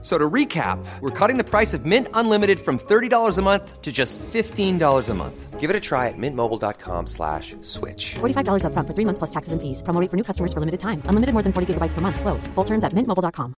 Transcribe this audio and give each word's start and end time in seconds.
So 0.00 0.16
to 0.16 0.30
recap, 0.30 0.78
we're 1.00 1.10
cutting 1.10 1.38
the 1.38 1.44
price 1.44 1.74
of 1.74 1.84
Mint 1.84 2.06
Unlimited 2.14 2.60
from 2.60 2.78
$30 2.78 3.36
a 3.36 3.42
month 3.42 3.82
to 3.82 3.90
just 3.90 4.16
$15 4.18 5.08
a 5.08 5.14
month. 5.14 5.58
Give 5.58 5.70
it 5.70 5.74
a 5.74 5.80
try 5.80 6.06
at 6.06 6.14
mintmobile.com 6.16 7.08
slash 7.08 7.56
switch. 7.62 8.14
$45 8.20 8.62
upfront 8.62 8.86
for 8.86 8.94
three 8.94 9.04
months 9.04 9.18
plus 9.18 9.30
taxes 9.30 9.52
and 9.52 9.60
fees. 9.60 9.82
Promo 9.82 10.00
for 10.08 10.16
new 10.16 10.22
customers 10.22 10.52
for 10.52 10.60
limited 10.60 10.78
time. 10.78 11.02
Unlimited 11.06 11.32
more 11.32 11.42
than 11.42 11.52
40 11.52 11.74
gigabytes 11.74 11.94
per 11.94 12.00
month. 12.00 12.20
Slows. 12.20 12.46
Full 12.54 12.64
terms 12.64 12.84
at 12.84 12.92
mintmobile.com. 12.92 13.54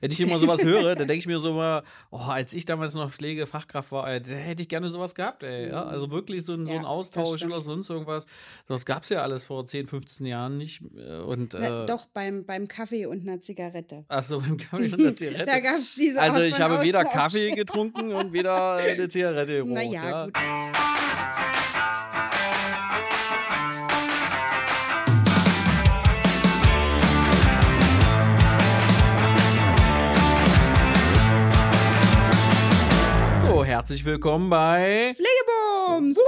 Wenn 0.00 0.10
ich 0.10 0.20
immer 0.20 0.38
sowas 0.38 0.62
höre, 0.64 0.94
dann 0.94 1.08
denke 1.08 1.18
ich 1.20 1.26
mir 1.26 1.38
so 1.38 1.52
mal, 1.54 1.82
oh, 2.10 2.18
als 2.18 2.52
ich 2.52 2.64
damals 2.64 2.94
noch 2.94 3.10
Pflegefachkraft 3.10 3.92
war, 3.92 4.08
ey, 4.10 4.20
da 4.22 4.30
hätte 4.32 4.62
ich 4.62 4.68
gerne 4.68 4.90
sowas 4.90 5.14
gehabt, 5.14 5.42
ey. 5.42 5.68
Ja? 5.68 5.84
Also 5.84 6.10
wirklich 6.10 6.44
so, 6.44 6.54
ein- 6.54 6.66
so 6.66 6.72
ein 6.72 6.82
Ja, 6.82 6.88
Austausch 6.88 7.44
oder 7.44 7.60
sonst 7.60 7.90
irgendwas. 7.90 8.26
Sowas 8.68 8.86
gab 8.86 9.02
es 9.02 9.08
ja 9.08 9.22
alles 9.22 9.44
vor 9.44 9.66
10, 9.66 9.86
15 9.86 10.26
Jahren 10.26 10.58
nicht. 10.58 10.82
Und, 11.26 11.54
Na, 11.58 11.84
äh, 11.84 11.86
doch, 11.86 12.06
beim, 12.14 12.44
beim 12.44 12.68
Kaffee 12.68 13.06
und 13.06 13.22
einer 13.28 13.40
Zigarette. 13.40 14.04
Ach 14.08 14.22
so, 14.22 14.40
beim 14.40 14.56
Kaffee 14.56 14.92
und 14.92 14.98
der 15.00 15.14
Zigarette. 15.14 15.44
Da 15.46 15.60
gab 15.60 15.76
es 15.76 15.94
diese 15.94 16.20
also 16.20 16.40
ich 16.42 16.60
habe 16.60 16.82
weder 16.82 17.00
Austausch. 17.00 17.12
Kaffee 17.14 17.50
getrunken 17.52 18.12
und 18.12 18.32
weder 18.32 18.74
eine 18.74 19.08
Zigarette 19.08 19.52
geraucht. 19.64 19.70
Naja, 19.74 20.04
ja. 20.04 20.24
gut. 20.26 21.61
Herzlich 33.72 34.04
willkommen 34.04 34.50
bei 34.50 35.14
Pflegebums! 35.14 36.18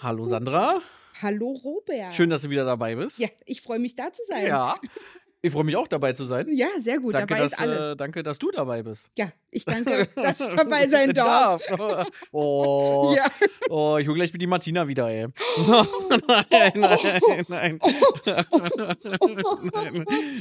Hallo 0.00 0.24
Sandra. 0.24 0.80
Hallo 1.20 1.50
Robert. 1.62 2.14
Schön, 2.14 2.30
dass 2.30 2.40
du 2.40 2.48
wieder 2.48 2.64
dabei 2.64 2.94
bist. 2.94 3.18
Ja, 3.18 3.28
ich 3.44 3.60
freue 3.60 3.78
mich 3.78 3.94
da 3.94 4.10
zu 4.10 4.22
sein. 4.26 4.46
Ja. 4.46 4.76
Ich 5.44 5.50
freue 5.52 5.64
mich 5.64 5.74
auch 5.76 5.88
dabei 5.88 6.12
zu 6.12 6.24
sein. 6.24 6.46
Ja, 6.50 6.68
sehr 6.78 7.00
gut. 7.00 7.14
danke, 7.14 7.34
dabei 7.34 7.42
dass, 7.42 7.52
ist 7.54 7.58
alles. 7.60 7.86
Äh, 7.92 7.96
danke, 7.96 8.22
dass 8.22 8.38
du 8.38 8.52
dabei 8.52 8.82
bist. 8.84 9.08
ja, 9.18 9.32
ich 9.50 9.64
danke, 9.64 10.08
dass 10.14 10.40
ich 10.40 10.54
dabei 10.54 10.86
sein 10.86 11.12
darf. 11.12 11.60
Darf. 11.66 12.08
Oh, 12.30 13.12
Ja. 13.16 13.24
oh, 13.68 13.96
ich 14.00 14.06
hole 14.06 14.14
gleich 14.14 14.32
mit 14.32 14.40
die 14.40 14.46
Martina 14.46 14.86
wieder, 14.86 15.08
ey. 15.08 15.26
nein, 16.28 16.72
nein, 16.76 17.44
nein. 17.48 17.78
nein. 17.78 17.78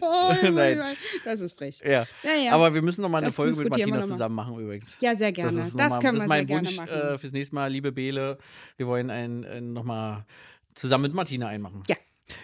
Oh, 0.02 0.52
Nein. 0.52 0.81
Das 1.25 1.39
ist 1.39 1.57
frech. 1.57 1.79
Ja. 1.83 2.05
Ja, 2.23 2.33
ja. 2.45 2.52
Aber 2.53 2.73
wir 2.73 2.81
müssen 2.81 3.02
noch 3.02 3.09
mal 3.09 3.17
eine 3.19 3.27
Das 3.27 3.35
Folge 3.35 3.55
mit 3.57 3.69
Martina 3.69 3.97
noch 3.97 4.05
zusammen 4.05 4.35
machen 4.35 4.59
übrigens. 4.59 4.97
Ja, 5.02 5.16
sehr 5.16 5.31
gerne. 5.31 5.52
Das, 5.57 5.67
ist 5.67 5.75
noch 5.77 5.89
mal- 5.89 5.99
können 5.99 6.19
das 6.19 6.22
wir 6.22 6.23
ist 6.23 6.27
mein 6.29 6.47
sehr 6.47 6.57
Wunsch 6.57 6.75
gerne 6.75 6.91
machen. 7.03 7.16
äh, 7.16 7.17
fürs 7.17 7.33
nächste 7.33 7.55
Mal, 7.55 7.72
liebe 7.72 7.91
Bele. 7.91 8.38
Wir 8.77 8.88
wollen 8.88 9.09
ein, 9.09 9.45
ein 9.45 9.73
nochmal 9.73 10.25
zusammen 10.73 11.03
mit 11.03 11.13
Martina 11.13 11.47
einmachen. 11.47 11.81
Ja. 11.88 11.95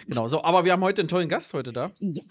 Genau, 0.06 0.28
so, 0.28 0.44
aber 0.44 0.64
wir 0.66 0.72
haben 0.72 0.82
heute 0.82 1.00
einen 1.02 1.08
tollen 1.08 1.28
Gast 1.30 1.54
heute 1.54 1.72
da. 1.72 1.90
ja, 2.00 2.22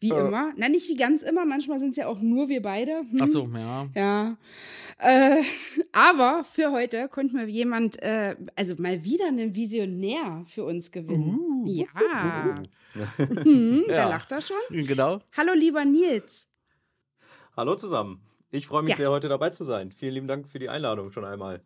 wie 0.00 0.10
Äh. 0.10 0.18
immer. 0.26 0.52
Na, 0.56 0.68
nicht 0.68 0.88
wie 0.88 0.96
ganz 0.96 1.22
immer. 1.22 1.44
Manchmal 1.44 1.80
sind 1.80 1.90
es 1.90 1.96
ja 1.96 2.06
auch 2.06 2.20
nur 2.20 2.48
wir 2.48 2.62
beide. 2.62 3.00
Hm? 3.10 3.20
Ach 3.20 3.26
so, 3.26 3.48
ja. 3.54 3.86
Ja. 3.94 4.36
Äh, 4.98 5.42
aber 5.92 6.44
für 6.44 6.70
heute 6.72 7.08
konnten 7.08 7.36
wir 7.36 7.46
jemand, 7.46 8.00
äh, 8.02 8.36
also 8.56 8.74
mal 8.78 9.04
wieder 9.04 9.26
einen 9.26 9.54
Visionär 9.54 10.44
für 10.46 10.64
uns 10.64 10.90
gewinnen. 10.90 11.38
Uh, 11.38 11.66
ja. 11.66 11.86
Hm, 12.94 13.84
Ja. 13.88 13.94
Da 13.94 14.08
lacht 14.08 14.32
er 14.32 14.40
schon. 14.40 14.56
Genau. 14.70 15.20
Hallo, 15.36 15.52
lieber 15.54 15.84
Nils. 15.84 16.48
Hallo 17.56 17.74
zusammen. 17.76 18.20
Ich 18.50 18.66
freue 18.66 18.82
mich 18.82 18.92
Ja. 18.92 18.96
sehr, 18.96 19.10
heute 19.10 19.28
dabei 19.28 19.50
zu 19.50 19.62
sein. 19.64 19.92
Vielen 19.92 20.14
lieben 20.14 20.26
Dank 20.28 20.48
für 20.48 20.58
die 20.58 20.68
Einladung 20.70 21.12
schon 21.12 21.24
einmal. 21.24 21.62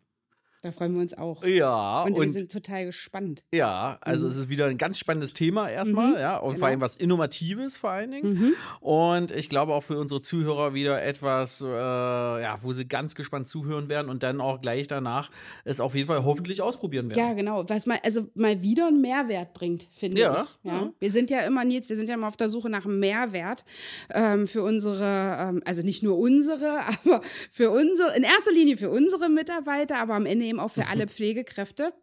Da 0.63 0.71
freuen 0.71 0.93
wir 0.95 1.01
uns 1.01 1.17
auch. 1.17 1.43
Ja, 1.43 2.03
Und, 2.03 2.13
und, 2.17 2.25
wir 2.25 2.31
sind 2.31 2.49
total 2.49 2.85
gespannt. 2.85 3.43
ja, 3.51 3.97
also 3.99 4.29
es 4.29 4.37
ist 4.37 4.47
wieder 4.49 4.67
ein 4.67 4.77
ganz 4.77 4.97
spannendes 4.97 5.33
Thema 5.33 5.69
erstmal, 5.69 6.11
Mhm, 6.13 6.17
ja, 6.19 6.37
und 6.37 6.51
genau. 6.51 6.59
vor 6.59 6.67
allem 6.69 6.79
was 6.79 6.95
Innovatives 6.95 7.75
vor 7.75 7.89
allen 7.89 8.11
Dingen. 8.11 8.33
Mhm. 8.33 8.53
Und 8.79 9.31
ich 9.31 9.49
glaube 9.49 9.73
auch 9.73 9.83
für 9.83 9.97
unsere 9.99 10.21
Zuhörer 10.21 10.73
wieder 10.73 11.03
etwas, 11.03 11.59
äh, 11.59 11.65
ja, 11.67 12.59
wo 12.61 12.71
sie 12.71 12.87
ganz 12.87 13.13
gespannt 13.13 13.49
zuhören 13.49 13.89
werden 13.89 14.09
und 14.09 14.23
dann 14.23 14.39
auch 14.39 14.61
gleich 14.61 14.87
danach 14.87 15.31
es 15.65 15.81
auf 15.81 15.95
jeden 15.95 16.07
Fall 16.07 16.23
hoffentlich 16.23 16.61
ausprobieren 16.61 17.09
werden. 17.09 17.19
Ja, 17.19 17.33
genau. 17.33 17.65
Was 17.67 17.85
mal, 17.85 17.99
also 18.01 18.29
mal 18.33 18.61
wieder 18.61 18.87
einen 18.87 19.01
Mehrwert 19.01 19.53
bringt, 19.53 19.87
finde 19.91 20.21
Ja, 20.21 20.43
ich. 20.43 20.65
Ja. 20.71 20.73
ja. 20.83 20.93
Wir 20.97 21.11
sind 21.11 21.29
ja 21.29 21.41
immer, 21.41 21.65
Nils, 21.65 21.89
wir 21.89 21.97
sind 21.97 22.07
ja 22.07 22.15
immer 22.15 22.29
auf 22.29 22.37
der 22.37 22.47
Suche 22.47 22.69
nach 22.69 22.85
einem 22.85 22.99
Mehrwert 23.01 23.65
ähm, 24.13 24.47
für 24.47 24.63
unsere, 24.63 25.37
ähm, 25.41 25.61
also 25.65 25.81
nicht 25.83 26.03
nur 26.03 26.17
unsere, 26.17 26.79
aber 27.03 27.19
für 27.51 27.69
unsere, 27.69 28.15
in 28.15 28.23
erster 28.23 28.53
Linie 28.53 28.77
für 28.77 28.89
unsere 28.89 29.27
Mitarbeiter, 29.27 29.97
aber 29.99 30.13
am 30.13 30.25
Ende 30.25 30.52
eben 30.53 30.59
auch 30.59 30.71
für 30.71 30.87
alle 30.87 31.07
Pflegekräfte. 31.07 31.93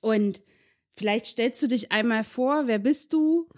Und 0.00 0.42
vielleicht 0.96 1.26
stellst 1.26 1.62
du 1.62 1.66
dich 1.66 1.92
einmal 1.92 2.24
vor, 2.24 2.66
wer 2.66 2.78
bist 2.78 3.12
du? 3.12 3.48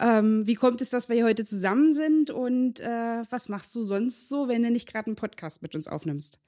Ähm, 0.00 0.46
wie 0.46 0.54
kommt 0.54 0.80
es, 0.80 0.90
dass 0.90 1.08
wir 1.08 1.16
hier 1.16 1.24
heute 1.24 1.44
zusammen 1.44 1.94
sind? 1.94 2.30
Und 2.30 2.80
äh, 2.80 3.22
was 3.30 3.48
machst 3.48 3.74
du 3.74 3.82
sonst 3.82 4.28
so, 4.28 4.48
wenn 4.48 4.62
du 4.62 4.70
nicht 4.70 4.90
gerade 4.90 5.06
einen 5.06 5.16
Podcast 5.16 5.62
mit 5.62 5.74
uns 5.74 5.88
aufnimmst? 5.88 6.38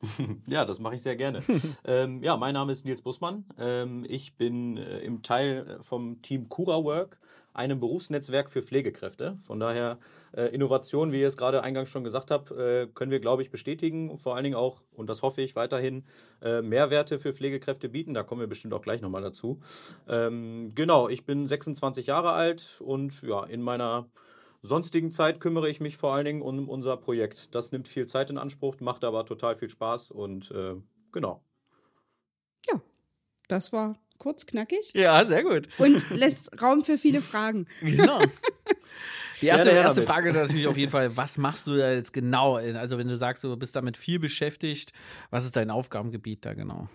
Ja, 0.48 0.64
das 0.64 0.78
mache 0.78 0.94
ich 0.94 1.02
sehr 1.02 1.16
gerne. 1.16 1.42
ähm, 1.84 2.22
ja, 2.22 2.36
mein 2.36 2.54
Name 2.54 2.72
ist 2.72 2.84
Nils 2.84 3.02
Bussmann. 3.02 3.44
Ähm, 3.58 4.04
ich 4.08 4.34
bin 4.36 4.76
äh, 4.76 5.00
im 5.00 5.22
Teil 5.22 5.78
vom 5.80 6.22
Team 6.22 6.48
Cura 6.48 6.82
Work, 6.84 7.18
einem 7.54 7.80
Berufsnetzwerk 7.80 8.50
für 8.50 8.62
Pflegekräfte. 8.62 9.36
Von 9.40 9.58
daher 9.58 9.98
äh, 10.36 10.54
Innovation, 10.54 11.12
wie 11.12 11.20
ihr 11.20 11.28
es 11.28 11.38
gerade 11.38 11.62
eingangs 11.62 11.88
schon 11.88 12.04
gesagt 12.04 12.30
habt, 12.30 12.50
äh, 12.50 12.86
können 12.94 13.10
wir, 13.10 13.20
glaube 13.20 13.42
ich, 13.42 13.50
bestätigen. 13.50 14.10
Und 14.10 14.18
vor 14.18 14.34
allen 14.34 14.44
Dingen 14.44 14.56
auch, 14.56 14.82
und 14.94 15.08
das 15.08 15.22
hoffe 15.22 15.40
ich 15.40 15.56
weiterhin, 15.56 16.04
äh, 16.42 16.60
Mehrwerte 16.60 17.18
für 17.18 17.32
Pflegekräfte 17.32 17.88
bieten. 17.88 18.12
Da 18.12 18.22
kommen 18.22 18.40
wir 18.40 18.48
bestimmt 18.48 18.74
auch 18.74 18.82
gleich 18.82 19.00
nochmal 19.00 19.22
dazu. 19.22 19.60
Ähm, 20.06 20.72
genau, 20.74 21.08
ich 21.08 21.24
bin 21.24 21.46
26 21.46 22.06
Jahre 22.06 22.32
alt 22.32 22.82
und 22.84 23.22
ja, 23.22 23.44
in 23.44 23.62
meiner 23.62 24.06
sonstigen 24.66 25.10
Zeit 25.10 25.40
kümmere 25.40 25.68
ich 25.70 25.80
mich 25.80 25.96
vor 25.96 26.14
allen 26.14 26.24
Dingen 26.26 26.42
um 26.42 26.68
unser 26.68 26.96
Projekt. 26.96 27.54
Das 27.54 27.72
nimmt 27.72 27.88
viel 27.88 28.06
Zeit 28.06 28.30
in 28.30 28.38
Anspruch, 28.38 28.80
macht 28.80 29.04
aber 29.04 29.24
total 29.24 29.54
viel 29.54 29.70
Spaß 29.70 30.10
und 30.10 30.50
äh, 30.50 30.74
genau. 31.12 31.42
Das 33.48 33.72
war 33.72 33.96
kurz 34.18 34.46
knackig 34.46 34.92
Ja, 34.94 35.24
sehr 35.24 35.42
gut. 35.42 35.68
und 35.78 36.08
lässt 36.10 36.60
Raum 36.60 36.84
für 36.84 36.96
viele 36.96 37.20
Fragen. 37.20 37.66
Genau. 37.80 38.20
Die 39.42 39.48
erste, 39.48 39.70
her 39.70 39.82
erste. 39.82 40.00
Frage 40.00 40.32
natürlich 40.32 40.66
auf 40.66 40.78
jeden 40.78 40.90
Fall, 40.90 41.14
was 41.14 41.36
machst 41.36 41.66
du 41.66 41.76
da 41.76 41.92
jetzt 41.92 42.14
genau? 42.14 42.56
Also 42.56 42.96
wenn 42.96 43.06
du 43.06 43.16
sagst, 43.16 43.44
du 43.44 43.54
bist 43.54 43.76
damit 43.76 43.98
viel 43.98 44.18
beschäftigt, 44.18 44.94
was 45.28 45.44
ist 45.44 45.56
dein 45.56 45.70
Aufgabengebiet 45.70 46.46
da 46.46 46.54
genau? 46.54 46.88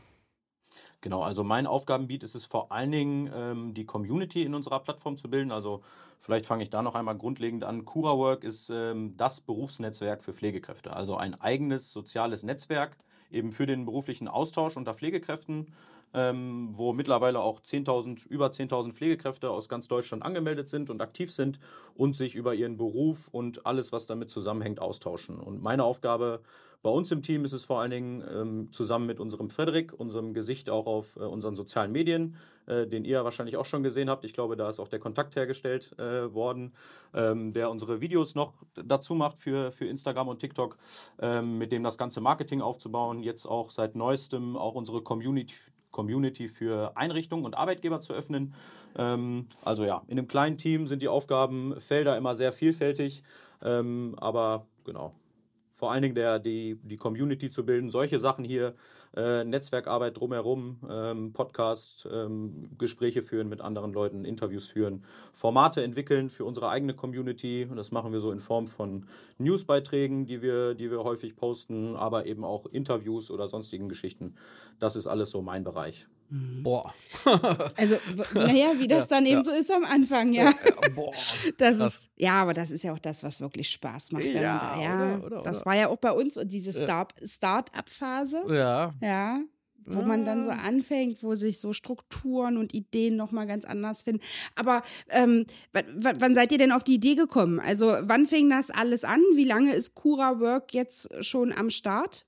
Genau, 1.02 1.24
also 1.24 1.44
mein 1.44 1.66
Aufgabengebiet 1.66 2.22
ist 2.22 2.36
es 2.36 2.46
vor 2.46 2.72
allen 2.72 2.92
Dingen, 2.92 3.32
ähm, 3.34 3.74
die 3.74 3.86
Community 3.86 4.44
in 4.44 4.54
unserer 4.54 4.80
Plattform 4.80 5.18
zu 5.18 5.30
bilden. 5.30 5.52
Also 5.52 5.82
vielleicht 6.20 6.46
fange 6.46 6.62
ich 6.62 6.70
da 6.70 6.84
noch 6.84 6.94
einmal 6.94 7.18
grundlegend 7.18 7.64
an. 7.64 7.86
CuraWork 7.86 8.44
ist 8.44 8.70
ähm, 8.70 9.18
das 9.18 9.42
Berufsnetzwerk 9.42 10.22
für 10.22 10.32
Pflegekräfte, 10.32 10.94
also 10.94 11.18
ein 11.18 11.40
eigenes 11.42 11.92
soziales 11.92 12.44
Netzwerk 12.44 12.98
eben 13.32 13.52
für 13.52 13.66
den 13.66 13.86
beruflichen 13.86 14.28
Austausch 14.28 14.78
unter 14.78 14.94
Pflegekräften, 14.94 15.74
ähm, 16.14 16.70
wo 16.74 16.94
mittlerweile 16.94 17.40
auch 17.40 17.62
10.000, 17.62 18.28
über 18.28 18.48
10.000 18.48 18.92
Pflegekräfte 18.94 19.50
aus 19.50 19.70
ganz 19.70 19.88
Deutschland 19.88 20.24
angemeldet 20.24 20.70
sind 20.70 20.90
und 20.90 21.02
aktiv 21.02 21.32
sind 21.32 21.60
und 21.96 22.16
sich 22.16 22.36
über 22.36 22.54
ihren 22.54 22.78
Beruf 22.78 23.28
und 23.30 23.66
alles, 23.66 23.92
was 23.92 24.06
damit 24.06 24.30
zusammenhängt, 24.30 24.80
austauschen. 24.80 25.40
Und 25.40 25.62
meine 25.62 25.84
Aufgabe 25.84 26.42
bei 26.84 26.90
uns 26.90 27.12
im 27.12 27.22
Team 27.22 27.46
ist 27.46 27.54
es 27.54 27.64
vor 27.64 27.80
allen 27.80 27.92
Dingen 27.92 28.24
ähm, 28.28 28.72
zusammen 28.72 29.06
mit 29.06 29.20
unserem 29.20 29.52
Frederik, 29.52 29.94
unserem 29.96 30.34
Gesicht 30.34 30.70
auch 30.70 30.88
auf 30.88 31.16
äh, 31.16 31.20
unseren 31.20 31.56
sozialen 31.56 31.92
Medien, 31.92 32.38
äh, 32.66 32.88
den 32.88 33.06
ihr 33.06 33.24
wahrscheinlich 33.24 33.58
auch 33.58 33.66
schon 33.66 33.84
gesehen 33.84 34.10
habt. 34.10 34.26
Ich 34.26 34.34
glaube, 34.34 34.56
da 34.56 34.68
ist 34.68 34.80
auch 34.80 34.88
der 34.88 35.00
Kontakt 35.00 35.36
hergestellt 35.36 35.94
äh, 36.00 36.34
worden, 36.34 36.74
ähm, 37.14 37.54
der 37.54 37.70
unsere 37.70 38.02
Videos 38.02 38.34
noch 38.34 38.54
dazu 38.74 39.14
macht 39.14 39.38
für, 39.38 39.72
für 39.72 39.86
Instagram 39.86 40.28
und 40.28 40.40
TikTok, 40.40 40.78
ähm, 41.20 41.60
mit 41.60 41.72
dem 41.72 41.84
das 41.84 42.00
ganze 42.00 42.20
Marketing 42.20 42.62
aufzubauen. 42.62 43.22
Jetzt 43.22 43.46
auch 43.46 43.70
seit 43.70 43.96
neuestem 43.96 44.58
auch 44.58 44.74
unsere 44.74 45.04
Community, 45.04 45.54
Community 45.92 46.48
für 46.48 46.96
Einrichtungen 46.96 47.46
und 47.46 47.56
Arbeitgeber 47.56 48.02
zu 48.02 48.14
öffnen. 48.14 48.54
Ähm, 48.98 49.48
also 49.64 49.84
ja, 49.86 50.02
in 50.08 50.18
einem 50.18 50.28
kleinen 50.28 50.58
Team 50.58 50.88
sind 50.88 51.02
die 51.02 51.08
Aufgabenfelder 51.08 52.18
immer 52.18 52.36
sehr 52.36 52.52
vielfältig, 52.52 53.24
ähm, 53.62 54.16
aber 54.18 54.66
genau 54.86 55.14
vor 55.82 55.92
allen 55.92 56.04
Dingen 56.04 56.14
der, 56.14 56.38
die, 56.38 56.80
die 56.84 56.96
Community 56.96 57.50
zu 57.50 57.66
bilden, 57.66 57.90
solche 57.90 58.20
Sachen 58.20 58.46
hier, 58.46 58.76
äh, 59.16 59.44
Netzwerkarbeit 59.44 60.16
drumherum, 60.16 60.78
ähm, 60.88 61.34
Podcast, 61.34 62.08
ähm, 62.14 62.70
Gespräche 62.78 63.24
führen 63.24 63.50
mit 63.50 63.62
anderen 63.62 63.92
Leuten, 63.92 64.24
Interviews 64.24 64.68
führen, 64.68 65.04
Formate 65.34 65.82
entwickeln 65.82 66.30
für 66.30 66.46
unsere 66.46 66.70
eigene 66.70 66.94
Community. 66.94 67.68
Und 67.68 67.78
das 67.78 67.90
machen 67.90 68.14
wir 68.14 68.20
so 68.20 68.32
in 68.32 68.40
Form 68.40 68.68
von 68.68 69.08
Newsbeiträgen, 69.40 70.28
die 70.28 70.44
wir, 70.44 70.76
die 70.76 70.92
wir 70.92 71.04
häufig 71.04 71.36
posten, 71.36 71.96
aber 71.96 72.28
eben 72.28 72.44
auch 72.44 72.68
Interviews 72.68 73.32
oder 73.32 73.48
sonstigen 73.48 73.90
Geschichten. 73.90 74.36
Das 74.80 74.96
ist 74.96 75.08
alles 75.08 75.32
so 75.32 75.42
mein 75.42 75.64
Bereich. 75.64 76.06
Boah. 76.64 76.94
Also, 77.78 77.98
naja, 78.34 78.74
wie 78.78 78.88
das 78.88 79.08
dann 79.10 79.26
eben 79.26 79.44
so 79.44 79.52
ist 79.52 79.70
am 79.72 79.84
Anfang, 79.84 80.32
ja. 80.34 80.54
Boah. 80.96 81.14
Das 81.58 81.78
ist, 81.80 82.10
ja, 82.18 82.42
aber 82.42 82.54
das 82.54 82.72
ist 82.72 82.84
ja 82.84 82.94
auch 82.94 83.00
das, 83.00 83.24
was 83.24 83.40
wirklich 83.42 83.70
Spaß 83.70 84.12
macht. 84.14 84.24
Wenn 84.24 84.42
Ja, 84.42 84.54
man 84.56 84.60
da, 84.60 84.82
ja 84.82 85.16
oder, 85.18 85.26
oder, 85.26 85.42
das 85.44 85.58
oder. 85.58 85.66
war 85.66 85.76
ja 85.76 85.88
auch 85.90 85.98
bei 85.98 86.12
uns 86.12 86.38
und 86.38 86.48
diese 86.52 86.72
Start- 86.72 87.14
Start-up-Phase. 87.24 88.44
Ja. 88.50 88.94
Ja, 89.02 89.42
wo 89.88 90.04
man 90.04 90.26
dann 90.26 90.44
so 90.44 90.52
anfängt, 90.52 91.24
wo 91.24 91.34
sich 91.36 91.60
so 91.60 91.74
Strukturen 91.74 92.58
und 92.58 92.74
Ideen 92.74 93.16
nochmal 93.18 93.48
ganz 93.48 93.66
anders 93.66 94.04
finden. 94.04 94.22
Aber 94.56 94.84
ähm, 95.10 95.46
wann 95.74 96.36
seid 96.36 96.52
ihr 96.52 96.60
denn 96.60 96.72
auf 96.72 96.84
die 96.84 96.94
Idee 96.96 97.16
gekommen? 97.16 97.60
Also 97.60 97.88
wann 98.02 98.28
fing 98.28 98.48
das 98.50 98.70
alles 98.70 99.04
an? 99.04 99.20
Wie 99.34 99.44
lange 99.44 99.74
ist 99.74 99.96
Cura 99.96 100.40
Work 100.40 100.74
jetzt 100.76 101.10
schon 101.26 101.52
am 101.52 101.72
Start? 101.72 102.26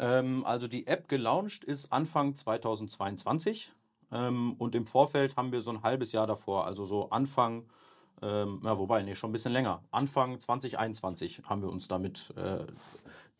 Ähm, 0.00 0.44
also 0.46 0.66
die 0.66 0.86
App 0.86 1.08
gelauncht 1.08 1.62
ist 1.62 1.92
Anfang 1.92 2.34
2022 2.34 3.70
ähm, 4.10 4.54
und 4.54 4.74
im 4.74 4.86
Vorfeld 4.86 5.36
haben 5.36 5.52
wir 5.52 5.60
so 5.60 5.70
ein 5.70 5.82
halbes 5.82 6.12
Jahr 6.12 6.26
davor, 6.26 6.64
also 6.64 6.86
so 6.86 7.10
Anfang, 7.10 7.68
ähm, 8.22 8.62
ja 8.64 8.78
wobei, 8.78 9.02
nee, 9.02 9.14
schon 9.14 9.28
ein 9.28 9.34
bisschen 9.34 9.52
länger, 9.52 9.84
Anfang 9.90 10.40
2021 10.40 11.42
haben 11.44 11.60
wir 11.60 11.68
uns 11.68 11.86
damit 11.86 12.32
äh, 12.36 12.64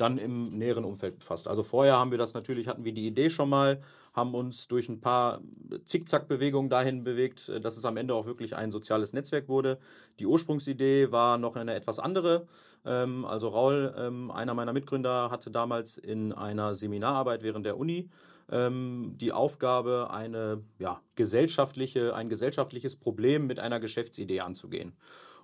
dann 0.00 0.18
im 0.18 0.50
näheren 0.50 0.84
Umfeld 0.84 1.18
befasst. 1.18 1.48
Also 1.48 1.62
vorher 1.62 1.96
haben 1.98 2.10
wir 2.10 2.18
das 2.18 2.34
natürlich, 2.34 2.68
hatten 2.68 2.84
wir 2.84 2.92
die 2.92 3.06
Idee 3.06 3.30
schon 3.30 3.48
mal, 3.48 3.80
haben 4.12 4.34
uns 4.34 4.66
durch 4.68 4.88
ein 4.88 5.00
paar 5.00 5.40
Zickzack-Bewegungen 5.84 6.68
dahin 6.68 7.04
bewegt, 7.04 7.48
äh, 7.48 7.60
dass 7.60 7.76
es 7.76 7.84
am 7.84 7.96
Ende 7.96 8.14
auch 8.14 8.26
wirklich 8.26 8.56
ein 8.56 8.70
soziales 8.70 9.12
Netzwerk 9.12 9.48
wurde. 9.48 9.78
Die 10.18 10.26
Ursprungsidee 10.26 11.12
war 11.12 11.38
noch 11.38 11.56
eine 11.56 11.74
etwas 11.74 11.98
andere. 11.98 12.46
Ähm, 12.84 13.24
also 13.24 13.48
Raul, 13.48 13.94
ähm, 13.96 14.30
einer 14.30 14.54
meiner 14.54 14.72
Mitgründer, 14.72 15.30
hatte 15.30 15.50
damals 15.50 15.96
in 15.98 16.32
einer 16.32 16.74
Seminararbeit 16.74 17.42
während 17.42 17.66
der 17.66 17.76
Uni 17.76 18.08
ähm, 18.50 19.14
die 19.16 19.32
Aufgabe, 19.32 20.08
eine 20.10 20.62
ja, 20.78 21.00
gesellschaftliche, 21.14 22.14
ein 22.14 22.28
gesellschaftliches 22.28 22.96
Problem 22.96 23.46
mit 23.46 23.58
einer 23.58 23.80
Geschäftsidee 23.80 24.40
anzugehen. 24.40 24.92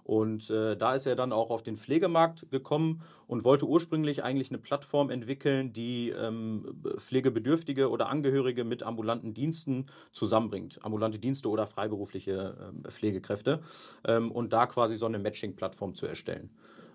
Und 0.06 0.50
äh, 0.50 0.76
da 0.76 0.94
ist 0.94 1.04
er 1.04 1.16
dann 1.16 1.32
auch 1.32 1.50
auf 1.50 1.64
den 1.64 1.76
Pflegemarkt 1.76 2.48
gekommen 2.52 3.02
und 3.26 3.44
wollte 3.44 3.66
ursprünglich 3.66 4.22
eigentlich 4.22 4.50
eine 4.50 4.58
Plattform 4.58 5.10
entwickeln, 5.10 5.72
die 5.72 6.10
ähm, 6.10 6.80
Pflegebedürftige 6.96 7.90
oder 7.90 8.08
Angehörige 8.08 8.62
mit 8.62 8.84
ambulanten 8.84 9.34
Diensten 9.34 9.86
zusammenbringt. 10.12 10.78
Ambulante 10.84 11.18
Dienste 11.18 11.50
oder 11.50 11.66
freiberufliche 11.66 12.56
ähm, 12.60 12.84
Pflegekräfte. 12.88 13.62
Ähm, 14.06 14.30
und 14.30 14.52
da 14.52 14.66
quasi 14.66 14.96
so 14.96 15.06
eine 15.06 15.18
Matching-Plattform 15.18 15.96
zu 15.96 16.06
erstellen. 16.06 16.50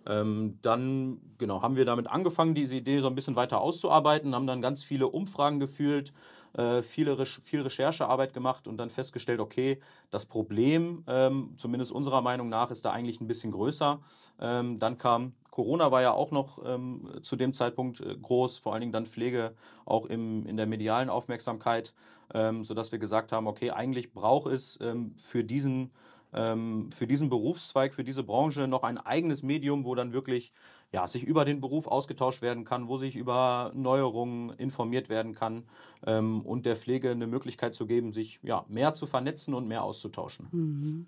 Ähm, 0.05 0.57
dann 0.61 1.19
genau, 1.37 1.61
haben 1.61 1.75
wir 1.75 1.83
damit 1.83 2.07
angefangen, 2.07 2.55
diese 2.55 2.77
Idee 2.77 3.01
so 3.01 3.07
ein 3.07 3.15
bisschen 3.15 3.35
weiter 3.35 3.59
auszuarbeiten, 3.59 4.33
haben 4.33 4.47
dann 4.47 4.61
ganz 4.61 4.83
viele 4.83 5.07
Umfragen 5.07 5.59
geführt, 5.59 6.13
äh, 6.53 6.81
viele 6.81 7.17
Re 7.17 7.25
viel 7.25 7.61
Recherchearbeit 7.61 8.33
gemacht 8.33 8.67
und 8.67 8.77
dann 8.77 8.89
festgestellt, 8.89 9.39
okay, 9.39 9.79
das 10.09 10.25
Problem, 10.25 11.03
ähm, 11.07 11.53
zumindest 11.57 11.91
unserer 11.91 12.21
Meinung 12.21 12.49
nach, 12.49 12.71
ist 12.71 12.85
da 12.85 12.91
eigentlich 12.91 13.21
ein 13.21 13.27
bisschen 13.27 13.51
größer. 13.51 13.99
Ähm, 14.39 14.79
dann 14.79 14.97
kam 14.97 15.33
Corona 15.51 15.91
war 15.91 16.01
ja 16.01 16.11
auch 16.11 16.31
noch 16.31 16.63
ähm, 16.65 17.09
zu 17.21 17.35
dem 17.35 17.53
Zeitpunkt 17.53 17.99
äh, 17.99 18.15
groß, 18.15 18.59
vor 18.59 18.73
allen 18.73 18.81
Dingen 18.81 18.93
dann 18.93 19.05
Pflege 19.05 19.53
auch 19.85 20.05
im, 20.05 20.45
in 20.47 20.55
der 20.55 20.65
medialen 20.65 21.09
Aufmerksamkeit, 21.09 21.93
ähm, 22.33 22.63
sodass 22.63 22.93
wir 22.93 22.99
gesagt 22.99 23.33
haben, 23.33 23.47
okay, 23.47 23.71
eigentlich 23.71 24.13
braucht 24.13 24.51
es 24.51 24.79
ähm, 24.81 25.13
für 25.17 25.43
diesen 25.43 25.91
ähm, 26.33 26.89
für 26.93 27.07
diesen 27.07 27.29
Berufszweig, 27.29 27.93
für 27.93 28.05
diese 28.05 28.23
Branche 28.23 28.67
noch 28.67 28.83
ein 28.83 28.97
eigenes 28.97 29.43
Medium, 29.43 29.83
wo 29.83 29.95
dann 29.95 30.13
wirklich 30.13 30.53
ja, 30.91 31.07
sich 31.07 31.23
über 31.23 31.45
den 31.45 31.61
Beruf 31.61 31.87
ausgetauscht 31.87 32.41
werden 32.41 32.65
kann, 32.65 32.87
wo 32.87 32.97
sich 32.97 33.15
über 33.15 33.71
Neuerungen 33.73 34.49
informiert 34.57 35.09
werden 35.09 35.33
kann 35.33 35.63
ähm, 36.05 36.41
und 36.41 36.65
der 36.65 36.75
Pflege 36.75 37.11
eine 37.11 37.27
Möglichkeit 37.27 37.73
zu 37.73 37.85
geben, 37.85 38.11
sich 38.11 38.39
ja, 38.43 38.65
mehr 38.67 38.93
zu 38.93 39.05
vernetzen 39.05 39.53
und 39.53 39.67
mehr 39.67 39.83
auszutauschen. 39.83 41.07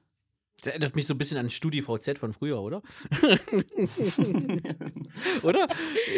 Das 0.62 0.71
erinnert 0.71 0.95
mich 0.95 1.06
so 1.07 1.13
ein 1.13 1.18
bisschen 1.18 1.38
an 1.38 1.50
StudiVZ 1.50 2.18
von 2.18 2.31
früher, 2.31 2.62
oder? 2.62 2.81
oder? 5.44 5.68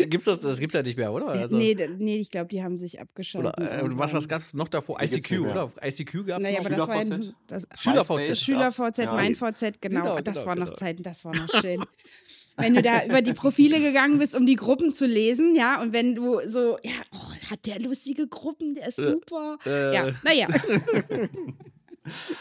Gibt's 0.07 0.25
das? 0.25 0.39
Das 0.39 0.59
gibt's 0.59 0.75
ja 0.75 0.83
nicht 0.83 1.00
mehr, 1.00 1.12
oder? 1.12 1.29
Also, 1.29 1.57
nee, 1.57 1.75
nee, 1.97 2.17
ich 2.17 2.29
glaube, 2.29 2.50
die 2.50 2.62
haben 2.62 2.77
sich 2.77 3.01
abgeschaltet. 3.01 3.57
oder 3.57 3.71
äh, 3.71 3.97
was, 3.97 4.13
was 4.13 4.27
gab's 4.27 4.53
noch 4.53 4.67
davor? 4.67 5.01
ICQ, 5.01 5.39
oder? 5.39 5.71
ICQ 5.81 6.27
gab's 6.27 6.44
Naja, 6.44 6.59
noch? 6.59 6.67
aber 6.67 6.75
das 6.75 6.88
war 6.88 7.03
ja 7.03 7.06
SchülerVZ? 7.75 8.29
das 8.29 8.39
SchülerVZ. 8.39 8.97
Ja. 9.00 9.13
mein 9.13 9.33
VZ, 9.33 9.81
genau. 9.81 10.01
Genau, 10.01 10.19
das 10.19 10.35
genau, 10.35 10.45
war 10.45 10.56
noch 10.56 10.65
genau. 10.67 10.77
Zeiten, 10.77 11.01
das 11.01 11.25
war 11.25 11.35
noch 11.35 11.50
schön. 11.50 11.83
wenn 12.57 12.73
du 12.75 12.81
da 12.81 13.03
über 13.05 13.21
die 13.21 13.33
Profile 13.33 13.79
gegangen 13.79 14.17
bist, 14.19 14.35
um 14.35 14.45
die 14.45 14.55
Gruppen 14.55 14.93
zu 14.93 15.05
lesen, 15.05 15.55
ja, 15.55 15.81
und 15.81 15.93
wenn 15.93 16.15
du 16.15 16.39
so, 16.47 16.77
ja, 16.83 16.91
oh, 17.13 17.51
hat 17.51 17.65
der 17.65 17.79
lustige 17.79 18.27
Gruppen, 18.27 18.75
der 18.75 18.87
ist 18.87 18.97
super. 18.97 19.57
äh. 19.65 19.93
Ja, 19.93 20.07
naja. 20.23 20.47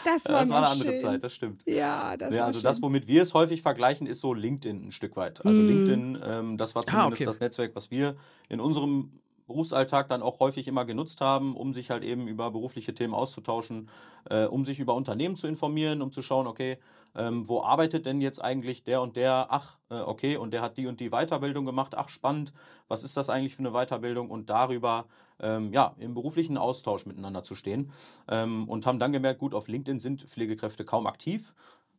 das 0.05 0.25
war 0.29 0.41
Das 0.41 0.49
war 0.49 0.57
eine 0.57 0.67
andere 0.67 0.89
schön. 0.91 0.97
Zeit, 1.01 1.23
das 1.23 1.33
stimmt. 1.33 1.61
Ja, 1.65 2.15
das 2.17 2.33
Ja, 2.33 2.41
war 2.41 2.47
also 2.47 2.59
schön. 2.59 2.63
das, 2.67 2.81
womit 2.81 3.07
wir 3.07 3.21
es 3.23 3.33
häufig 3.33 3.61
vergleichen, 3.61 4.05
ist 4.07 4.21
so 4.21 4.33
LinkedIn 4.33 4.87
ein 4.87 4.91
Stück 4.91 5.15
weit. 5.15 5.43
Also 5.45 5.61
Mhm. 5.61 5.67
LinkedIn, 5.67 6.19
ähm, 6.23 6.57
das 6.57 6.75
war 6.75 6.85
zumindest 6.85 7.13
okay. 7.13 7.23
das 7.25 7.39
Netzwerk, 7.39 7.75
was 7.75 7.89
wir 7.91 8.15
in 8.47 8.59
unserem 8.59 9.11
Berufsalltag 9.47 10.09
dann 10.09 10.21
auch 10.21 10.39
häufig 10.39 10.67
immer 10.67 10.85
genutzt 10.85 11.21
haben, 11.21 11.55
um 11.55 11.73
sich 11.73 11.89
halt 11.89 12.03
eben 12.03 12.27
über 12.27 12.51
berufliche 12.51 12.93
Themen 12.93 13.13
auszutauschen, 13.13 13.89
äh, 14.29 14.45
um 14.45 14.65
sich 14.65 14.79
über 14.79 14.95
Unternehmen 14.95 15.35
zu 15.35 15.47
informieren, 15.47 16.01
um 16.01 16.11
zu 16.11 16.21
schauen, 16.21 16.47
okay, 16.47 16.77
ähm, 17.15 17.47
wo 17.47 17.61
arbeitet 17.61 18.05
denn 18.05 18.21
jetzt 18.21 18.43
eigentlich 18.43 18.83
der 18.83 19.01
und 19.01 19.15
der? 19.15 19.47
Ach, 19.49 19.77
äh, 19.89 20.01
okay, 20.01 20.37
und 20.37 20.51
der 20.51 20.61
hat 20.61 20.77
die 20.77 20.87
und 20.87 20.99
die 20.99 21.09
Weiterbildung 21.09 21.65
gemacht. 21.65 21.95
Ach, 21.95 22.09
spannend. 22.09 22.51
Was 22.87 23.03
ist 23.03 23.15
das 23.15 23.29
eigentlich 23.29 23.55
für 23.55 23.63
eine 23.63 23.71
Weiterbildung? 23.71 24.29
Und 24.29 24.49
darüber 24.49 25.05
ähm, 25.39 25.71
ja, 25.71 25.95
im 25.97 26.13
beruflichen 26.13 26.57
Austausch 26.57 27.05
miteinander 27.05 27.43
zu 27.43 27.55
stehen. 27.55 27.91
Ähm, 28.27 28.67
und 28.67 28.85
haben 28.85 28.99
dann 28.99 29.13
gemerkt, 29.13 29.39
gut, 29.39 29.53
auf 29.53 29.67
LinkedIn 29.67 29.99
sind 29.99 30.23
Pflegekräfte 30.23 30.83
kaum 30.83 31.07
aktiv 31.07 31.53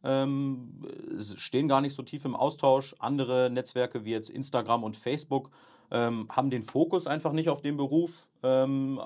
ähm, 0.07 0.87
stehen 1.37 1.69
gar 1.69 1.81
nicht 1.81 1.95
so 1.95 2.03
tief 2.03 2.25
im 2.25 2.37
Austausch. 2.37 2.95
Andere 2.99 3.51
Netzwerke 3.51 4.05
wie 4.05 4.13
jetzt 4.13 4.31
Instagram 4.31 4.85
und 4.85 4.97
Facebook 4.97 5.51
ähm, 5.91 6.29
haben 6.31 6.51
den 6.51 6.63
Fokus 6.63 7.07
einfach 7.07 7.33
nicht 7.33 7.49
auf 7.49 7.63
den 7.63 7.77
Beruf. 7.77 8.27
Ähm, 8.43 9.01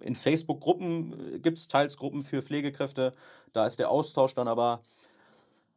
in 0.00 0.14
Facebook-Gruppen 0.14 1.42
gibt 1.42 1.58
es 1.58 1.68
teils 1.68 1.96
Gruppen 1.96 2.22
für 2.22 2.42
Pflegekräfte. 2.42 3.12
Da 3.52 3.66
ist 3.66 3.78
der 3.78 3.90
Austausch 3.90 4.34
dann 4.34 4.48
aber, 4.48 4.82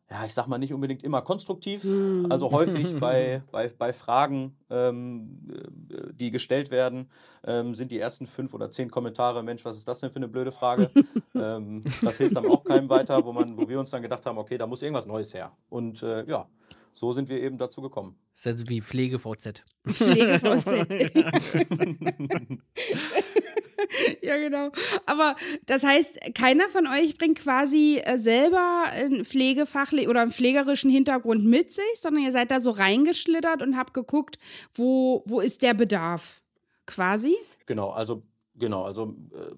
ja, 0.09 0.25
ich 0.25 0.33
sag 0.33 0.47
mal, 0.47 0.57
nicht 0.57 0.73
unbedingt 0.73 1.03
immer 1.03 1.21
konstruktiv. 1.21 1.85
Also 2.29 2.51
häufig 2.51 2.95
bei, 2.99 3.41
bei, 3.51 3.69
bei 3.69 3.93
Fragen, 3.93 4.55
ähm, 4.69 5.39
äh, 5.89 6.13
die 6.13 6.31
gestellt 6.31 6.71
werden, 6.71 7.09
ähm, 7.43 7.73
sind 7.73 7.91
die 7.91 7.99
ersten 7.99 8.27
fünf 8.27 8.53
oder 8.53 8.69
zehn 8.69 8.91
Kommentare, 8.91 9.43
Mensch, 9.43 9.65
was 9.65 9.77
ist 9.77 9.87
das 9.87 9.99
denn 9.99 10.11
für 10.11 10.17
eine 10.17 10.27
blöde 10.27 10.51
Frage? 10.51 10.89
ähm, 11.35 11.83
das 12.01 12.17
hilft 12.17 12.35
dann 12.35 12.45
auch 12.45 12.63
keinem 12.63 12.89
weiter, 12.89 13.23
wo, 13.23 13.31
man, 13.31 13.57
wo 13.57 13.67
wir 13.67 13.79
uns 13.79 13.89
dann 13.89 14.01
gedacht 14.01 14.25
haben, 14.25 14.37
okay, 14.37 14.57
da 14.57 14.67
muss 14.67 14.81
irgendwas 14.81 15.05
Neues 15.05 15.33
her. 15.33 15.51
Und 15.69 16.03
äh, 16.03 16.25
ja, 16.25 16.47
so 16.99 17.13
sind 17.13 17.29
wir 17.29 17.41
eben 17.41 17.57
dazu 17.57 17.81
gekommen. 17.81 18.19
Das 18.43 18.55
ist 18.55 18.67
wie 18.67 18.81
Pflege-VZ. 18.81 19.63
Pflege-VZ. 19.87 21.13
ja, 24.21 24.37
genau. 24.37 24.69
Aber 25.05 25.37
das 25.65 25.85
heißt, 25.85 26.35
keiner 26.35 26.67
von 26.67 26.87
euch 26.87 27.17
bringt 27.17 27.39
quasi 27.39 28.01
äh, 28.03 28.17
selber 28.17 28.83
einen 28.91 29.23
Pflegefachlich 29.23 30.09
oder 30.09 30.19
einen 30.21 30.31
pflegerischen 30.31 30.91
Hintergrund 30.91 31.45
mit 31.45 31.71
sich, 31.71 31.95
sondern 31.95 32.21
ihr 32.23 32.33
seid 32.33 32.51
da 32.51 32.59
so 32.59 32.71
reingeschlittert 32.71 33.61
und 33.61 33.77
habt 33.77 33.93
geguckt, 33.93 34.37
wo, 34.73 35.23
wo 35.25 35.39
ist 35.39 35.61
der 35.61 35.75
Bedarf 35.75 36.41
quasi. 36.85 37.37
Genau, 37.65 37.91
also 37.91 38.23
genau, 38.55 38.83
also 38.83 39.15
äh, 39.33 39.55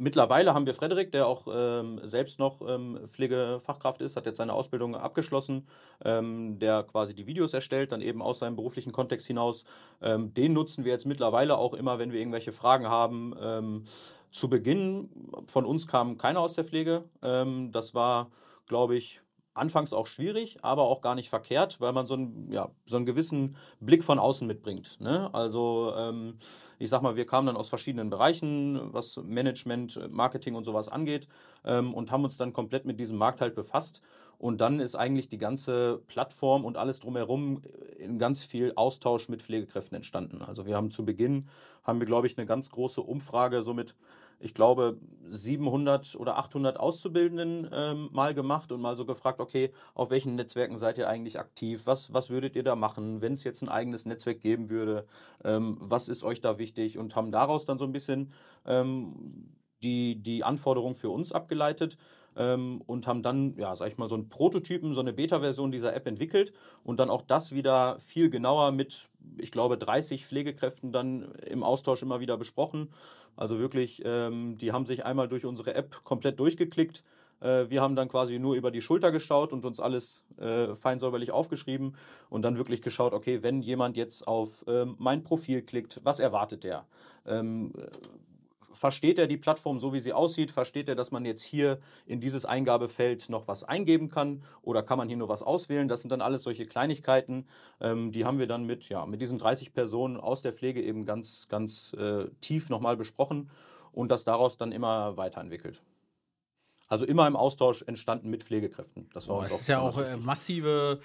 mittlerweile 0.00 0.54
haben 0.54 0.66
wir 0.66 0.74
Frederik, 0.74 1.12
der 1.12 1.26
auch 1.26 1.46
ähm, 1.52 2.00
selbst 2.02 2.38
noch 2.38 2.60
ähm, 2.66 2.98
Pflegefachkraft 3.06 4.00
ist, 4.00 4.16
hat 4.16 4.26
jetzt 4.26 4.38
seine 4.38 4.54
Ausbildung 4.54 4.96
abgeschlossen, 4.96 5.68
ähm, 6.04 6.58
der 6.58 6.82
quasi 6.82 7.14
die 7.14 7.26
Videos 7.26 7.54
erstellt, 7.54 7.92
dann 7.92 8.00
eben 8.00 8.22
aus 8.22 8.40
seinem 8.40 8.56
beruflichen 8.56 8.92
Kontext 8.92 9.26
hinaus. 9.26 9.64
Ähm, 10.02 10.34
den 10.34 10.54
nutzen 10.54 10.84
wir 10.84 10.92
jetzt 10.92 11.06
mittlerweile 11.06 11.56
auch 11.56 11.74
immer, 11.74 11.98
wenn 11.98 12.12
wir 12.12 12.18
irgendwelche 12.18 12.52
Fragen 12.52 12.88
haben. 12.88 13.34
Ähm, 13.40 13.84
zu 14.30 14.48
Beginn 14.48 15.10
von 15.46 15.64
uns 15.66 15.86
kam 15.86 16.16
keiner 16.16 16.40
aus 16.40 16.54
der 16.54 16.64
Pflege. 16.64 17.04
Ähm, 17.22 17.70
das 17.72 17.94
war, 17.94 18.30
glaube 18.66 18.96
ich, 18.96 19.20
anfangs 19.54 19.92
auch 19.92 20.06
schwierig, 20.06 20.58
aber 20.62 20.84
auch 20.84 21.00
gar 21.00 21.14
nicht 21.14 21.28
verkehrt, 21.28 21.80
weil 21.80 21.92
man 21.92 22.06
so 22.06 22.14
einen, 22.14 22.50
ja, 22.52 22.70
so 22.84 22.96
einen 22.96 23.06
gewissen 23.06 23.56
Blick 23.80 24.04
von 24.04 24.18
außen 24.18 24.46
mitbringt. 24.46 25.00
Ne? 25.00 25.32
Also 25.34 25.92
ähm, 25.96 26.38
ich 26.78 26.88
sag 26.88 27.02
mal, 27.02 27.16
wir 27.16 27.26
kamen 27.26 27.46
dann 27.46 27.56
aus 27.56 27.68
verschiedenen 27.68 28.10
Bereichen, 28.10 28.92
was 28.92 29.16
Management, 29.16 30.10
Marketing 30.10 30.54
und 30.54 30.64
sowas 30.64 30.88
angeht 30.88 31.28
ähm, 31.64 31.94
und 31.94 32.12
haben 32.12 32.24
uns 32.24 32.36
dann 32.36 32.52
komplett 32.52 32.84
mit 32.84 33.00
diesem 33.00 33.18
Markt 33.18 33.40
halt 33.40 33.54
befasst. 33.54 34.00
Und 34.40 34.62
dann 34.62 34.80
ist 34.80 34.94
eigentlich 34.94 35.28
die 35.28 35.36
ganze 35.36 36.00
Plattform 36.06 36.64
und 36.64 36.78
alles 36.78 36.98
drumherum 36.98 37.60
in 37.98 38.18
ganz 38.18 38.42
viel 38.42 38.72
Austausch 38.74 39.28
mit 39.28 39.42
Pflegekräften 39.42 39.96
entstanden. 39.96 40.40
Also 40.40 40.64
wir 40.64 40.76
haben 40.76 40.90
zu 40.90 41.04
Beginn, 41.04 41.46
haben 41.84 42.00
wir, 42.00 42.06
glaube 42.06 42.26
ich, 42.26 42.38
eine 42.38 42.46
ganz 42.46 42.70
große 42.70 43.02
Umfrage 43.02 43.62
so 43.62 43.74
mit 43.74 43.94
ich 44.42 44.54
glaube, 44.54 44.96
700 45.28 46.16
oder 46.16 46.38
800 46.38 46.80
Auszubildenden 46.80 47.68
ähm, 47.72 48.08
mal 48.10 48.32
gemacht 48.32 48.72
und 48.72 48.80
mal 48.80 48.96
so 48.96 49.04
gefragt, 49.04 49.38
okay, 49.38 49.70
auf 49.94 50.08
welchen 50.08 50.34
Netzwerken 50.34 50.78
seid 50.78 50.96
ihr 50.96 51.10
eigentlich 51.10 51.38
aktiv? 51.38 51.82
Was, 51.84 52.14
was 52.14 52.30
würdet 52.30 52.56
ihr 52.56 52.62
da 52.62 52.74
machen, 52.74 53.20
wenn 53.20 53.34
es 53.34 53.44
jetzt 53.44 53.60
ein 53.60 53.68
eigenes 53.68 54.06
Netzwerk 54.06 54.40
geben 54.40 54.70
würde? 54.70 55.04
Ähm, 55.44 55.76
was 55.78 56.08
ist 56.08 56.24
euch 56.24 56.40
da 56.40 56.58
wichtig? 56.58 56.96
Und 56.96 57.14
haben 57.16 57.30
daraus 57.30 57.66
dann 57.66 57.76
so 57.76 57.84
ein 57.84 57.92
bisschen 57.92 58.32
ähm, 58.64 59.52
die, 59.82 60.16
die 60.16 60.42
Anforderungen 60.42 60.94
für 60.94 61.10
uns 61.10 61.32
abgeleitet 61.32 61.98
ähm, 62.40 62.82
und 62.86 63.06
haben 63.06 63.22
dann, 63.22 63.54
ja, 63.56 63.76
sag 63.76 63.88
ich 63.88 63.98
mal, 63.98 64.08
so 64.08 64.14
einen 64.14 64.30
Prototypen, 64.30 64.94
so 64.94 65.00
eine 65.00 65.12
Beta-Version 65.12 65.70
dieser 65.70 65.94
App 65.94 66.06
entwickelt 66.06 66.52
und 66.82 66.98
dann 66.98 67.10
auch 67.10 67.20
das 67.22 67.54
wieder 67.54 67.98
viel 68.00 68.30
genauer 68.30 68.72
mit, 68.72 69.10
ich 69.36 69.52
glaube, 69.52 69.76
30 69.76 70.24
Pflegekräften 70.24 70.90
dann 70.90 71.32
im 71.46 71.62
Austausch 71.62 72.02
immer 72.02 72.20
wieder 72.20 72.38
besprochen. 72.38 72.88
Also 73.36 73.58
wirklich, 73.58 74.02
ähm, 74.06 74.56
die 74.56 74.72
haben 74.72 74.86
sich 74.86 75.04
einmal 75.04 75.28
durch 75.28 75.44
unsere 75.44 75.74
App 75.74 76.02
komplett 76.02 76.40
durchgeklickt. 76.40 77.02
Äh, 77.40 77.68
wir 77.68 77.82
haben 77.82 77.94
dann 77.94 78.08
quasi 78.08 78.38
nur 78.38 78.54
über 78.54 78.70
die 78.70 78.80
Schulter 78.80 79.12
geschaut 79.12 79.52
und 79.52 79.66
uns 79.66 79.78
alles 79.78 80.22
äh, 80.38 80.74
fein 80.74 80.98
säuberlich 80.98 81.32
aufgeschrieben 81.32 81.94
und 82.30 82.42
dann 82.42 82.56
wirklich 82.56 82.80
geschaut, 82.80 83.12
okay, 83.12 83.42
wenn 83.42 83.60
jemand 83.60 83.98
jetzt 83.98 84.26
auf 84.26 84.64
ähm, 84.66 84.96
mein 84.98 85.22
Profil 85.24 85.60
klickt, 85.60 86.00
was 86.04 86.18
erwartet 86.18 86.64
der? 86.64 86.86
Ähm, 87.26 87.72
versteht 88.80 89.18
er 89.18 89.26
die 89.26 89.36
Plattform 89.36 89.78
so, 89.78 89.92
wie 89.92 90.00
sie 90.00 90.14
aussieht? 90.14 90.50
Versteht 90.50 90.88
er, 90.88 90.94
dass 90.94 91.10
man 91.10 91.26
jetzt 91.26 91.42
hier 91.42 91.80
in 92.06 92.18
dieses 92.18 92.46
Eingabefeld 92.46 93.28
noch 93.28 93.46
was 93.46 93.62
eingeben 93.62 94.08
kann? 94.08 94.42
Oder 94.62 94.82
kann 94.82 94.96
man 94.96 95.06
hier 95.06 95.18
nur 95.18 95.28
was 95.28 95.42
auswählen? 95.42 95.86
Das 95.86 96.00
sind 96.00 96.08
dann 96.08 96.22
alles 96.22 96.44
solche 96.44 96.64
Kleinigkeiten. 96.64 97.46
Ähm, 97.82 98.10
die 98.10 98.24
haben 98.24 98.38
wir 98.38 98.46
dann 98.46 98.64
mit, 98.64 98.88
ja, 98.88 99.04
mit 99.04 99.20
diesen 99.20 99.38
30 99.38 99.74
Personen 99.74 100.16
aus 100.16 100.40
der 100.40 100.54
Pflege 100.54 100.82
eben 100.82 101.04
ganz, 101.04 101.46
ganz 101.48 101.92
äh, 101.92 102.28
tief 102.40 102.70
nochmal 102.70 102.96
besprochen 102.96 103.50
und 103.92 104.10
das 104.10 104.24
daraus 104.24 104.56
dann 104.56 104.72
immer 104.72 105.18
weiterentwickelt. 105.18 105.82
Also 106.88 107.04
immer 107.04 107.26
im 107.26 107.36
Austausch 107.36 107.82
entstanden 107.82 108.30
mit 108.30 108.44
Pflegekräften. 108.44 109.10
Das 109.12 109.28
war 109.28 109.36
oh, 109.36 109.40
uns 109.40 109.50
das 109.50 109.56
auch 109.56 109.60
ist 109.60 109.68
ja 109.68 109.80
auch 109.80 109.98
äh, 109.98 110.16
massive 110.16 111.00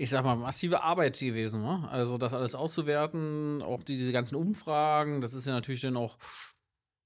ich 0.00 0.10
sag 0.10 0.24
mal, 0.24 0.36
massive 0.36 0.82
Arbeit 0.82 1.18
gewesen. 1.18 1.60
Ne? 1.60 1.88
Also 1.90 2.18
das 2.18 2.32
alles 2.32 2.54
auszuwerten, 2.54 3.60
auch 3.62 3.82
die, 3.82 3.96
diese 3.96 4.12
ganzen 4.12 4.36
Umfragen, 4.36 5.20
das 5.20 5.34
ist 5.34 5.46
ja 5.46 5.52
natürlich 5.52 5.80
dann 5.80 5.96
auch 5.96 6.16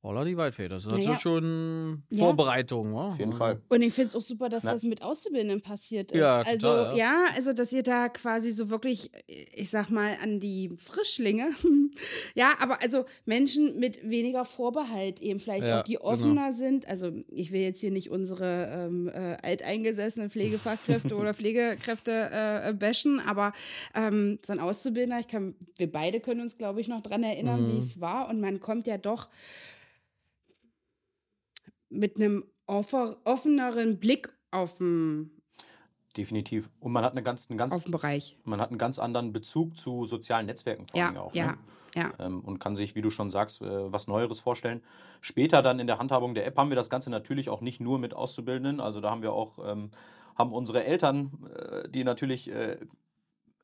Holla 0.04 0.24
die 0.24 0.36
Waldfee, 0.36 0.66
das 0.66 0.84
ist 0.84 0.90
naja. 0.90 1.16
schon 1.16 2.02
Vorbereitung. 2.12 2.92
Ja. 2.92 3.06
Auf 3.06 3.20
jeden 3.20 3.32
Fall. 3.32 3.60
Und 3.68 3.82
ich 3.82 3.94
finde 3.94 4.08
es 4.08 4.16
auch 4.16 4.20
super, 4.20 4.48
dass 4.48 4.64
Na. 4.64 4.72
das 4.72 4.82
mit 4.82 5.00
Auszubildenden 5.00 5.60
passiert 5.60 6.10
ist. 6.10 6.18
Ja, 6.18 6.40
also, 6.40 6.58
total, 6.58 6.96
ja. 6.96 6.96
ja. 6.96 7.26
also 7.36 7.52
dass 7.52 7.72
ihr 7.72 7.84
da 7.84 8.08
quasi 8.08 8.50
so 8.50 8.68
wirklich, 8.68 9.12
ich 9.28 9.70
sag 9.70 9.90
mal, 9.90 10.16
an 10.20 10.40
die 10.40 10.74
Frischlinge, 10.76 11.50
ja, 12.34 12.52
aber 12.58 12.82
also 12.82 13.04
Menschen 13.26 13.78
mit 13.78 14.02
weniger 14.02 14.44
Vorbehalt 14.44 15.20
eben 15.20 15.38
vielleicht 15.38 15.68
ja, 15.68 15.80
auch, 15.80 15.84
die 15.84 15.94
genau. 15.94 16.04
offener 16.04 16.46
genau. 16.46 16.56
sind. 16.56 16.88
Also 16.88 17.12
ich 17.28 17.52
will 17.52 17.60
jetzt 17.60 17.78
hier 17.80 17.92
nicht 17.92 18.10
unsere 18.10 18.88
ähm, 18.88 19.08
äh, 19.08 19.36
alteingesessenen 19.40 20.30
Pflegefachkräfte 20.30 21.14
oder 21.16 21.32
Pflegekräfte 21.32 22.10
äh, 22.10 22.72
bashen, 22.72 23.20
aber 23.20 23.52
ähm, 23.94 24.38
so 24.44 24.52
ein 24.52 24.58
Auszubildender, 24.58 25.20
ich 25.20 25.28
kann, 25.28 25.54
wir 25.76 25.92
beide 25.92 26.18
können 26.18 26.40
uns, 26.40 26.58
glaube 26.58 26.80
ich, 26.80 26.88
noch 26.88 27.04
dran 27.04 27.22
erinnern, 27.22 27.68
mhm. 27.68 27.74
wie 27.74 27.78
es 27.78 28.00
war. 28.00 28.28
Und 28.28 28.40
man 28.40 28.58
kommt 28.58 28.88
ja 28.88 28.98
doch 28.98 29.28
mit 31.92 32.16
einem 32.16 32.44
offeneren 32.66 33.98
Blick 33.98 34.32
auf 34.50 34.78
den 34.78 35.42
Definitiv. 36.16 36.68
Und 36.78 36.92
man 36.92 37.04
hat 37.04 37.12
eine 37.12 37.22
ganz, 37.22 37.48
einen 37.48 37.58
ganz, 37.58 37.72
auf 37.72 37.84
den 37.84 37.92
Bereich. 37.92 38.36
Man 38.44 38.60
hat 38.60 38.68
einen 38.68 38.78
ganz 38.78 38.98
anderen 38.98 39.32
Bezug 39.32 39.78
zu 39.78 40.04
sozialen 40.04 40.46
Netzwerken 40.46 40.86
vor 40.86 41.02
allem 41.02 41.14
ja, 41.14 41.20
auch. 41.20 41.34
Ja, 41.34 41.46
ne? 41.52 41.58
ja. 41.94 42.12
Ähm, 42.18 42.40
und 42.40 42.58
kann 42.58 42.76
sich, 42.76 42.94
wie 42.94 43.00
du 43.00 43.08
schon 43.08 43.30
sagst, 43.30 43.62
äh, 43.62 43.92
was 43.92 44.08
Neueres 44.08 44.38
vorstellen. 44.38 44.82
Später 45.22 45.62
dann 45.62 45.78
in 45.78 45.86
der 45.86 45.98
Handhabung 45.98 46.34
der 46.34 46.46
App 46.46 46.58
haben 46.58 46.68
wir 46.68 46.76
das 46.76 46.90
Ganze 46.90 47.08
natürlich 47.08 47.48
auch 47.48 47.62
nicht 47.62 47.80
nur 47.80 47.98
mit 47.98 48.12
Auszubildenden. 48.12 48.80
Also 48.80 49.00
da 49.00 49.10
haben 49.10 49.22
wir 49.22 49.32
auch, 49.32 49.58
ähm, 49.66 49.90
haben 50.36 50.52
unsere 50.52 50.84
Eltern, 50.84 51.30
äh, 51.56 51.88
die 51.88 52.04
natürlich 52.04 52.50
äh, 52.50 52.76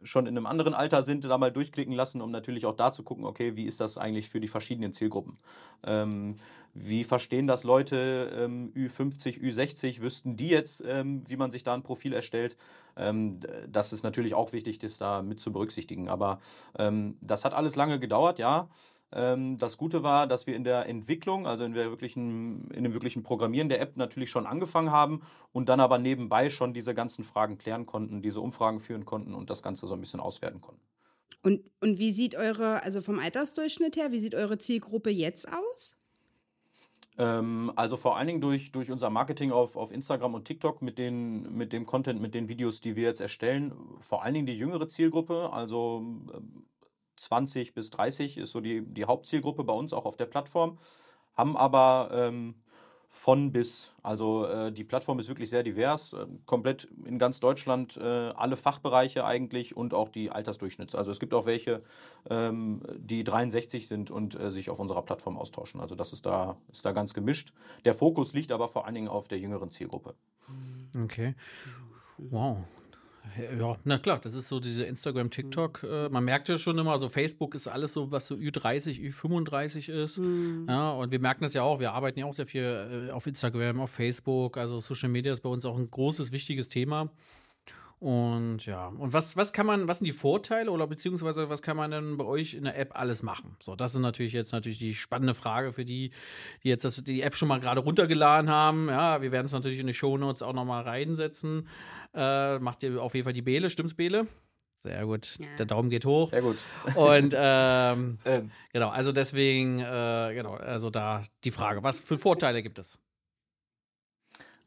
schon 0.02 0.26
in 0.26 0.37
einem 0.37 0.47
anderen 0.47 0.75
Alter 0.75 1.02
sind, 1.02 1.25
da 1.25 1.38
mal 1.38 1.52
durchklicken 1.52 1.93
lassen, 1.95 2.21
um 2.21 2.31
natürlich 2.31 2.67
auch 2.67 2.75
da 2.75 2.93
zu 2.93 3.02
gucken, 3.02 3.25
okay, 3.25 3.57
wie 3.57 3.64
ist 3.64 3.81
das 3.81 3.99
eigentlich 3.99 4.28
für 4.28 4.40
die 4.40 4.49
verschiedenen 4.49 4.93
Zielgruppen? 4.93 5.37
Ähm, 5.85 6.37
wie 6.75 7.05
verstehen 7.05 7.47
das 7.47 7.64
Leute 7.64 8.31
ähm, 8.35 8.73
Ü50, 8.75 9.40
Ü60? 9.40 10.00
Wüssten 10.00 10.37
die 10.37 10.49
jetzt, 10.49 10.83
ähm, 10.87 11.25
wie 11.26 11.37
man 11.37 11.50
sich 11.50 11.64
da 11.64 11.75
ein 11.75 11.83
Profil 11.83 12.12
erstellt? 12.12 12.57
Ähm, 12.97 13.40
das 13.69 13.93
ist 13.93 14.02
natürlich 14.02 14.35
auch 14.35 14.52
wichtig, 14.52 14.78
das 14.78 14.99
da 14.99 15.23
mit 15.23 15.40
zu 15.40 15.52
berücksichtigen. 15.52 16.09
Aber 16.09 16.40
ähm, 16.78 17.17
das 17.21 17.45
hat 17.45 17.52
alles 17.52 17.75
lange 17.76 17.99
gedauert, 17.99 18.38
ja. 18.38 18.69
Ähm, 19.12 19.57
das 19.59 19.79
Gute 19.79 20.03
war, 20.03 20.27
dass 20.27 20.47
wir 20.47 20.55
in 20.55 20.65
der 20.65 20.87
Entwicklung, 20.87 21.47
also 21.47 21.65
in, 21.65 21.73
der 21.73 21.91
wirklichen, 21.91 22.71
in 22.71 22.85
dem 22.85 22.93
wirklichen 22.93 23.23
Programmieren 23.23 23.69
der 23.69 23.81
App 23.81 23.97
natürlich 23.97 24.31
schon 24.31 24.47
angefangen 24.47 24.91
haben 24.91 25.23
und 25.53 25.69
dann 25.69 25.81
aber 25.81 25.99
nebenbei 25.99 26.50
schon 26.50 26.75
diese 26.75 26.95
ganzen 26.95 27.25
Fragen 27.25 27.57
klären 27.59 27.87
konnten, 27.87 28.23
diese 28.23 28.41
Umfragen 28.41 28.81
führen 28.81 29.05
konnten 29.05 29.35
und 29.35 29.50
das 29.50 29.62
Ganze 29.62 29.87
so 29.87 29.95
ein 29.95 30.00
bisschen 30.00 30.21
auswerten 30.21 30.61
konnten. 30.61 30.83
Und, 31.43 31.71
und 31.81 31.99
wie 31.99 32.12
sieht 32.12 32.35
eure, 32.35 32.83
also 32.83 33.00
vom 33.00 33.19
Altersdurchschnitt 33.19 33.97
her, 33.97 34.12
wie 34.12 34.21
sieht 34.21 34.35
eure 34.35 34.59
Zielgruppe 34.59 35.11
jetzt 35.11 35.49
aus? 35.50 35.97
Ähm, 37.17 37.73
also 37.77 37.97
vor 37.97 38.17
allen 38.17 38.27
Dingen 38.27 38.41
durch, 38.41 38.73
durch 38.73 38.91
unser 38.91 39.11
Marketing 39.11 39.53
auf, 39.53 39.77
auf 39.77 39.91
Instagram 39.91 40.35
und 40.35 40.45
TikTok 40.45 40.83
mit, 40.83 40.99
den, 40.99 41.53
mit 41.55 41.73
dem 41.73 41.87
Content, 41.87 42.21
mit 42.21 42.35
den 42.35 42.49
Videos, 42.49 42.81
die 42.81 42.97
wir 42.97 43.05
jetzt 43.05 43.21
erstellen, 43.21 43.73
vor 44.00 44.23
allen 44.23 44.35
Dingen 44.35 44.47
die 44.47 44.57
jüngere 44.57 44.87
Zielgruppe, 44.87 45.50
also 45.53 46.05
20 47.19 47.75
bis 47.75 47.91
30 47.91 48.39
ist 48.39 48.53
so 48.53 48.61
die, 48.61 48.83
die 48.83 49.05
Hauptzielgruppe 49.05 49.65
bei 49.65 49.73
uns 49.73 49.93
auch 49.93 50.05
auf 50.05 50.17
der 50.17 50.27
Plattform, 50.27 50.79
haben 51.37 51.57
aber 51.57 52.11
ähm, 52.13 52.55
von 53.11 53.53
bis, 53.53 53.93
also 54.03 54.47
äh, 54.47 54.71
die 54.71 54.85
Plattform 54.85 55.19
ist 55.19 55.29
wirklich 55.29 55.49
sehr 55.49 55.63
divers, 55.63 56.13
äh, 56.13 56.27
komplett 56.45 56.89
in 57.05 57.19
ganz 57.19 57.41
Deutschland 57.41 57.97
äh, 57.97 58.03
alle 58.03 58.57
Fachbereiche 58.57 59.25
eigentlich 59.25 59.77
und 59.77 59.95
auch 59.95 60.09
die 60.09 60.31
Altersdurchschnitts. 60.31 60.95
Also 60.95 61.11
es 61.11 61.19
gibt 61.19 61.33
auch 61.33 61.47
welche, 61.47 61.83
ähm, 62.29 62.83
die 62.99 63.25
63 63.25 63.89
sind 63.89 64.11
und 64.11 64.39
äh, 64.39 64.51
sich 64.51 64.69
auf 64.69 64.79
unserer 64.79 65.03
Plattform 65.03 65.39
austauschen. 65.39 65.81
Also 65.81 65.95
das 65.95 66.13
ist 66.13 66.27
da, 66.27 66.59
ist 66.71 66.85
da 66.85 66.93
ganz 66.93 67.15
gemischt. 67.15 67.55
Der 67.85 67.95
Fokus 67.95 68.35
liegt 68.35 68.53
aber 68.53 68.69
vor 68.69 68.85
allen 68.85 68.95
Dingen 68.95 69.09
auf 69.09 69.27
der 69.27 69.39
jüngeren 69.39 69.71
Zielgruppe. 69.71 70.15
Okay. 71.03 71.35
Wow, 72.19 72.59
ja, 73.58 73.76
na 73.85 73.99
klar, 73.99 74.20
das 74.20 74.35
ist 74.35 74.49
so 74.49 74.61
diese 74.61 74.85
Instagram, 74.85 75.30
TikTok. 75.30 75.82
Mhm. 75.82 75.88
Äh, 75.88 76.08
man 76.08 76.25
merkt 76.25 76.49
ja 76.49 76.58
schon 76.58 76.78
immer, 76.78 76.92
also 76.92 77.08
Facebook 77.08 77.54
ist 77.54 77.66
alles 77.66 77.92
so, 77.92 78.11
was 78.11 78.26
so 78.26 78.35
Ü30, 78.35 79.12
Ü35 79.12 79.90
ist. 79.92 80.18
Mhm. 80.18 80.66
Ja, 80.68 80.92
und 80.92 81.11
wir 81.11 81.20
merken 81.20 81.44
das 81.44 81.54
ja 81.54 81.62
auch, 81.62 81.80
wir 81.80 81.92
arbeiten 81.92 82.18
ja 82.18 82.26
auch 82.26 82.35
sehr 82.35 82.47
viel 82.47 83.08
äh, 83.08 83.12
auf 83.12 83.26
Instagram, 83.26 83.80
auf 83.80 83.90
Facebook. 83.90 84.56
Also 84.56 84.78
Social 84.78 85.08
Media 85.08 85.32
ist 85.32 85.40
bei 85.40 85.49
uns 85.49 85.64
auch 85.64 85.76
ein 85.76 85.90
großes, 85.90 86.32
wichtiges 86.32 86.68
Thema. 86.68 87.11
Und 88.00 88.64
ja, 88.64 88.88
und 88.88 89.12
was, 89.12 89.37
was 89.37 89.52
kann 89.52 89.67
man, 89.67 89.88
was 89.88 89.99
sind 89.99 90.05
die 90.05 90.12
Vorteile 90.12 90.71
oder 90.71 90.87
beziehungsweise 90.87 91.49
was 91.49 91.62
kann 91.62 91.76
man 91.76 91.90
denn 91.90 92.17
bei 92.17 92.25
euch 92.25 92.55
in 92.55 92.62
der 92.64 92.78
App 92.78 92.93
alles 92.95 93.25
machen? 93.25 93.57
So, 93.61 93.75
das 93.75 93.95
ist 93.95 94.00
natürlich 94.00 94.33
jetzt 94.33 94.52
natürlich 94.52 94.78
die 94.78 94.95
spannende 94.95 95.35
Frage 95.35 95.73
für 95.73 95.85
die, 95.85 96.12
die 96.62 96.69
jetzt 96.69 96.85
das, 96.85 97.02
die 97.02 97.23
App 97.23 97.35
schon 97.35 97.49
mal 97.49 97.59
gerade 97.59 97.81
runtergeladen 97.81 98.50
haben. 98.50 98.88
Ja, 98.88 99.21
wir 99.21 99.33
werden 99.33 99.47
es 99.47 99.52
natürlich 99.52 99.81
in 99.81 99.88
die 99.88 99.95
Show 99.95 100.17
Notes 100.17 100.43
auch 100.43 100.52
nochmal 100.52 100.85
reinsetzen. 100.85 101.67
Äh, 102.14 102.61
macht 102.61 102.85
ihr 102.85 103.02
auf 103.02 103.14
jeden 103.14 103.25
Fall 103.25 103.33
die 103.33 103.43
Bele, 103.43 103.69
stimmt's 103.69 103.95
Bele? 103.95 104.28
Sehr 104.85 105.05
gut. 105.05 105.37
Ja. 105.40 105.47
Der 105.59 105.67
Daumen 105.67 105.90
geht 105.90 106.05
hoch. 106.05 106.31
Sehr 106.31 106.43
gut. 106.43 106.59
Und 106.95 107.35
ähm, 107.37 108.19
ähm. 108.25 108.50
genau, 108.73 108.90
also 108.90 109.11
deswegen, 109.11 109.81
äh, 109.81 110.35
genau, 110.35 110.55
also 110.55 110.88
da 110.88 111.25
die 111.43 111.50
Frage, 111.50 111.83
was 111.83 111.99
für 111.99 112.17
Vorteile 112.17 112.62
gibt 112.62 112.78
es? 112.78 113.00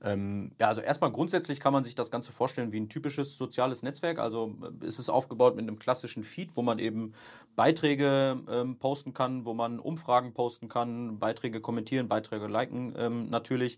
Ähm, 0.03 0.51
ja, 0.59 0.67
also 0.67 0.81
erstmal 0.81 1.11
grundsätzlich 1.11 1.59
kann 1.59 1.73
man 1.73 1.83
sich 1.83 1.93
das 1.93 2.09
Ganze 2.09 2.31
vorstellen 2.31 2.71
wie 2.71 2.79
ein 2.79 2.89
typisches 2.89 3.37
soziales 3.37 3.83
Netzwerk. 3.83 4.19
Also 4.19 4.55
äh, 4.81 4.85
ist 4.85 4.99
es 4.99 5.09
aufgebaut 5.09 5.55
mit 5.55 5.63
einem 5.67 5.77
klassischen 5.77 6.23
Feed, 6.23 6.55
wo 6.55 6.61
man 6.61 6.79
eben 6.79 7.13
Beiträge 7.55 8.39
ähm, 8.49 8.77
posten 8.77 9.13
kann, 9.13 9.45
wo 9.45 9.53
man 9.53 9.79
Umfragen 9.79 10.33
posten 10.33 10.69
kann, 10.69 11.19
Beiträge 11.19 11.61
kommentieren, 11.61 12.07
Beiträge 12.07 12.47
liken 12.47 12.93
ähm, 12.97 13.29
natürlich. 13.29 13.77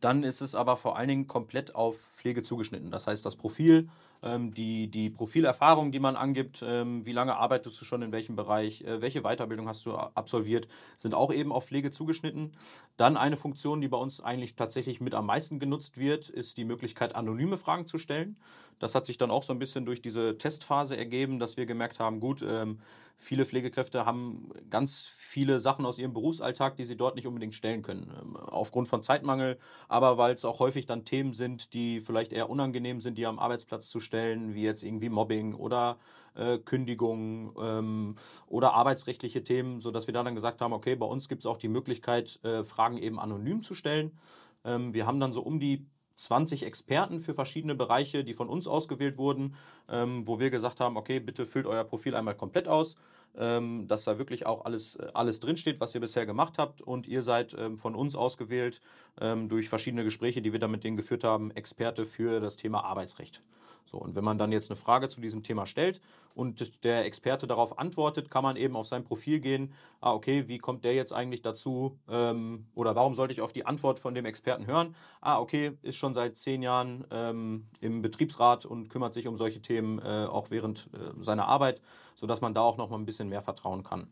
Dann 0.00 0.24
ist 0.24 0.42
es 0.42 0.54
aber 0.54 0.76
vor 0.76 0.96
allen 0.98 1.08
Dingen 1.08 1.26
komplett 1.28 1.74
auf 1.74 1.96
Pflege 1.96 2.42
zugeschnitten. 2.42 2.90
Das 2.90 3.06
heißt, 3.06 3.24
das 3.24 3.36
Profil, 3.36 3.88
die, 4.22 4.88
die 4.88 5.10
Profilerfahrung, 5.10 5.90
die 5.92 5.98
man 5.98 6.16
angibt, 6.16 6.64
ähm, 6.66 7.04
wie 7.04 7.12
lange 7.12 7.36
arbeitest 7.36 7.80
du 7.80 7.84
schon 7.84 8.02
in 8.02 8.12
welchem 8.12 8.36
Bereich, 8.36 8.82
äh, 8.82 9.00
welche 9.00 9.22
Weiterbildung 9.22 9.68
hast 9.68 9.84
du 9.86 9.94
absolviert, 9.94 10.68
sind 10.96 11.14
auch 11.14 11.32
eben 11.32 11.52
auf 11.52 11.66
Pflege 11.66 11.90
zugeschnitten. 11.90 12.52
Dann 12.96 13.16
eine 13.16 13.36
Funktion, 13.36 13.80
die 13.80 13.88
bei 13.88 13.96
uns 13.96 14.20
eigentlich 14.20 14.54
tatsächlich 14.54 15.00
mit 15.00 15.14
am 15.14 15.26
meisten 15.26 15.58
genutzt 15.58 15.98
wird, 15.98 16.28
ist 16.28 16.56
die 16.56 16.64
Möglichkeit, 16.64 17.14
anonyme 17.14 17.56
Fragen 17.56 17.86
zu 17.86 17.98
stellen. 17.98 18.36
Das 18.82 18.96
hat 18.96 19.06
sich 19.06 19.16
dann 19.16 19.30
auch 19.30 19.44
so 19.44 19.52
ein 19.52 19.60
bisschen 19.60 19.86
durch 19.86 20.02
diese 20.02 20.38
Testphase 20.38 20.96
ergeben, 20.96 21.38
dass 21.38 21.56
wir 21.56 21.66
gemerkt 21.66 22.00
haben, 22.00 22.18
gut, 22.18 22.42
ähm, 22.42 22.80
viele 23.16 23.44
Pflegekräfte 23.44 24.04
haben 24.04 24.50
ganz 24.70 25.06
viele 25.06 25.60
Sachen 25.60 25.86
aus 25.86 26.00
ihrem 26.00 26.12
Berufsalltag, 26.12 26.76
die 26.76 26.84
sie 26.84 26.96
dort 26.96 27.14
nicht 27.14 27.28
unbedingt 27.28 27.54
stellen 27.54 27.82
können. 27.82 28.12
Ähm, 28.20 28.36
aufgrund 28.36 28.88
von 28.88 29.02
Zeitmangel, 29.02 29.58
aber 29.88 30.18
weil 30.18 30.34
es 30.34 30.44
auch 30.44 30.58
häufig 30.58 30.86
dann 30.86 31.04
Themen 31.04 31.32
sind, 31.32 31.74
die 31.74 32.00
vielleicht 32.00 32.32
eher 32.32 32.50
unangenehm 32.50 32.98
sind, 33.00 33.18
die 33.18 33.26
am 33.26 33.38
Arbeitsplatz 33.38 33.88
zu 33.88 34.00
stellen, 34.00 34.11
wie 34.12 34.62
jetzt 34.62 34.82
irgendwie 34.82 35.08
Mobbing 35.08 35.54
oder 35.54 35.98
äh, 36.34 36.58
Kündigung 36.58 37.54
ähm, 37.60 38.16
oder 38.46 38.74
arbeitsrechtliche 38.74 39.44
Themen, 39.44 39.80
sodass 39.80 40.06
wir 40.06 40.14
da 40.14 40.22
dann 40.22 40.34
gesagt 40.34 40.60
haben, 40.60 40.72
okay, 40.72 40.96
bei 40.96 41.06
uns 41.06 41.28
gibt 41.28 41.42
es 41.42 41.46
auch 41.46 41.58
die 41.58 41.68
Möglichkeit, 41.68 42.40
äh, 42.44 42.64
Fragen 42.64 42.98
eben 42.98 43.18
anonym 43.18 43.62
zu 43.62 43.74
stellen. 43.74 44.18
Ähm, 44.64 44.94
wir 44.94 45.06
haben 45.06 45.20
dann 45.20 45.32
so 45.32 45.42
um 45.42 45.60
die 45.60 45.86
20 46.16 46.64
Experten 46.64 47.20
für 47.20 47.34
verschiedene 47.34 47.74
Bereiche, 47.74 48.24
die 48.24 48.34
von 48.34 48.48
uns 48.48 48.66
ausgewählt 48.66 49.18
wurden, 49.18 49.56
ähm, 49.88 50.26
wo 50.26 50.38
wir 50.38 50.50
gesagt 50.50 50.80
haben, 50.80 50.96
okay, 50.96 51.20
bitte 51.20 51.46
füllt 51.46 51.66
euer 51.66 51.84
Profil 51.84 52.14
einmal 52.14 52.36
komplett 52.36 52.68
aus, 52.68 52.96
ähm, 53.36 53.88
dass 53.88 54.04
da 54.04 54.18
wirklich 54.18 54.46
auch 54.46 54.64
alles, 54.64 54.96
äh, 54.96 55.08
alles 55.14 55.40
drinsteht, 55.40 55.80
was 55.80 55.94
ihr 55.94 56.00
bisher 56.00 56.26
gemacht 56.26 56.58
habt 56.58 56.82
und 56.82 57.08
ihr 57.08 57.22
seid 57.22 57.54
ähm, 57.58 57.78
von 57.78 57.94
uns 57.94 58.14
ausgewählt 58.14 58.80
ähm, 59.20 59.48
durch 59.48 59.68
verschiedene 59.68 60.04
Gespräche, 60.04 60.42
die 60.42 60.52
wir 60.52 60.60
da 60.60 60.68
mit 60.68 60.84
denen 60.84 60.96
geführt 60.96 61.24
haben, 61.24 61.50
Experte 61.52 62.04
für 62.04 62.40
das 62.40 62.56
Thema 62.56 62.84
Arbeitsrecht. 62.84 63.40
So, 63.84 63.98
und 63.98 64.14
wenn 64.14 64.24
man 64.24 64.38
dann 64.38 64.52
jetzt 64.52 64.70
eine 64.70 64.76
Frage 64.76 65.08
zu 65.08 65.20
diesem 65.20 65.42
Thema 65.42 65.66
stellt 65.66 66.00
und 66.34 66.84
der 66.84 67.04
Experte 67.04 67.46
darauf 67.46 67.78
antwortet, 67.78 68.30
kann 68.30 68.42
man 68.42 68.56
eben 68.56 68.74
auf 68.76 68.86
sein 68.86 69.04
Profil 69.04 69.40
gehen, 69.40 69.72
ah, 70.00 70.12
okay, 70.12 70.48
wie 70.48 70.58
kommt 70.58 70.84
der 70.84 70.94
jetzt 70.94 71.12
eigentlich 71.12 71.42
dazu 71.42 71.98
ähm, 72.08 72.66
oder 72.74 72.94
warum 72.94 73.14
sollte 73.14 73.34
ich 73.34 73.42
auf 73.42 73.52
die 73.52 73.66
Antwort 73.66 73.98
von 73.98 74.14
dem 74.14 74.24
Experten 74.24 74.66
hören? 74.66 74.94
Ah, 75.20 75.38
okay, 75.38 75.78
ist 75.82 75.96
schon 75.96 76.14
seit 76.14 76.36
zehn 76.36 76.62
Jahren 76.62 77.04
ähm, 77.10 77.66
im 77.80 78.02
Betriebsrat 78.02 78.64
und 78.64 78.88
kümmert 78.88 79.14
sich 79.14 79.28
um 79.28 79.36
solche 79.36 79.60
Themen 79.60 79.98
äh, 79.98 80.26
auch 80.26 80.50
während 80.50 80.88
äh, 80.94 81.22
seiner 81.22 81.46
Arbeit, 81.46 81.82
sodass 82.14 82.40
man 82.40 82.54
da 82.54 82.62
auch 82.62 82.78
noch 82.78 82.88
mal 82.88 82.96
ein 82.96 83.06
bisschen 83.06 83.28
mehr 83.28 83.42
vertrauen 83.42 83.82
kann. 83.82 84.08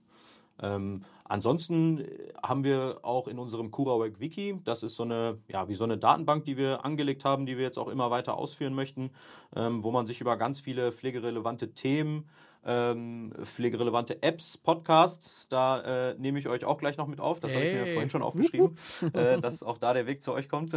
Ähm, 0.63 1.03
ansonsten 1.25 2.01
äh, 2.01 2.33
haben 2.43 2.65
wir 2.65 3.01
auch 3.03 3.29
in 3.29 3.39
unserem 3.39 3.71
CuraWork 3.71 4.21
Wiki, 4.21 4.61
das 4.65 4.83
ist 4.83 4.97
so 4.97 5.05
eine, 5.05 5.39
ja, 5.49 5.69
wie 5.69 5.75
so 5.75 5.85
eine 5.85 5.99
Datenbank, 5.99 6.45
die 6.45 6.57
wir 6.57 6.85
angelegt 6.85 7.25
haben, 7.25 7.47
die 7.47 7.57
wir 7.57 7.65
jetzt 7.65 7.79
auch 7.79 7.89
immer 7.89 8.11
weiter 8.11 8.37
ausführen 8.37 8.75
möchten, 8.75 9.11
ähm, 9.57 9.83
wo 9.83 9.91
man 9.91 10.07
sich 10.07 10.21
über 10.21 10.37
ganz 10.37 10.61
viele 10.61 10.93
pflegerelevante 10.93 11.73
Themen, 11.73 12.29
ähm, 12.65 13.33
pflegerelevante 13.43 14.23
Apps, 14.23 14.59
Podcasts, 14.59 15.49
da 15.49 16.11
äh, 16.11 16.15
nehme 16.19 16.39
ich 16.39 16.47
euch 16.47 16.67
auch 16.67 16.77
gleich 16.77 16.99
noch 16.99 17.07
mit 17.07 17.21
auf, 17.21 17.41
das 17.41 17.55
habe 17.55 17.65
ich 17.65 17.75
mir 17.75 17.87
vorhin 17.87 18.11
schon 18.11 18.23
aufgeschrieben, 18.23 18.77
äh, 19.15 19.41
dass 19.41 19.63
auch 19.63 19.79
da 19.79 19.95
der 19.95 20.07
Weg 20.07 20.23
zu 20.23 20.33
euch 20.33 20.49
kommt, 20.49 20.75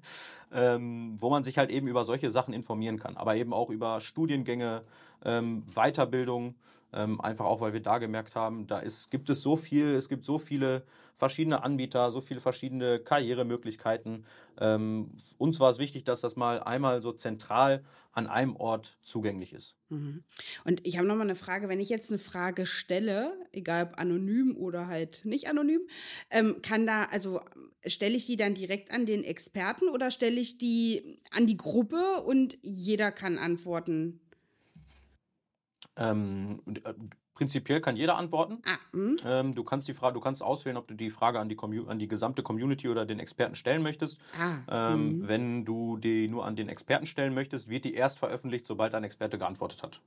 ähm, 0.52 1.16
wo 1.20 1.28
man 1.28 1.44
sich 1.44 1.58
halt 1.58 1.70
eben 1.70 1.88
über 1.88 2.04
solche 2.04 2.30
Sachen 2.30 2.54
informieren 2.54 2.98
kann, 2.98 3.18
aber 3.18 3.36
eben 3.36 3.52
auch 3.52 3.68
über 3.68 4.00
Studiengänge, 4.00 4.82
ähm, 5.24 5.64
Weiterbildung, 5.74 6.54
ähm, 6.96 7.20
einfach 7.20 7.44
auch, 7.44 7.60
weil 7.60 7.74
wir 7.74 7.82
da 7.82 7.98
gemerkt 7.98 8.34
haben, 8.34 8.66
da 8.66 8.78
ist, 8.78 9.10
gibt 9.10 9.28
es 9.28 9.42
so 9.42 9.54
viel, 9.54 9.92
es 9.92 10.08
gibt 10.08 10.24
so 10.24 10.38
viele 10.38 10.82
verschiedene 11.14 11.62
Anbieter, 11.62 12.10
so 12.10 12.20
viele 12.20 12.40
verschiedene 12.40 12.98
Karrieremöglichkeiten. 12.98 14.24
Ähm, 14.58 15.10
uns 15.38 15.60
war 15.60 15.70
es 15.70 15.78
wichtig, 15.78 16.04
dass 16.04 16.22
das 16.22 16.36
mal 16.36 16.62
einmal 16.62 17.02
so 17.02 17.12
zentral 17.12 17.84
an 18.12 18.26
einem 18.26 18.56
Ort 18.56 18.96
zugänglich 19.02 19.52
ist. 19.52 19.76
Mhm. 19.90 20.24
Und 20.64 20.86
ich 20.86 20.96
habe 20.96 21.06
nochmal 21.06 21.26
eine 21.26 21.36
Frage, 21.36 21.68
wenn 21.68 21.80
ich 21.80 21.90
jetzt 21.90 22.10
eine 22.10 22.18
Frage 22.18 22.64
stelle, 22.64 23.32
egal 23.52 23.88
ob 23.90 23.98
anonym 23.98 24.56
oder 24.56 24.86
halt 24.86 25.24
nicht 25.24 25.48
anonym, 25.48 25.82
ähm, 26.30 26.56
kann 26.62 26.86
da, 26.86 27.04
also 27.04 27.40
stelle 27.86 28.16
ich 28.16 28.24
die 28.24 28.38
dann 28.38 28.54
direkt 28.54 28.90
an 28.90 29.04
den 29.04 29.22
Experten 29.22 29.88
oder 29.90 30.10
stelle 30.10 30.40
ich 30.40 30.56
die 30.56 31.18
an 31.30 31.46
die 31.46 31.58
Gruppe 31.58 32.22
und 32.24 32.58
jeder 32.62 33.12
kann 33.12 33.36
antworten? 33.36 34.20
Ähm, 35.96 36.60
äh, 36.84 36.92
prinzipiell 37.34 37.80
kann 37.80 37.96
jeder 37.96 38.16
antworten. 38.16 38.62
Ah, 38.64 38.78
hm. 38.92 39.16
Ähm, 39.24 39.54
du 39.54 39.62
kannst 39.62 39.88
die 39.88 39.94
Frage, 39.94 40.14
du 40.14 40.20
kannst 40.20 40.42
auswählen, 40.42 40.76
ob 40.76 40.88
du 40.88 40.94
die 40.94 41.10
Frage 41.10 41.38
an 41.38 41.48
die, 41.48 41.56
an 41.86 41.98
die 41.98 42.08
gesamte 42.08 42.42
Community 42.42 42.88
oder 42.88 43.06
den 43.06 43.20
Experten 43.20 43.54
stellen 43.54 43.82
möchtest. 43.82 44.18
Ah, 44.38 44.92
ähm, 44.92 45.18
mhm. 45.18 45.28
Wenn 45.28 45.64
du 45.64 45.96
die 45.98 46.28
nur 46.28 46.44
an 46.44 46.56
den 46.56 46.68
Experten 46.68 47.06
stellen 47.06 47.34
möchtest, 47.34 47.68
wird 47.68 47.84
die 47.84 47.94
erst 47.94 48.18
veröffentlicht, 48.18 48.66
sobald 48.66 48.94
ein 48.94 49.04
Experte 49.04 49.38
geantwortet 49.38 49.82
hat. 49.82 50.00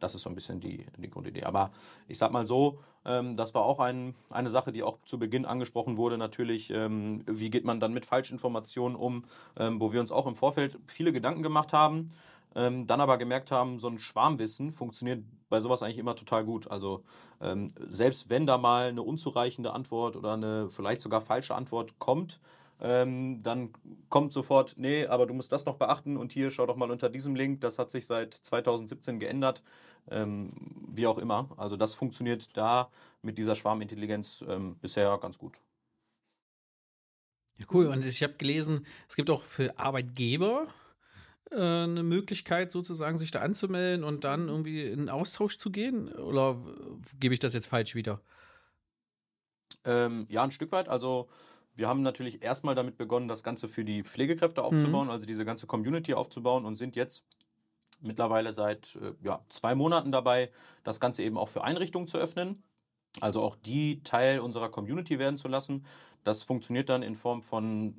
Das 0.00 0.14
ist 0.14 0.22
so 0.22 0.30
ein 0.30 0.34
bisschen 0.34 0.60
die, 0.60 0.84
die 0.98 1.08
Grundidee. 1.08 1.44
Aber 1.44 1.70
ich 2.08 2.18
sag 2.18 2.32
mal 2.32 2.46
so, 2.46 2.80
ähm, 3.04 3.34
das 3.36 3.54
war 3.54 3.62
auch 3.62 3.80
ein, 3.80 4.14
eine 4.30 4.50
Sache, 4.50 4.72
die 4.72 4.82
auch 4.82 4.98
zu 5.06 5.18
Beginn 5.18 5.46
angesprochen 5.46 5.96
wurde. 5.96 6.18
Natürlich, 6.18 6.70
ähm, 6.70 7.22
wie 7.26 7.50
geht 7.50 7.64
man 7.64 7.80
dann 7.80 7.92
mit 7.92 8.04
Falschinformationen 8.04 8.96
um, 8.96 9.24
ähm, 9.56 9.80
wo 9.80 9.92
wir 9.92 10.00
uns 10.00 10.12
auch 10.12 10.26
im 10.26 10.34
Vorfeld 10.34 10.78
viele 10.86 11.12
Gedanken 11.12 11.42
gemacht 11.42 11.72
haben 11.72 12.10
ähm, 12.54 12.86
dann 12.86 13.00
aber 13.00 13.18
gemerkt 13.18 13.50
haben, 13.50 13.78
so 13.78 13.88
ein 13.88 13.98
Schwarmwissen 13.98 14.72
funktioniert 14.72 15.24
bei 15.48 15.60
sowas 15.60 15.82
eigentlich 15.82 15.98
immer 15.98 16.16
total 16.16 16.44
gut. 16.44 16.70
Also 16.70 17.04
ähm, 17.40 17.68
selbst 17.76 18.30
wenn 18.30 18.46
da 18.46 18.58
mal 18.58 18.88
eine 18.88 19.02
unzureichende 19.02 19.72
Antwort 19.72 20.16
oder 20.16 20.34
eine 20.34 20.68
vielleicht 20.68 21.00
sogar 21.00 21.20
falsche 21.20 21.54
Antwort 21.54 21.98
kommt, 21.98 22.40
ähm, 22.80 23.42
dann 23.42 23.72
kommt 24.08 24.32
sofort, 24.32 24.74
nee, 24.76 25.06
aber 25.06 25.26
du 25.26 25.34
musst 25.34 25.52
das 25.52 25.64
noch 25.64 25.76
beachten 25.76 26.16
und 26.16 26.32
hier 26.32 26.50
schau 26.50 26.66
doch 26.66 26.76
mal 26.76 26.90
unter 26.90 27.08
diesem 27.08 27.34
Link, 27.34 27.60
das 27.60 27.78
hat 27.78 27.90
sich 27.90 28.06
seit 28.06 28.34
2017 28.34 29.20
geändert, 29.20 29.62
ähm, 30.10 30.52
wie 30.88 31.06
auch 31.06 31.18
immer. 31.18 31.48
Also 31.56 31.76
das 31.76 31.94
funktioniert 31.94 32.56
da 32.56 32.90
mit 33.22 33.38
dieser 33.38 33.54
Schwarmintelligenz 33.54 34.44
ähm, 34.48 34.76
bisher 34.80 35.16
ganz 35.18 35.38
gut. 35.38 35.60
Ja, 37.58 37.66
cool. 37.72 37.86
Und 37.86 38.04
ich 38.04 38.22
habe 38.22 38.34
gelesen, 38.34 38.86
es 39.08 39.14
gibt 39.14 39.30
auch 39.30 39.44
für 39.44 39.78
Arbeitgeber 39.78 40.66
eine 41.50 42.02
Möglichkeit, 42.02 42.72
sozusagen 42.72 43.18
sich 43.18 43.30
da 43.30 43.40
anzumelden 43.40 44.04
und 44.04 44.24
dann 44.24 44.48
irgendwie 44.48 44.86
in 44.86 45.08
Austausch 45.08 45.58
zu 45.58 45.70
gehen? 45.70 46.08
Oder 46.12 46.58
gebe 47.20 47.34
ich 47.34 47.40
das 47.40 47.54
jetzt 47.54 47.66
falsch 47.66 47.94
wieder? 47.94 48.20
Ähm, 49.84 50.26
ja, 50.28 50.42
ein 50.42 50.50
Stück 50.50 50.72
weit. 50.72 50.88
Also 50.88 51.28
wir 51.76 51.88
haben 51.88 52.02
natürlich 52.02 52.42
erstmal 52.42 52.74
damit 52.74 52.96
begonnen, 52.96 53.28
das 53.28 53.42
Ganze 53.42 53.68
für 53.68 53.84
die 53.84 54.02
Pflegekräfte 54.02 54.62
aufzubauen, 54.62 55.06
mhm. 55.06 55.10
also 55.12 55.26
diese 55.26 55.44
ganze 55.44 55.66
Community 55.66 56.14
aufzubauen 56.14 56.64
und 56.64 56.76
sind 56.76 56.96
jetzt 56.96 57.24
mittlerweile 58.00 58.52
seit 58.52 58.96
äh, 58.96 59.12
ja, 59.22 59.44
zwei 59.48 59.74
Monaten 59.74 60.12
dabei, 60.12 60.50
das 60.84 61.00
Ganze 61.00 61.22
eben 61.22 61.36
auch 61.36 61.48
für 61.48 61.64
Einrichtungen 61.64 62.08
zu 62.08 62.18
öffnen. 62.18 62.62
Also 63.20 63.42
auch 63.42 63.56
die 63.56 64.02
Teil 64.02 64.40
unserer 64.40 64.70
Community 64.70 65.18
werden 65.18 65.36
zu 65.36 65.48
lassen. 65.48 65.84
Das 66.24 66.42
funktioniert 66.42 66.88
dann 66.88 67.02
in 67.02 67.14
Form 67.14 67.42
von 67.42 67.94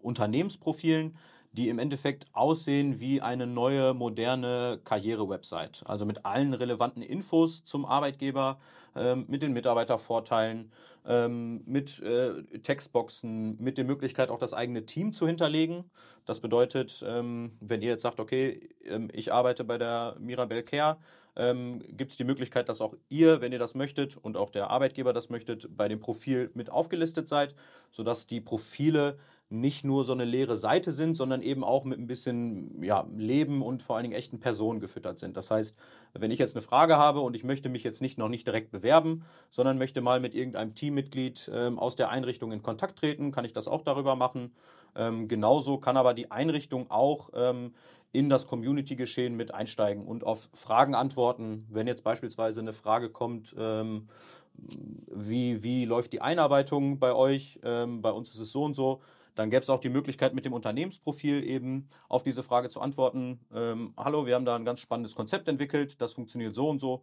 Unternehmensprofilen, 0.00 1.16
die 1.52 1.68
im 1.68 1.78
Endeffekt 1.78 2.26
aussehen 2.32 2.98
wie 2.98 3.20
eine 3.20 3.46
neue, 3.46 3.94
moderne 3.94 4.80
Karriere-Website. 4.84 5.82
Also 5.86 6.06
mit 6.06 6.24
allen 6.24 6.54
relevanten 6.54 7.02
Infos 7.02 7.64
zum 7.64 7.84
Arbeitgeber, 7.84 8.58
ähm, 8.96 9.26
mit 9.28 9.42
den 9.42 9.52
Mitarbeitervorteilen, 9.52 10.72
ähm, 11.06 11.62
mit 11.66 12.00
äh, 12.00 12.42
Textboxen, 12.58 13.60
mit 13.60 13.76
der 13.76 13.84
Möglichkeit 13.84 14.30
auch 14.30 14.38
das 14.38 14.54
eigene 14.54 14.86
Team 14.86 15.12
zu 15.12 15.26
hinterlegen. 15.26 15.84
Das 16.24 16.40
bedeutet, 16.40 17.04
ähm, 17.06 17.52
wenn 17.60 17.82
ihr 17.82 17.90
jetzt 17.90 18.02
sagt, 18.02 18.20
okay, 18.20 18.68
ähm, 18.84 19.10
ich 19.12 19.32
arbeite 19.32 19.64
bei 19.64 19.78
der 19.78 20.16
Mirabel 20.20 20.62
Care, 20.62 20.98
ähm, 21.34 21.80
gibt 21.88 22.12
es 22.12 22.16
die 22.18 22.24
Möglichkeit, 22.24 22.68
dass 22.68 22.80
auch 22.80 22.94
ihr, 23.08 23.40
wenn 23.40 23.52
ihr 23.52 23.58
das 23.58 23.74
möchtet 23.74 24.16
und 24.16 24.36
auch 24.36 24.50
der 24.50 24.70
Arbeitgeber 24.70 25.12
das 25.12 25.30
möchtet, 25.30 25.76
bei 25.76 25.88
dem 25.88 26.00
Profil 26.00 26.50
mit 26.54 26.70
aufgelistet 26.70 27.26
seid, 27.26 27.54
sodass 27.90 28.26
die 28.26 28.40
Profile 28.40 29.18
nicht 29.52 29.84
nur 29.84 30.04
so 30.04 30.12
eine 30.12 30.24
leere 30.24 30.56
Seite 30.56 30.92
sind, 30.92 31.14
sondern 31.14 31.42
eben 31.42 31.62
auch 31.62 31.84
mit 31.84 31.98
ein 31.98 32.06
bisschen 32.06 32.82
ja, 32.82 33.06
Leben 33.16 33.62
und 33.62 33.82
vor 33.82 33.96
allen 33.96 34.04
Dingen 34.04 34.14
echten 34.14 34.40
Personen 34.40 34.80
gefüttert 34.80 35.18
sind. 35.18 35.36
Das 35.36 35.50
heißt, 35.50 35.76
wenn 36.14 36.30
ich 36.30 36.38
jetzt 36.38 36.56
eine 36.56 36.62
Frage 36.62 36.96
habe 36.96 37.20
und 37.20 37.36
ich 37.36 37.44
möchte 37.44 37.68
mich 37.68 37.84
jetzt 37.84 38.00
nicht 38.00 38.18
noch 38.18 38.28
nicht 38.28 38.46
direkt 38.46 38.70
bewerben, 38.70 39.24
sondern 39.50 39.78
möchte 39.78 40.00
mal 40.00 40.20
mit 40.20 40.34
irgendeinem 40.34 40.74
Teammitglied 40.74 41.50
ähm, 41.52 41.78
aus 41.78 41.96
der 41.96 42.08
Einrichtung 42.08 42.50
in 42.50 42.62
Kontakt 42.62 42.98
treten, 42.98 43.30
kann 43.30 43.44
ich 43.44 43.52
das 43.52 43.68
auch 43.68 43.82
darüber 43.82 44.16
machen. 44.16 44.52
Ähm, 44.96 45.28
genauso 45.28 45.78
kann 45.78 45.96
aber 45.96 46.14
die 46.14 46.30
Einrichtung 46.30 46.90
auch 46.90 47.30
ähm, 47.34 47.74
in 48.12 48.28
das 48.28 48.46
Community-Geschehen 48.46 49.36
mit 49.36 49.52
einsteigen 49.52 50.06
und 50.06 50.24
auf 50.24 50.48
Fragen 50.54 50.94
antworten. 50.94 51.66
Wenn 51.70 51.86
jetzt 51.86 52.04
beispielsweise 52.04 52.60
eine 52.60 52.72
Frage 52.72 53.10
kommt, 53.10 53.54
ähm, 53.58 54.08
wie, 54.54 55.62
wie 55.62 55.84
läuft 55.84 56.12
die 56.12 56.20
Einarbeitung 56.20 56.98
bei 56.98 57.14
euch? 57.14 57.58
Ähm, 57.62 58.02
bei 58.02 58.12
uns 58.12 58.30
ist 58.32 58.40
es 58.40 58.52
so 58.52 58.64
und 58.64 58.74
so 58.74 59.00
dann 59.34 59.50
gäbe 59.50 59.62
es 59.62 59.70
auch 59.70 59.80
die 59.80 59.88
Möglichkeit, 59.88 60.34
mit 60.34 60.44
dem 60.44 60.52
Unternehmensprofil 60.52 61.44
eben 61.44 61.88
auf 62.08 62.22
diese 62.22 62.42
Frage 62.42 62.68
zu 62.68 62.80
antworten. 62.80 63.40
Ähm, 63.54 63.94
Hallo, 63.96 64.26
wir 64.26 64.34
haben 64.34 64.44
da 64.44 64.56
ein 64.56 64.64
ganz 64.64 64.80
spannendes 64.80 65.14
Konzept 65.14 65.48
entwickelt, 65.48 66.00
das 66.00 66.12
funktioniert 66.12 66.54
so 66.54 66.68
und 66.68 66.78
so. 66.78 67.02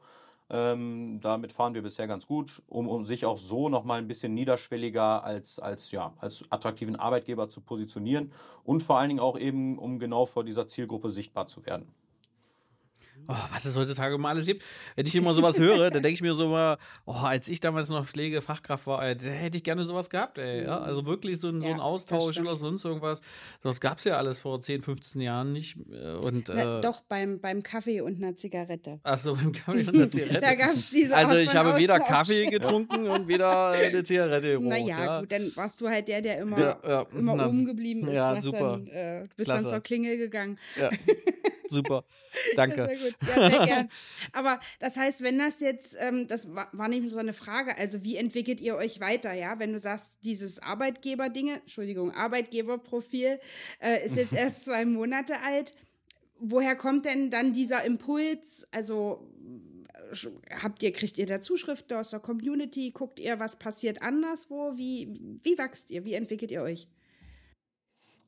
Ähm, 0.51 1.19
damit 1.21 1.51
fahren 1.51 1.75
wir 1.75 1.83
bisher 1.83 2.07
ganz 2.07 2.25
gut, 2.25 2.63
um, 2.67 2.87
um 2.87 3.05
sich 3.05 3.25
auch 3.25 3.37
so 3.37 3.69
nochmal 3.69 3.99
ein 3.99 4.07
bisschen 4.07 4.33
niederschwelliger 4.33 5.23
als, 5.23 5.59
als, 5.59 5.91
ja, 5.91 6.13
als 6.17 6.43
attraktiven 6.49 6.95
Arbeitgeber 6.95 7.49
zu 7.49 7.61
positionieren 7.61 8.31
und 8.63 8.81
vor 8.81 8.97
allen 8.97 9.09
Dingen 9.09 9.19
auch 9.19 9.37
eben, 9.37 9.77
um 9.77 9.99
genau 9.99 10.25
vor 10.25 10.43
dieser 10.43 10.67
Zielgruppe 10.67 11.11
sichtbar 11.11 11.45
zu 11.47 11.65
werden. 11.67 11.87
Oh, 13.31 13.35
was 13.53 13.63
es 13.63 13.75
heutzutage 13.77 14.17
mal 14.17 14.29
alles 14.29 14.47
gibt. 14.47 14.63
Wenn 14.95 15.05
ich 15.05 15.15
immer 15.15 15.33
sowas 15.33 15.59
höre, 15.59 15.91
dann 15.91 16.01
denke 16.01 16.15
ich 16.15 16.21
mir 16.23 16.33
so 16.33 16.47
mal, 16.47 16.79
oh, 17.05 17.13
als 17.13 17.47
ich 17.47 17.59
damals 17.59 17.87
noch 17.89 18.03
Pflegefachkraft 18.07 18.87
war, 18.87 19.05
ey, 19.05 19.15
da 19.15 19.27
hätte 19.27 19.57
ich 19.57 19.63
gerne 19.63 19.85
sowas 19.85 20.09
gehabt, 20.09 20.39
ey. 20.39 20.63
Ja? 20.63 20.79
Also 20.79 21.05
wirklich 21.05 21.39
so 21.39 21.49
ein, 21.49 21.61
so 21.61 21.67
Ja, 21.67 21.73
ein 21.73 21.77
das 21.77 21.85
Austausch 21.85 22.39
oder 22.39 22.55
sonst 22.55 22.85
irgendwas. 22.85 23.21
Sowas 23.61 23.79
gab 23.79 23.99
es 23.99 24.05
ja 24.05 24.17
alles 24.17 24.39
vor 24.39 24.59
10, 24.59 24.81
15 24.81 25.21
Jahren 25.21 25.53
nicht. 25.53 25.77
äh, 25.91 26.15
Und, 26.25 26.49
Na, 26.49 26.79
äh, 26.79 26.81
doch, 26.81 27.01
beim, 27.01 27.39
beim 27.39 27.61
Kaffee 27.61 28.01
und 28.01 28.17
einer 28.17 28.35
Zigarette. 28.35 28.99
Ach 29.03 29.17
so, 29.19 29.35
beim 29.35 29.51
Kaffee 29.51 29.85
und 29.87 29.93
der 29.95 30.09
Zigarette. 30.09 30.39
Da 30.41 30.55
gab 30.55 30.71
es 30.73 30.89
diese 30.89 31.15
also 31.15 31.35
ich 31.37 31.55
habe 31.55 31.77
weder 31.77 31.93
Austausch. 31.95 32.09
Kaffee 32.09 32.45
getrunken 32.47 33.07
und 33.09 33.27
weder 33.27 33.67
eine 33.69 34.03
Zigarette 34.03 34.47
geraucht. 34.53 34.65
Naja, 34.69 34.99
ja. 35.05 35.19
gut, 35.19 35.31
dann 35.31 35.51
warst 35.55 35.79
du 35.81 35.87
halt 35.87 36.07
der, 36.07 36.21
der 36.23 36.39
immer, 36.39 36.57
Ja, 36.59 37.01
immer 37.13 37.35
na, 37.35 37.47
oben 37.47 37.65
geblieben 37.65 38.07
ist. 38.07 38.15
ja, 38.15 38.35
was 38.35 38.43
super. 38.43 38.79
Dann, 38.83 38.87
äh, 38.87 39.21
du 39.21 39.29
bist 39.37 39.49
dann 39.51 39.59
Klasse. 39.59 39.75
zur 39.75 39.81
Klingel 39.81 40.17
gegangen. 40.17 40.57
Ja. 40.79 40.89
Super. 41.69 42.05
Danke. 42.55 42.87
Sehr 42.87 42.97
gut, 42.97 43.15
ja, 43.27 43.49
sehr 43.49 43.65
gern. 43.65 43.89
Aber 44.33 44.59
das 44.79 44.97
heißt, 44.97 45.21
wenn 45.21 45.37
das 45.37 45.59
jetzt, 45.59 45.97
ähm, 45.99 46.27
das 46.27 46.53
war, 46.53 46.69
war 46.71 46.87
nämlich 46.87 47.11
so 47.11 47.19
eine 47.19 47.33
Frage, 47.33 47.77
also 47.77 48.03
wie 48.03 48.17
entwickelt 48.17 48.59
ihr 48.59 48.75
euch 48.75 48.99
weiter, 48.99 49.33
ja? 49.33 49.59
Wenn 49.59 49.73
du 49.73 49.79
sagst, 49.79 50.19
dieses 50.23 50.59
Arbeitgeberdinge, 50.61 51.61
Entschuldigung, 51.61 52.11
Arbeitgeberprofil 52.11 53.39
äh, 53.81 54.05
ist 54.05 54.15
jetzt 54.15 54.33
erst 54.33 54.65
zwei 54.65 54.85
Monate 54.85 55.39
alt. 55.41 55.73
Woher 56.39 56.75
kommt 56.75 57.05
denn 57.05 57.31
dann 57.31 57.53
dieser 57.53 57.83
Impuls? 57.83 58.67
Also 58.71 59.29
habt 60.61 60.81
ihr, 60.83 60.91
kriegt 60.91 61.17
ihr 61.17 61.25
da 61.25 61.41
Zuschriften 61.41 61.97
aus 61.97 62.11
der 62.11 62.19
Community? 62.19 62.91
Guckt 62.91 63.19
ihr, 63.19 63.39
was 63.39 63.59
passiert 63.59 64.01
anderswo? 64.01 64.77
Wie, 64.77 65.39
wie 65.43 65.57
wächst 65.57 65.91
ihr? 65.91 66.05
Wie 66.05 66.13
entwickelt 66.13 66.51
ihr 66.51 66.61
euch? 66.61 66.87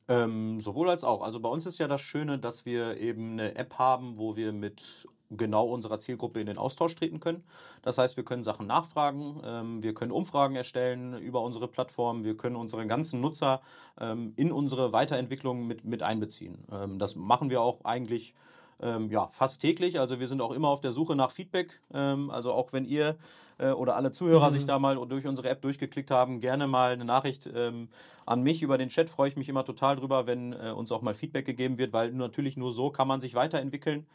Ähm, 0.08 0.60
sowohl 0.60 0.90
als 0.90 1.04
auch. 1.04 1.22
Also 1.22 1.40
bei 1.40 1.48
uns 1.48 1.66
ist 1.66 1.78
ja 1.78 1.88
das 1.88 2.00
Schöne, 2.00 2.38
dass 2.38 2.66
wir 2.66 2.98
eben 2.98 3.32
eine 3.32 3.54
App 3.54 3.78
haben, 3.78 4.18
wo 4.18 4.36
wir 4.36 4.52
mit 4.52 5.06
genau 5.36 5.66
unserer 5.66 5.98
Zielgruppe 5.98 6.40
in 6.40 6.46
den 6.46 6.58
Austausch 6.58 6.94
treten 6.94 7.20
können. 7.20 7.44
Das 7.82 7.98
heißt, 7.98 8.16
wir 8.16 8.24
können 8.24 8.42
Sachen 8.42 8.66
nachfragen, 8.66 9.40
ähm, 9.44 9.82
wir 9.82 9.94
können 9.94 10.12
Umfragen 10.12 10.56
erstellen 10.56 11.14
über 11.18 11.42
unsere 11.42 11.68
Plattform, 11.68 12.24
wir 12.24 12.36
können 12.36 12.56
unsere 12.56 12.86
ganzen 12.86 13.20
Nutzer 13.20 13.62
ähm, 14.00 14.32
in 14.36 14.52
unsere 14.52 14.92
Weiterentwicklung 14.92 15.66
mit, 15.66 15.84
mit 15.84 16.02
einbeziehen. 16.02 16.58
Ähm, 16.72 16.98
das 16.98 17.16
machen 17.16 17.50
wir 17.50 17.62
auch 17.62 17.84
eigentlich 17.84 18.34
ähm, 18.82 19.10
ja, 19.10 19.28
fast 19.28 19.60
täglich. 19.60 19.98
Also 19.98 20.20
wir 20.20 20.26
sind 20.26 20.40
auch 20.40 20.50
immer 20.50 20.68
auf 20.68 20.80
der 20.80 20.92
Suche 20.92 21.16
nach 21.16 21.30
Feedback. 21.30 21.80
Ähm, 21.94 22.30
also 22.30 22.52
auch 22.52 22.72
wenn 22.72 22.84
ihr 22.84 23.16
äh, 23.58 23.70
oder 23.70 23.96
alle 23.96 24.10
Zuhörer 24.10 24.50
sich 24.50 24.64
da 24.64 24.78
mal 24.78 24.96
durch 25.06 25.26
unsere 25.26 25.48
App 25.48 25.62
durchgeklickt 25.62 26.10
haben, 26.10 26.40
gerne 26.40 26.66
mal 26.66 26.92
eine 26.92 27.04
Nachricht 27.04 27.48
ähm, 27.54 27.88
an 28.26 28.42
mich 28.42 28.62
über 28.62 28.78
den 28.78 28.88
Chat. 28.88 29.08
Freue 29.08 29.28
ich 29.28 29.36
mich 29.36 29.48
immer 29.48 29.64
total 29.64 29.96
drüber, 29.96 30.26
wenn 30.26 30.52
äh, 30.52 30.72
uns 30.72 30.90
auch 30.92 31.02
mal 31.02 31.14
Feedback 31.14 31.46
gegeben 31.46 31.78
wird, 31.78 31.92
weil 31.92 32.12
natürlich 32.12 32.56
nur 32.56 32.72
so 32.72 32.90
kann 32.90 33.08
man 33.08 33.20
sich 33.20 33.34
weiterentwickeln. 33.34 34.06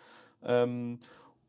Ähm, 0.44 1.00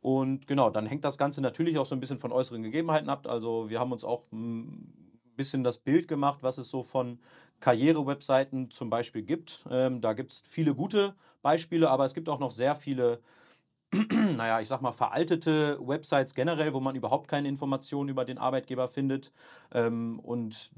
und 0.00 0.46
genau, 0.46 0.70
dann 0.70 0.86
hängt 0.86 1.04
das 1.04 1.18
Ganze 1.18 1.40
natürlich 1.40 1.76
auch 1.78 1.86
so 1.86 1.94
ein 1.94 2.00
bisschen 2.00 2.18
von 2.18 2.30
äußeren 2.30 2.62
Gegebenheiten 2.62 3.10
ab. 3.10 3.26
Also 3.26 3.68
wir 3.68 3.80
haben 3.80 3.92
uns 3.92 4.04
auch 4.04 4.22
ein 4.32 4.92
bisschen 5.36 5.64
das 5.64 5.78
Bild 5.78 6.06
gemacht, 6.08 6.38
was 6.42 6.58
es 6.58 6.68
so 6.68 6.82
von 6.82 7.18
Karriere-Webseiten 7.60 8.70
zum 8.70 8.90
Beispiel 8.90 9.22
gibt. 9.22 9.66
Ähm, 9.70 10.00
da 10.00 10.12
gibt 10.12 10.32
es 10.32 10.42
viele 10.46 10.74
gute 10.74 11.14
Beispiele, 11.42 11.90
aber 11.90 12.04
es 12.04 12.14
gibt 12.14 12.28
auch 12.28 12.38
noch 12.38 12.50
sehr 12.50 12.74
viele, 12.76 13.20
naja, 14.12 14.60
ich 14.60 14.68
sag 14.68 14.82
mal, 14.82 14.92
veraltete 14.92 15.78
Websites 15.80 16.34
generell, 16.34 16.74
wo 16.74 16.80
man 16.80 16.96
überhaupt 16.96 17.28
keine 17.28 17.48
Informationen 17.48 18.10
über 18.10 18.24
den 18.24 18.38
Arbeitgeber 18.38 18.88
findet. 18.88 19.32
Ähm, 19.72 20.20
und 20.20 20.70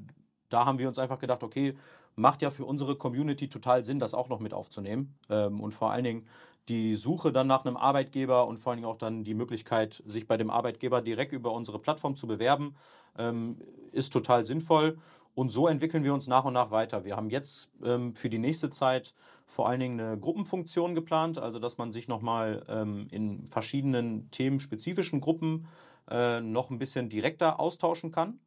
da 0.49 0.65
haben 0.67 0.79
wir 0.79 0.89
uns 0.89 0.99
einfach 0.99 1.19
gedacht, 1.19 1.43
okay, 1.43 1.77
macht 2.17 2.43
ja 2.43 2.51
für 2.51 2.65
unsere 2.65 2.97
Community 2.97 3.49
total 3.49 3.85
Sinn, 3.85 3.99
das 3.99 4.15
auch 4.15 4.29
noch 4.29 4.41
mit 4.41 4.53
aufzunehmen. 4.55 5.17
Ähm, 5.29 5.61
und 5.61 5.73
vor 5.73 5.91
allen 5.93 6.05
Dingen 6.05 6.27
die 6.69 6.95
Suche 6.97 7.33
dann 7.33 7.47
nach 7.47 7.65
einem 7.65 7.77
Arbeitgeber 7.77 8.47
und 8.47 8.59
vor 8.59 8.71
allen 8.73 8.79
Dingen 8.83 8.91
auch 8.93 8.99
dann 8.99 9.25
die 9.25 9.35
Möglichkeit, 9.35 10.03
sich 10.07 10.27
bei 10.27 10.37
dem 10.37 10.51
Arbeitgeber 10.51 11.03
direkt 11.03 11.33
über 11.33 11.53
unsere 11.53 11.79
Plattform 11.81 12.15
zu 12.17 12.27
bewerben, 12.27 12.77
ähm, 13.19 13.59
ist 13.93 14.13
total 14.13 14.45
sinnvoll. 14.47 14.99
Und 15.35 15.51
so 15.51 15.69
entwickeln 15.69 16.05
wir 16.05 16.13
uns 16.13 16.27
nach 16.27 16.45
und 16.45 16.53
nach 16.53 16.71
weiter. 16.71 17.05
Wir 17.05 17.17
haben 17.17 17.31
jetzt 17.31 17.71
ähm, 17.83 18.15
für 18.15 18.29
die 18.29 18.39
nächste 18.39 18.71
Zeit 18.71 19.15
vor 19.47 19.69
allen 19.69 19.81
Dingen 19.81 20.01
eine 20.01 20.19
Gruppenfunktion 20.19 20.95
geplant, 20.95 21.39
also 21.39 21.59
dass 21.59 21.79
man 21.79 21.93
sich 21.93 22.09
nochmal 22.09 22.65
ähm, 22.69 23.09
in 23.11 23.47
verschiedenen 23.47 24.31
themenspezifischen 24.31 25.21
Gruppen 25.21 25.67
äh, 26.11 26.41
noch 26.41 26.71
ein 26.71 26.79
bisschen 26.79 27.09
direkter 27.09 27.61
austauschen 27.61 28.11
kann. 28.11 28.41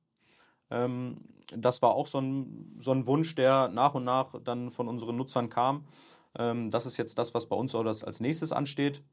Ähm, 0.70 1.18
das 1.56 1.82
war 1.82 1.94
auch 1.94 2.08
so 2.08 2.20
ein, 2.20 2.76
so 2.80 2.92
ein 2.92 3.08
Wunsch, 3.08 3.36
der 3.36 3.70
nach 3.70 3.96
und 3.96 4.04
nach 4.04 4.36
dann 4.44 4.72
von 4.72 4.88
unseren 4.88 5.16
Nutzern 5.16 5.50
kam. 5.50 5.86
Ähm, 6.38 6.72
das 6.72 6.86
ist 6.86 6.98
jetzt 6.98 7.18
das, 7.18 7.34
was 7.34 7.48
bei 7.48 7.56
uns 7.56 7.76
auch 7.76 7.86
als 7.86 8.20
nächstes 8.20 8.52
ansteht. 8.52 9.04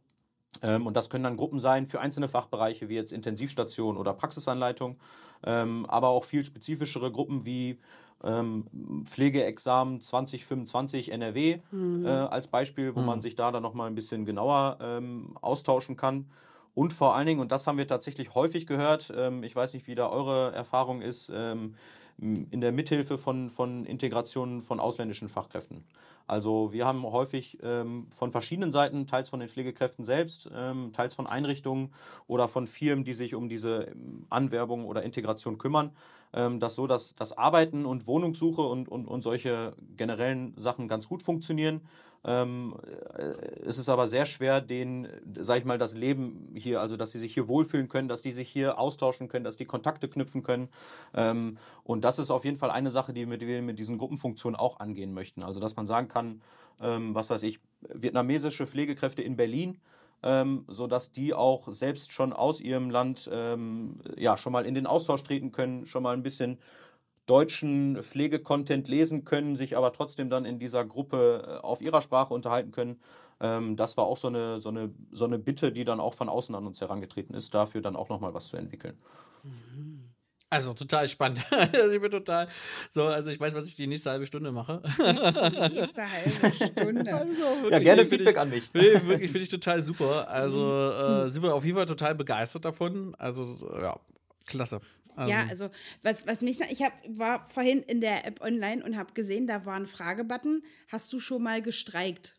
Ähm, 0.62 0.86
und 0.86 0.96
das 0.96 1.10
können 1.10 1.24
dann 1.24 1.36
Gruppen 1.36 1.58
sein 1.58 1.86
für 1.86 2.00
einzelne 2.00 2.28
Fachbereiche 2.28 2.88
wie 2.88 2.94
jetzt 2.94 3.12
Intensivstation 3.12 3.96
oder 3.96 4.12
Praxisanleitung, 4.12 4.98
ähm, 5.44 5.86
aber 5.86 6.08
auch 6.08 6.24
viel 6.24 6.44
spezifischere 6.44 7.10
Gruppen 7.10 7.46
wie 7.46 7.78
ähm, 8.22 8.66
Pflegeexamen 9.04 10.00
2025 10.00 11.12
NRW 11.12 11.60
äh, 12.04 12.08
als 12.08 12.48
Beispiel, 12.48 12.94
wo 12.94 13.00
man 13.00 13.22
sich 13.22 13.34
da 13.34 13.50
dann 13.50 13.62
nochmal 13.62 13.86
ein 13.86 13.94
bisschen 13.94 14.24
genauer 14.26 14.78
ähm, 14.82 15.36
austauschen 15.40 15.96
kann. 15.96 16.26
Und 16.74 16.92
vor 16.92 17.16
allen 17.16 17.26
Dingen, 17.26 17.40
und 17.40 17.50
das 17.50 17.66
haben 17.66 17.78
wir 17.78 17.86
tatsächlich 17.86 18.34
häufig 18.34 18.66
gehört, 18.66 19.12
ähm, 19.16 19.42
ich 19.42 19.56
weiß 19.56 19.74
nicht, 19.74 19.86
wie 19.86 19.94
da 19.94 20.08
eure 20.08 20.52
Erfahrung 20.52 21.00
ist, 21.00 21.30
ähm, 21.34 21.74
in 22.20 22.60
der 22.60 22.72
Mithilfe 22.72 23.16
von, 23.16 23.48
von 23.48 23.86
Integration 23.86 24.60
von 24.60 24.78
ausländischen 24.78 25.28
Fachkräften. 25.28 25.84
Also 26.26 26.72
wir 26.72 26.86
haben 26.86 27.02
häufig 27.02 27.58
ähm, 27.62 28.06
von 28.10 28.30
verschiedenen 28.30 28.72
Seiten, 28.72 29.06
teils 29.06 29.30
von 29.30 29.40
den 29.40 29.48
Pflegekräften 29.48 30.04
selbst, 30.04 30.50
ähm, 30.54 30.92
teils 30.92 31.14
von 31.14 31.26
Einrichtungen 31.26 31.92
oder 32.26 32.46
von 32.46 32.66
Firmen, 32.66 33.04
die 33.04 33.14
sich 33.14 33.34
um 33.34 33.48
diese 33.48 33.84
ähm, 33.84 34.26
Anwerbung 34.28 34.84
oder 34.84 35.02
Integration 35.02 35.58
kümmern, 35.58 35.92
ähm, 36.32 36.60
dass 36.60 36.74
so 36.74 36.86
das 36.86 37.36
Arbeiten 37.36 37.86
und 37.86 38.06
Wohnungssuche 38.06 38.62
und, 38.62 38.88
und, 38.88 39.06
und 39.06 39.22
solche 39.22 39.74
generellen 39.96 40.54
Sachen 40.56 40.88
ganz 40.88 41.08
gut 41.08 41.22
funktionieren. 41.22 41.80
Ähm, 42.24 42.76
äh, 43.16 43.22
es 43.64 43.78
ist 43.78 43.88
aber 43.88 44.06
sehr 44.06 44.26
schwer, 44.26 44.60
denen, 44.60 45.08
sag 45.38 45.58
ich 45.58 45.64
mal, 45.64 45.78
das 45.78 45.94
Leben 45.94 46.52
hier, 46.54 46.80
also 46.80 46.96
dass 46.96 47.12
sie 47.12 47.18
sich 47.18 47.32
hier 47.34 47.48
wohlfühlen 47.48 47.88
können, 47.88 48.08
dass 48.08 48.22
die 48.22 48.32
sich 48.32 48.48
hier 48.48 48.78
austauschen 48.78 49.28
können, 49.28 49.44
dass 49.44 49.56
die 49.56 49.64
Kontakte 49.64 50.08
knüpfen 50.08 50.42
können. 50.42 50.68
Ähm, 51.14 51.56
und 51.82 52.04
das 52.04 52.18
ist 52.18 52.30
auf 52.30 52.44
jeden 52.44 52.56
Fall 52.58 52.70
eine 52.70 52.90
Sache, 52.90 53.12
die 53.12 53.28
wir- 53.28 53.40
wir 53.40 53.62
mit 53.62 53.78
diesen 53.78 53.96
Gruppenfunktionen 53.98 54.58
auch 54.58 54.80
angehen 54.80 55.14
möchten. 55.14 55.42
Also 55.42 55.60
dass 55.60 55.76
man 55.76 55.86
sagen 55.86 56.08
kann, 56.08 56.42
ähm, 56.80 57.14
was 57.14 57.30
weiß 57.30 57.42
ich, 57.42 57.60
vietnamesische 57.88 58.66
Pflegekräfte 58.66 59.22
in 59.22 59.36
Berlin, 59.36 59.80
ähm, 60.22 60.64
sodass 60.68 61.12
die 61.12 61.32
auch 61.32 61.68
selbst 61.68 62.12
schon 62.12 62.32
aus 62.34 62.60
ihrem 62.60 62.90
Land 62.90 63.28
ähm, 63.32 64.00
ja, 64.16 64.36
schon 64.36 64.52
mal 64.52 64.66
in 64.66 64.74
den 64.74 64.86
Austausch 64.86 65.22
treten 65.22 65.52
können, 65.52 65.86
schon 65.86 66.02
mal 66.02 66.12
ein 66.14 66.22
bisschen 66.22 66.58
deutschen 67.30 68.02
Pflegecontent 68.02 68.88
lesen 68.88 69.24
können, 69.24 69.54
sich 69.54 69.76
aber 69.76 69.92
trotzdem 69.92 70.30
dann 70.30 70.44
in 70.44 70.58
dieser 70.58 70.84
Gruppe 70.84 71.44
äh, 71.46 71.64
auf 71.64 71.80
ihrer 71.80 72.00
Sprache 72.00 72.34
unterhalten 72.34 72.72
können. 72.72 73.00
Ähm, 73.40 73.76
das 73.76 73.96
war 73.96 74.04
auch 74.04 74.16
so 74.16 74.26
eine, 74.28 74.58
so, 74.58 74.70
eine, 74.70 74.92
so 75.12 75.26
eine 75.26 75.38
Bitte, 75.38 75.70
die 75.70 75.84
dann 75.84 76.00
auch 76.00 76.14
von 76.14 76.28
außen 76.28 76.54
an 76.54 76.66
uns 76.66 76.80
herangetreten 76.80 77.34
ist, 77.34 77.54
dafür 77.54 77.82
dann 77.82 77.94
auch 77.94 78.08
nochmal 78.08 78.34
was 78.34 78.48
zu 78.48 78.56
entwickeln. 78.56 78.98
Also 80.52 80.74
total 80.74 81.06
spannend. 81.06 81.40
also 81.50 81.94
ich 81.94 82.00
bin 82.00 82.10
total 82.10 82.48
so, 82.90 83.04
also 83.04 83.30
ich 83.30 83.38
weiß, 83.38 83.54
was 83.54 83.68
ich 83.68 83.76
die 83.76 83.86
nächste 83.86 84.10
halbe 84.10 84.26
Stunde 84.26 84.50
mache. 84.50 84.82
Nächste 84.98 86.02
halbe 86.10 86.52
Stunde. 86.52 87.14
Also 87.14 87.32
Ja, 87.32 87.62
wirklich, 87.62 87.82
gerne 87.84 88.02
nee, 88.02 88.08
find 88.08 88.22
Feedback 88.22 88.34
ich, 88.34 88.40
an 88.40 88.50
mich. 88.50 88.74
Nee, 88.74 89.00
wirklich, 89.06 89.30
finde 89.30 89.44
ich 89.44 89.48
total 89.48 89.84
super. 89.84 90.28
Also 90.28 90.90
äh, 90.90 91.28
sind 91.28 91.44
wir 91.44 91.54
auf 91.54 91.64
jeden 91.64 91.76
Fall 91.76 91.86
total 91.86 92.16
begeistert 92.16 92.64
davon. 92.64 93.14
Also 93.16 93.56
ja, 93.80 94.00
klasse. 94.46 94.80
Also, 95.16 95.30
Ja, 95.30 95.44
also 95.48 95.70
was, 96.02 96.26
was 96.26 96.40
mich, 96.42 96.58
noch- 96.58 96.70
ich 96.70 96.82
hab, 96.82 96.92
war 97.08 97.46
vorhin 97.46 97.80
in 97.82 98.00
der 98.00 98.26
App 98.26 98.40
online 98.42 98.84
und 98.84 98.96
habe 98.96 99.12
gesehen, 99.14 99.46
da 99.46 99.64
war 99.64 99.74
ein 99.76 99.86
Fragebutton. 99.86 100.62
Hast 100.88 101.12
du 101.12 101.20
schon 101.20 101.42
mal 101.42 101.62
gestreikt? 101.62 102.34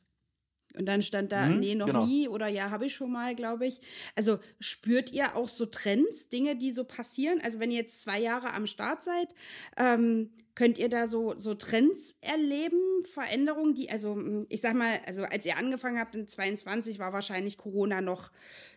Und 0.78 0.86
dann 0.86 1.02
stand 1.02 1.32
da, 1.32 1.46
Mhm, 1.46 1.60
nee, 1.60 1.76
noch 1.76 1.88
genau. 1.88 2.06
nie 2.06 2.28
oder 2.28 2.48
ja, 2.48 2.70
habe 2.70 2.86
ich 2.86 2.96
schon 2.96 3.12
mal, 3.12 3.36
glaube 3.36 3.66
ich. 3.66 3.80
Also 4.16 4.40
spürt 4.60 5.12
ihr 5.12 5.36
auch 5.36 5.48
so 5.48 5.66
Trends, 5.66 6.30
Dinge, 6.30 6.56
die 6.56 6.72
so 6.72 6.84
passieren? 6.84 7.40
Also 7.42 7.60
wenn 7.60 7.72
ihr 7.72 7.80
jetzt 7.80 8.02
zwei 8.02 8.20
Jahre 8.20 8.54
am 8.54 8.68
Start 8.68 9.04
seid, 9.04 9.34
ähm, 9.78 10.32
könnt 10.56 10.78
ihr 10.78 10.90
da 10.90 11.08
so, 11.08 11.36
so 11.38 11.54
Trends 11.54 12.18
erleben, 12.22 13.04
Veränderungen, 13.06 13.74
die, 13.74 13.90
also 13.90 14.16
mm, 14.16 14.46
ich 14.50 14.62
sag 14.62 14.74
mal, 14.74 15.00
also 15.06 15.24
als 15.24 15.46
ihr 15.46 15.58
angefangen 15.58 16.00
habt 16.00 16.16
in 16.16 16.28
22 16.28 17.00
war 17.00 17.14
wahrscheinlich 17.14 17.58
Corona 17.58 18.02
noch 18.02 18.32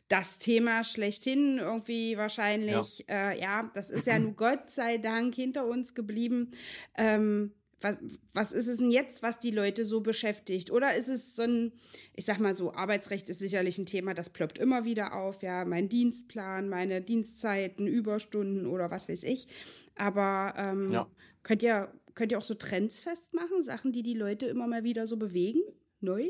das 0.08 0.38
Thema 0.38 0.84
schlechthin 0.84 1.58
irgendwie 1.58 2.16
wahrscheinlich. 2.16 3.04
Ja, 3.08 3.30
äh, 3.30 3.40
ja 3.40 3.70
das 3.74 3.90
ist 3.90 4.06
ja 4.06 4.18
nun 4.18 4.36
Gott 4.36 4.70
sei 4.70 4.98
Dank 4.98 5.34
hinter 5.34 5.66
uns 5.66 5.94
geblieben. 5.94 6.50
Ähm, 6.96 7.52
was, 7.84 7.98
was 8.32 8.52
ist 8.52 8.66
es 8.66 8.78
denn 8.78 8.90
jetzt, 8.90 9.22
was 9.22 9.38
die 9.38 9.50
Leute 9.52 9.84
so 9.84 10.00
beschäftigt? 10.00 10.70
Oder 10.72 10.96
ist 10.96 11.08
es 11.08 11.36
so 11.36 11.42
ein, 11.42 11.72
ich 12.14 12.24
sag 12.24 12.40
mal 12.40 12.54
so, 12.54 12.72
Arbeitsrecht 12.74 13.28
ist 13.28 13.38
sicherlich 13.38 13.78
ein 13.78 13.86
Thema, 13.86 14.14
das 14.14 14.30
ploppt 14.30 14.58
immer 14.58 14.84
wieder 14.84 15.14
auf, 15.14 15.42
ja, 15.42 15.64
mein 15.64 15.88
Dienstplan, 15.88 16.68
meine 16.68 17.02
Dienstzeiten, 17.02 17.86
Überstunden 17.86 18.66
oder 18.66 18.90
was 18.90 19.08
weiß 19.08 19.22
ich. 19.22 19.46
Aber 19.94 20.54
ähm, 20.56 20.90
Ja. 20.90 21.06
könnt, 21.44 21.62
ihr, 21.62 21.92
könnt 22.14 22.32
ihr 22.32 22.38
auch 22.38 22.42
so 22.42 22.54
Trends 22.54 22.98
festmachen, 22.98 23.62
Sachen, 23.62 23.92
die 23.92 24.02
die 24.02 24.14
Leute 24.14 24.46
immer 24.46 24.66
mal 24.66 24.82
wieder 24.82 25.06
so 25.06 25.16
bewegen? 25.16 25.60
Neu? 26.00 26.28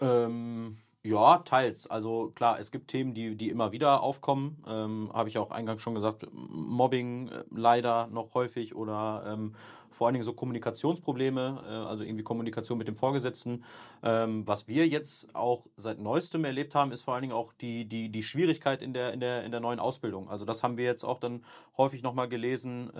Ähm, 0.00 0.76
Ja, 1.06 1.38
teils. 1.38 1.86
Also 1.86 2.32
klar, 2.34 2.58
es 2.58 2.72
gibt 2.72 2.88
Themen, 2.88 3.14
die, 3.14 3.36
die 3.36 3.48
immer 3.48 3.70
wieder 3.70 4.02
aufkommen. 4.02 4.60
Ähm, 4.66 5.08
Habe 5.12 5.28
ich 5.28 5.38
auch 5.38 5.52
eingangs 5.52 5.80
schon 5.80 5.94
gesagt, 5.94 6.26
Mobbing 6.32 7.28
äh, 7.28 7.44
leider 7.54 8.08
noch 8.08 8.34
häufig 8.34 8.74
oder 8.74 9.22
ähm, 9.24 9.54
vor 9.88 10.08
allen 10.08 10.14
Dingen 10.14 10.24
so 10.24 10.32
Kommunikationsprobleme, 10.32 11.62
äh, 11.64 11.70
also 11.70 12.02
irgendwie 12.02 12.24
Kommunikation 12.24 12.76
mit 12.76 12.88
dem 12.88 12.96
Vorgesetzten. 12.96 13.62
Ähm, 14.02 14.48
was 14.48 14.66
wir 14.66 14.88
jetzt 14.88 15.32
auch 15.32 15.66
seit 15.76 16.00
neuestem 16.00 16.44
erlebt 16.44 16.74
haben, 16.74 16.90
ist 16.90 17.02
vor 17.02 17.14
allen 17.14 17.22
Dingen 17.22 17.34
auch 17.34 17.52
die, 17.52 17.84
die, 17.84 18.08
die 18.08 18.22
Schwierigkeit 18.24 18.82
in 18.82 18.92
der, 18.92 19.12
in, 19.12 19.20
der, 19.20 19.44
in 19.44 19.52
der 19.52 19.60
neuen 19.60 19.78
Ausbildung. 19.78 20.28
Also 20.28 20.44
das 20.44 20.64
haben 20.64 20.76
wir 20.76 20.86
jetzt 20.86 21.04
auch 21.04 21.20
dann 21.20 21.44
häufig 21.76 22.02
nochmal 22.02 22.28
gelesen. 22.28 22.90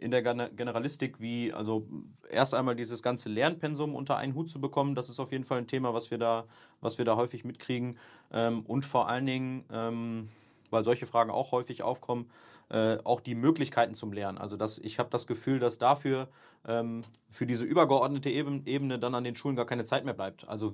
In 0.00 0.10
der 0.10 0.22
Generalistik, 0.22 1.20
wie 1.20 1.52
also 1.52 1.86
erst 2.30 2.54
einmal 2.54 2.74
dieses 2.74 3.02
ganze 3.02 3.28
Lernpensum 3.28 3.94
unter 3.94 4.16
einen 4.16 4.34
Hut 4.34 4.48
zu 4.48 4.58
bekommen, 4.58 4.94
das 4.94 5.10
ist 5.10 5.20
auf 5.20 5.30
jeden 5.30 5.44
Fall 5.44 5.58
ein 5.58 5.66
Thema, 5.66 5.92
was 5.92 6.10
wir 6.10 6.16
da, 6.16 6.46
was 6.80 6.96
wir 6.96 7.04
da 7.04 7.16
häufig 7.16 7.44
mitkriegen. 7.44 7.98
Ähm, 8.32 8.62
und 8.62 8.86
vor 8.86 9.08
allen 9.10 9.26
Dingen, 9.26 9.64
ähm, 9.70 10.30
weil 10.70 10.84
solche 10.84 11.04
Fragen 11.04 11.30
auch 11.30 11.52
häufig 11.52 11.82
aufkommen, 11.82 12.30
äh, 12.70 12.98
auch 13.04 13.20
die 13.20 13.34
Möglichkeiten 13.34 13.94
zum 13.94 14.12
Lernen. 14.12 14.38
Also 14.38 14.56
das, 14.56 14.78
ich 14.78 14.98
habe 14.98 15.10
das 15.10 15.26
Gefühl, 15.26 15.58
dass 15.58 15.78
dafür 15.78 16.28
ähm, 16.66 17.02
für 17.28 17.46
diese 17.46 17.64
übergeordnete 17.64 18.30
Ebene 18.30 18.98
dann 18.98 19.14
an 19.14 19.24
den 19.24 19.34
Schulen 19.34 19.56
gar 19.56 19.66
keine 19.66 19.84
Zeit 19.84 20.04
mehr 20.04 20.14
bleibt. 20.14 20.48
Also 20.48 20.72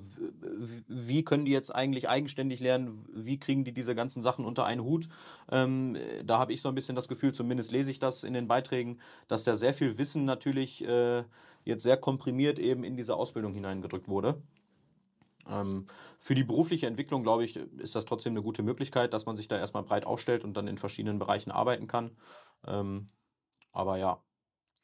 wie 0.87 1.23
können 1.23 1.45
die 1.45 1.51
jetzt 1.51 1.73
eigentlich 1.73 2.07
eigenständig 2.07 2.59
lernen? 2.59 3.05
Wie 3.13 3.39
kriegen 3.39 3.63
die 3.63 3.71
diese 3.71 3.95
ganzen 3.95 4.21
Sachen 4.21 4.45
unter 4.45 4.65
einen 4.65 4.83
Hut? 4.83 5.07
Ähm, 5.51 5.97
da 6.23 6.39
habe 6.39 6.53
ich 6.53 6.61
so 6.61 6.69
ein 6.69 6.75
bisschen 6.75 6.95
das 6.95 7.07
Gefühl, 7.07 7.33
zumindest 7.33 7.71
lese 7.71 7.91
ich 7.91 7.99
das 7.99 8.23
in 8.23 8.33
den 8.33 8.47
Beiträgen, 8.47 8.99
dass 9.27 9.43
da 9.43 9.55
sehr 9.55 9.73
viel 9.73 9.97
Wissen 9.97 10.25
natürlich 10.25 10.83
äh, 10.83 11.23
jetzt 11.63 11.83
sehr 11.83 11.97
komprimiert 11.97 12.59
eben 12.59 12.83
in 12.83 12.95
diese 12.95 13.15
Ausbildung 13.15 13.53
hineingedrückt 13.53 14.07
wurde. 14.07 14.41
Ähm, 15.49 15.87
für 16.19 16.35
die 16.35 16.43
berufliche 16.43 16.87
Entwicklung, 16.87 17.23
glaube 17.23 17.45
ich, 17.45 17.55
ist 17.55 17.95
das 17.95 18.05
trotzdem 18.05 18.33
eine 18.33 18.43
gute 18.43 18.63
Möglichkeit, 18.63 19.13
dass 19.13 19.25
man 19.25 19.37
sich 19.37 19.47
da 19.47 19.57
erstmal 19.57 19.83
breit 19.83 20.05
aufstellt 20.05 20.43
und 20.43 20.55
dann 20.55 20.67
in 20.67 20.77
verschiedenen 20.77 21.19
Bereichen 21.19 21.51
arbeiten 21.51 21.87
kann. 21.87 22.11
Ähm, 22.65 23.09
aber 23.71 23.97
ja. 23.97 24.23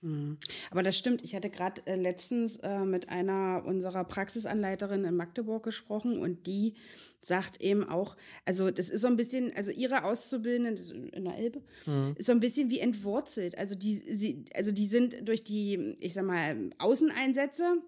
Mhm. 0.04 0.38
Aber 0.70 0.84
das 0.84 0.98
stimmt. 0.98 1.24
Ich 1.24 1.34
hatte 1.34 1.50
gerade 1.50 1.82
äh, 1.86 1.96
letztens 1.96 2.58
äh, 2.58 2.86
mit 2.86 3.10
einer 3.10 3.64
unserer 3.66 4.04
Praxisanleiterinnen 4.04 5.06
in 5.06 5.16
Magdeburg 5.16 5.64
gesprochen 5.64 6.20
und 6.20 6.46
die 6.46 6.76
sagt 7.22 7.62
eben 7.62 7.88
auch, 7.88 8.18
also 8.44 8.70
das 8.70 8.90
ist 8.90 9.02
so 9.02 9.08
ein 9.08 9.16
bisschen, 9.16 9.54
also 9.56 9.72
ihre 9.72 10.04
Auszubildenden 10.04 11.10
in 11.10 11.24
der 11.24 11.38
Elbe, 11.38 11.62
mhm. 11.86 12.16
ist 12.18 12.26
so 12.26 12.34
ein 12.34 12.42
bisschen 12.42 12.70
wie 12.70 12.80
entwurzelt. 12.80 13.58
Also 13.58 13.76
die, 13.76 13.96
sie, 13.96 14.44
also 14.54 14.74
die 14.74 14.88
sind 14.88 15.28
durch 15.28 15.46
die, 15.46 15.96
ich 16.00 16.14
sag 16.14 16.26
mal, 16.26 16.72
Außeneinsätze 16.80 17.82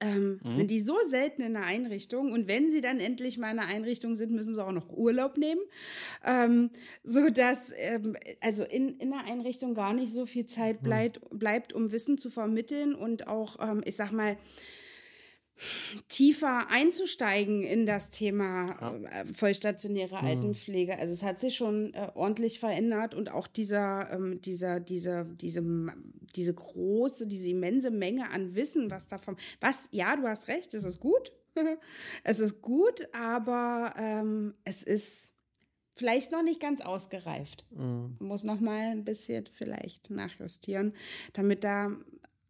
ähm, 0.00 0.40
mhm. 0.42 0.52
sind 0.52 0.70
die 0.70 0.80
so 0.80 0.96
selten 1.06 1.42
in 1.42 1.54
der 1.54 1.64
Einrichtung 1.64 2.32
und 2.32 2.46
wenn 2.46 2.70
sie 2.70 2.80
dann 2.80 2.98
endlich 2.98 3.38
mal 3.38 3.50
in 3.50 3.56
der 3.56 3.66
Einrichtung 3.66 4.14
sind, 4.14 4.32
müssen 4.32 4.54
sie 4.54 4.64
auch 4.64 4.72
noch 4.72 4.88
Urlaub 4.90 5.36
nehmen, 5.36 5.60
ähm, 6.24 6.70
so 7.02 7.30
dass 7.30 7.72
ähm, 7.76 8.16
also 8.40 8.62
in, 8.64 8.98
in 8.98 9.10
der 9.10 9.24
Einrichtung 9.26 9.74
gar 9.74 9.92
nicht 9.92 10.12
so 10.12 10.26
viel 10.26 10.46
Zeit 10.46 10.82
mhm. 10.82 10.86
bleibt, 10.86 11.20
bleibt 11.30 11.72
um 11.72 11.90
Wissen 11.90 12.18
zu 12.18 12.30
vermitteln 12.30 12.94
und 12.94 13.26
auch, 13.26 13.56
ähm, 13.60 13.82
ich 13.84 13.96
sag 13.96 14.12
mal, 14.12 14.36
tiefer 16.08 16.68
einzusteigen 16.70 17.62
in 17.62 17.86
das 17.86 18.10
Thema 18.10 18.76
ja. 18.80 19.20
Äh, 19.20 19.26
vollstationäre 19.26 20.20
mhm. 20.20 20.26
Altenpflege. 20.28 20.98
Also 20.98 21.12
es 21.12 21.22
hat 21.22 21.38
sich 21.38 21.56
schon 21.56 21.92
äh, 21.94 22.10
ordentlich 22.14 22.58
verändert 22.58 23.14
und 23.14 23.30
auch 23.30 23.46
dieser, 23.46 24.10
ähm, 24.12 24.40
dieser, 24.40 24.80
diese, 24.80 25.24
diese, 25.24 25.62
diese 26.34 26.54
große, 26.54 27.26
diese 27.26 27.50
immense 27.50 27.90
Menge 27.90 28.30
an 28.30 28.54
Wissen, 28.54 28.90
was 28.90 29.08
davon, 29.08 29.36
was, 29.60 29.88
ja, 29.92 30.16
du 30.16 30.26
hast 30.26 30.48
recht, 30.48 30.74
es 30.74 30.84
ist 30.84 31.00
gut. 31.00 31.32
es 32.24 32.38
ist 32.38 32.62
gut, 32.62 33.08
aber 33.12 33.94
ähm, 33.96 34.54
es 34.64 34.82
ist 34.82 35.32
vielleicht 35.98 36.30
noch 36.30 36.42
nicht 36.42 36.60
ganz 36.60 36.80
ausgereift. 36.80 37.66
Mhm. 37.70 38.16
Muss 38.20 38.44
noch 38.44 38.60
mal 38.60 38.92
ein 38.92 39.04
bisschen 39.04 39.46
vielleicht 39.46 40.10
nachjustieren, 40.10 40.94
damit 41.32 41.64
da 41.64 41.90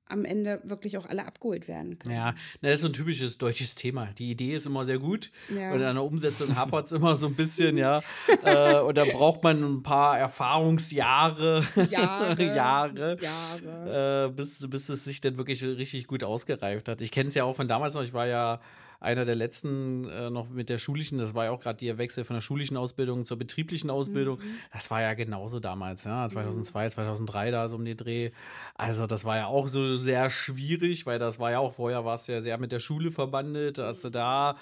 am 0.09 0.25
Ende 0.25 0.61
wirklich 0.64 0.99
auch 0.99 1.07
alle 1.07 1.27
abgeholt 1.27 1.68
werden 1.68 1.99
können. 1.99 2.14
Ja, 2.14 2.35
das 2.61 2.75
ist 2.75 2.81
so 2.83 2.88
ein 2.88 2.92
typisches 2.92 3.38
deutsches 3.38 3.75
Thema. 3.75 4.09
Die 4.18 4.31
Idee 4.31 4.55
ist 4.55 4.66
immer 4.66 4.85
sehr 4.85 4.99
gut 4.99 5.31
ja. 5.55 5.73
und 5.73 5.83
an 5.83 5.97
der 5.97 6.05
Umsetzung 6.05 6.57
hapert 6.57 6.87
es 6.87 6.92
immer 6.92 7.16
so 7.16 7.27
ein 7.27 7.35
bisschen, 7.35 7.77
ja. 7.77 8.01
äh, 8.44 8.81
und 8.81 8.97
da 8.97 9.05
braucht 9.05 9.42
man 9.42 9.62
ein 9.62 9.83
paar 9.83 10.18
Erfahrungsjahre, 10.18 11.62
Jahre, 11.90 12.42
Jahre, 12.57 13.16
Jahre. 13.21 14.29
Äh, 14.29 14.33
bis, 14.33 14.68
bis 14.68 14.88
es 14.88 15.05
sich 15.05 15.21
dann 15.21 15.37
wirklich 15.37 15.62
richtig 15.62 16.07
gut 16.07 16.25
ausgereift 16.25 16.88
hat. 16.88 17.01
Ich 17.01 17.11
kenne 17.11 17.29
es 17.29 17.35
ja 17.35 17.44
auch 17.44 17.57
von 17.57 17.68
damals 17.68 17.94
noch, 17.94 18.03
ich 18.03 18.12
war 18.12 18.27
ja 18.27 18.61
einer 19.01 19.25
der 19.25 19.37
letzten 19.37 20.09
äh, 20.09 20.29
noch 20.29 20.49
mit 20.49 20.69
der 20.69 20.79
schulischen, 20.79 21.19
das 21.19 21.35
war 21.35 21.45
ja 21.45 21.51
auch 21.53 21.61
gerade 21.61 21.79
der 21.79 21.99
Wechsel 21.99 22.25
von 22.25 22.35
der 22.35 22.41
schulischen 22.41 22.77
Ausbildung 22.77 23.25
zur 23.25 23.39
betrieblichen 23.39 23.91
Ausbildung. 23.91 24.39
Mhm. 24.39 24.59
Das 24.73 24.91
war 24.91 25.01
ja 25.03 25.15
genauso 25.15 25.61
damals, 25.61 26.03
ja, 26.03 26.29
2002, 26.29 26.85
mhm. 26.85 26.91
2003 26.91 27.51
da 27.53 27.69
so 27.69 27.77
um 27.77 27.85
den 27.85 27.97
Dreh. 27.97 28.31
Also 28.75 29.07
das 29.07 29.25
war 29.25 29.37
ja 29.37 29.47
auch 29.47 29.69
so 29.69 29.95
sehr 29.95 30.31
schwierig, 30.31 31.07
weil 31.07 31.21
das 31.21 31.39
war 31.39 31.53
ja 31.53 31.61
auch 31.61 31.75
vorher 31.75 32.05
war 32.05 32.17
es 32.17 32.27
ja 32.27 32.41
sehr 32.41 32.59
mit 32.59 32.73
der 32.73 32.81
Schule 32.81 33.13
verbandelt, 33.13 33.79
hast 33.79 34.05
du 34.05 34.11
da, 34.11 34.57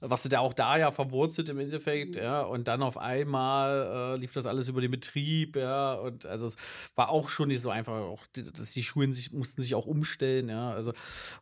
was 0.00 0.22
du 0.22 0.28
da 0.28 0.38
auch 0.38 0.54
da 0.54 0.76
ja 0.76 0.92
verwurzelt 0.92 1.48
im 1.48 1.58
Endeffekt, 1.58 2.14
mhm. 2.14 2.22
ja, 2.22 2.42
und 2.42 2.68
dann 2.68 2.82
auf 2.82 2.96
einmal 2.96 4.14
äh, 4.14 4.20
lief 4.20 4.32
das 4.32 4.46
alles 4.46 4.68
über 4.68 4.80
den 4.80 4.92
Betrieb, 4.92 5.56
ja, 5.56 5.94
und 5.94 6.26
also 6.26 6.46
es 6.46 6.56
war 6.94 7.08
auch 7.08 7.28
schon 7.28 7.48
nicht 7.48 7.60
so 7.60 7.70
einfach, 7.70 7.94
auch 7.94 8.24
dass 8.34 8.72
die 8.72 8.84
Schulen 8.84 9.12
sich 9.12 9.32
mussten 9.32 9.62
sich 9.62 9.74
auch 9.74 9.86
umstellen, 9.86 10.48
ja, 10.48 10.70
also 10.70 10.92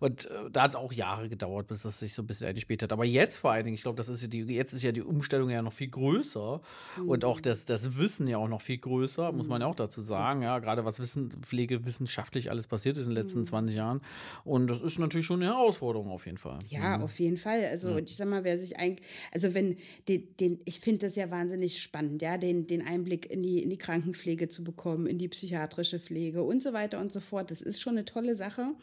und 0.01 0.31
äh, 0.31 0.51
da 0.51 0.63
hat 0.63 0.71
es 0.71 0.77
auch 0.77 0.95
Jahre 0.95 1.29
gedauert, 1.29 1.67
bis 1.67 1.83
das 1.83 1.99
sich 1.99 2.15
so 2.15 2.23
ein 2.23 2.27
bisschen 2.27 2.38
bisschen 2.39 2.55
gespielt 2.55 2.83
hat. 2.83 2.93
Aber 2.93 3.05
jetzt 3.05 3.39
vor 3.39 3.53
allen 3.53 3.65
Dingen, 3.65 3.75
ich 3.75 3.83
glaube, 3.83 3.97
das 3.97 4.09
ist 4.09 4.23
ja 4.23 4.29
die, 4.29 4.41
jetzt 4.43 4.73
ist 4.73 4.83
ja 4.83 4.93
die 4.93 5.03
Umstellung 5.03 5.51
ja 5.51 5.63
noch 5.63 5.73
viel 5.73 5.89
größer 5.89 6.61
mhm. 6.97 7.09
und 7.09 7.25
auch 7.25 7.41
das, 7.41 7.65
das 7.65 7.99
Wissen 7.99 8.29
ja 8.29 8.39
auch 8.39 8.49
noch 8.49 8.63
viel 8.63 8.79
größer, 8.79 9.31
mhm. 9.31 9.39
muss 9.39 9.49
man 9.49 9.61
ja 9.61 9.67
auch 9.67 9.75
dazu 9.75 10.03
sagen. 10.03 10.43
Ja, 10.43 10.59
gerade 10.59 10.85
was 10.85 11.01
Wissen, 11.01 11.31
Pflege 11.43 11.85
wissenschaftlich 11.85 12.51
alles 12.51 12.67
passiert 12.67 12.97
ist 12.99 13.05
in 13.05 13.15
den 13.15 13.23
letzten 13.23 13.41
mhm. 13.41 13.47
20 13.47 13.77
Jahren. 13.77 14.01
Und 14.45 14.69
das 14.69 14.81
ist 14.81 14.99
natürlich 14.99 15.27
schon 15.27 15.43
eine 15.43 15.53
Herausforderung 15.53 16.11
auf 16.11 16.27
jeden 16.27 16.39
Fall. 16.39 16.59
Ja, 16.69 16.99
mhm. 16.99 17.05
auf 17.05 17.19
jeden 17.19 17.37
Fall. 17.37 17.65
Also 17.65 17.91
ja. 17.91 17.99
ich 17.99 18.17
sag 18.17 18.29
mal, 18.29 18.45
wer 18.45 18.59
sich 18.59 18.79
eigentlich, 18.79 19.07
also 19.33 19.55
wenn 19.55 19.77
den, 20.09 20.37
den 20.37 20.61
ich 20.65 20.81
finde 20.81 21.07
das 21.07 21.17
ja 21.17 21.31
wahnsinnig 21.31 21.83
spannend, 21.83 22.23
ja, 22.23 22.39
den, 22.39 22.67
den 22.67 22.87
Einblick 22.87 23.31
in 23.31 23.43
die, 23.43 23.63
in 23.63 23.71
die 23.71 23.79
Krankenpflege 23.79 24.49
zu 24.49 24.65
bekommen, 24.65 25.07
in 25.07 25.19
die 25.19 25.29
psychiatrische 25.29 25.99
Pflege 25.99 26.43
und 26.43 26.63
so 26.63 26.73
weiter 26.73 27.01
und 27.01 27.13
so 27.13 27.21
fort. 27.21 27.51
Das 27.51 27.63
ist 27.63 27.81
schon 27.81 27.95
eine 27.95 28.05
tolle 28.05 28.35
Sache. 28.35 28.75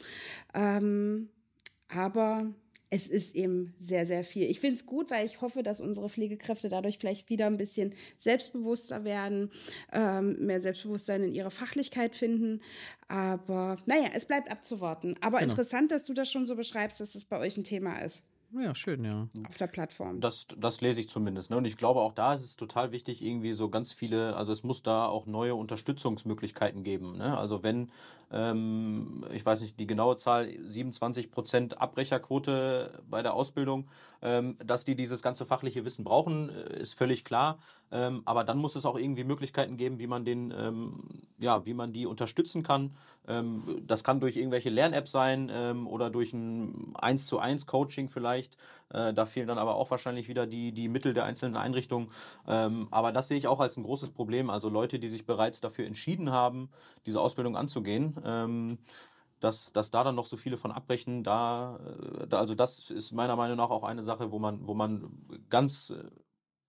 Ähm, 0.53 1.29
aber 1.89 2.53
es 2.89 3.07
ist 3.07 3.35
eben 3.35 3.73
sehr, 3.77 4.05
sehr 4.05 4.23
viel. 4.23 4.49
Ich 4.49 4.59
finde 4.59 4.75
es 4.75 4.85
gut, 4.85 5.09
weil 5.09 5.25
ich 5.25 5.41
hoffe, 5.41 5.63
dass 5.63 5.81
unsere 5.81 6.09
Pflegekräfte 6.09 6.69
dadurch 6.69 6.97
vielleicht 6.97 7.29
wieder 7.29 7.47
ein 7.47 7.57
bisschen 7.57 7.93
selbstbewusster 8.17 9.03
werden, 9.03 9.51
ähm, 9.91 10.45
mehr 10.45 10.59
Selbstbewusstsein 10.59 11.23
in 11.23 11.33
ihre 11.33 11.51
Fachlichkeit 11.51 12.15
finden. 12.15 12.61
Aber 13.07 13.77
naja, 13.85 14.09
es 14.13 14.25
bleibt 14.25 14.51
abzuwarten. 14.51 15.15
Aber 15.21 15.39
genau. 15.39 15.51
interessant, 15.51 15.91
dass 15.91 16.05
du 16.05 16.13
das 16.13 16.31
schon 16.31 16.45
so 16.45 16.55
beschreibst, 16.55 16.99
dass 16.99 17.09
es 17.09 17.13
das 17.13 17.25
bei 17.25 17.39
euch 17.39 17.57
ein 17.57 17.63
Thema 17.63 17.99
ist. 17.99 18.25
Ja, 18.57 18.73
schön, 18.73 19.03
ja. 19.03 19.27
Auf 19.47 19.57
der 19.57 19.67
Plattform. 19.67 20.21
Das, 20.21 20.47
das 20.57 20.79
lese 20.79 21.01
ich 21.01 21.09
zumindest. 21.09 21.49
Ne? 21.49 21.57
Und 21.57 21.65
ich 21.65 21.77
glaube, 21.77 22.01
auch 22.01 22.13
da 22.13 22.33
ist 22.33 22.43
es 22.43 22.55
total 22.55 22.91
wichtig, 22.91 23.21
irgendwie 23.21 23.53
so 23.53 23.69
ganz 23.69 23.91
viele, 23.91 24.35
also 24.35 24.51
es 24.51 24.63
muss 24.63 24.81
da 24.81 25.07
auch 25.07 25.25
neue 25.25 25.55
Unterstützungsmöglichkeiten 25.55 26.83
geben. 26.83 27.17
Ne? 27.17 27.37
Also 27.37 27.63
wenn 27.63 27.91
ähm, 28.31 29.25
ich 29.31 29.45
weiß 29.45 29.61
nicht 29.61 29.79
die 29.79 29.87
genaue 29.87 30.17
Zahl, 30.17 30.49
27 30.63 31.31
Prozent 31.31 31.81
Abbrecherquote 31.81 33.03
bei 33.09 33.21
der 33.21 33.33
Ausbildung. 33.33 33.87
Ähm, 34.25 34.57
dass 34.65 34.85
die 34.85 34.95
dieses 34.95 35.21
ganze 35.21 35.45
fachliche 35.45 35.85
Wissen 35.85 36.03
brauchen, 36.03 36.49
äh, 36.49 36.79
ist 36.79 36.97
völlig 36.97 37.23
klar. 37.25 37.59
Ähm, 37.91 38.23
aber 38.25 38.43
dann 38.43 38.57
muss 38.57 38.75
es 38.75 38.85
auch 38.85 38.97
irgendwie 38.97 39.23
Möglichkeiten 39.23 39.77
geben, 39.77 39.99
wie 39.99 40.07
man 40.07 40.25
den, 40.25 40.51
ja, 41.37 41.65
wie 41.65 41.75
man 41.75 41.93
die 41.93 42.07
unterstützen 42.07 42.63
kann. 42.63 42.95
Das 43.25 44.03
kann 44.03 44.19
durch 44.19 44.37
irgendwelche 44.37 44.69
Lern-Apps 44.69 45.11
sein 45.11 45.49
oder 45.87 46.09
durch 46.09 46.33
ein 46.33 46.93
1 46.95 47.27
zu 47.27 47.39
1 47.39 47.65
Coaching 47.65 48.09
vielleicht. 48.09 48.57
Äh, 48.89 49.13
da 49.13 49.25
fehlen 49.25 49.47
dann 49.47 49.57
aber 49.57 49.75
auch 49.75 49.91
wahrscheinlich 49.91 50.27
wieder 50.27 50.45
die, 50.45 50.71
die 50.71 50.87
Mittel 50.87 51.13
der 51.13 51.25
einzelnen 51.25 51.55
Einrichtungen. 51.55 52.09
aber 52.45 53.11
das 53.11 53.27
sehe 53.27 53.37
ich 53.37 53.47
auch 53.47 53.59
als 53.59 53.77
ein 53.77 53.83
großes 53.83 54.09
Problem. 54.11 54.49
Also 54.49 54.69
Leute, 54.69 54.99
die 54.99 55.07
sich 55.07 55.25
bereits 55.25 55.61
dafür 55.61 55.85
entschieden 55.85 56.31
haben, 56.31 56.69
diese 57.05 57.21
Ausbildung 57.21 57.55
anzugehen, 57.55 58.15
ähm, 58.25 58.79
dass, 59.39 59.71
dass 59.71 59.91
da 59.91 60.03
dann 60.03 60.15
noch 60.15 60.25
so 60.25 60.37
viele 60.37 60.57
von 60.57 60.71
abbrechen, 60.71 61.23
da, 61.23 61.79
äh, 62.21 62.27
da, 62.27 62.39
also 62.39 62.55
das 62.55 62.89
ist 62.89 63.11
meiner 63.11 63.35
Meinung 63.35 63.57
nach 63.57 63.69
auch 63.69 63.83
eine 63.83 64.03
Sache, 64.03 64.31
wo 64.31 64.39
man, 64.39 64.67
wo 64.67 64.73
man 64.73 65.11
ganz, 65.49 65.93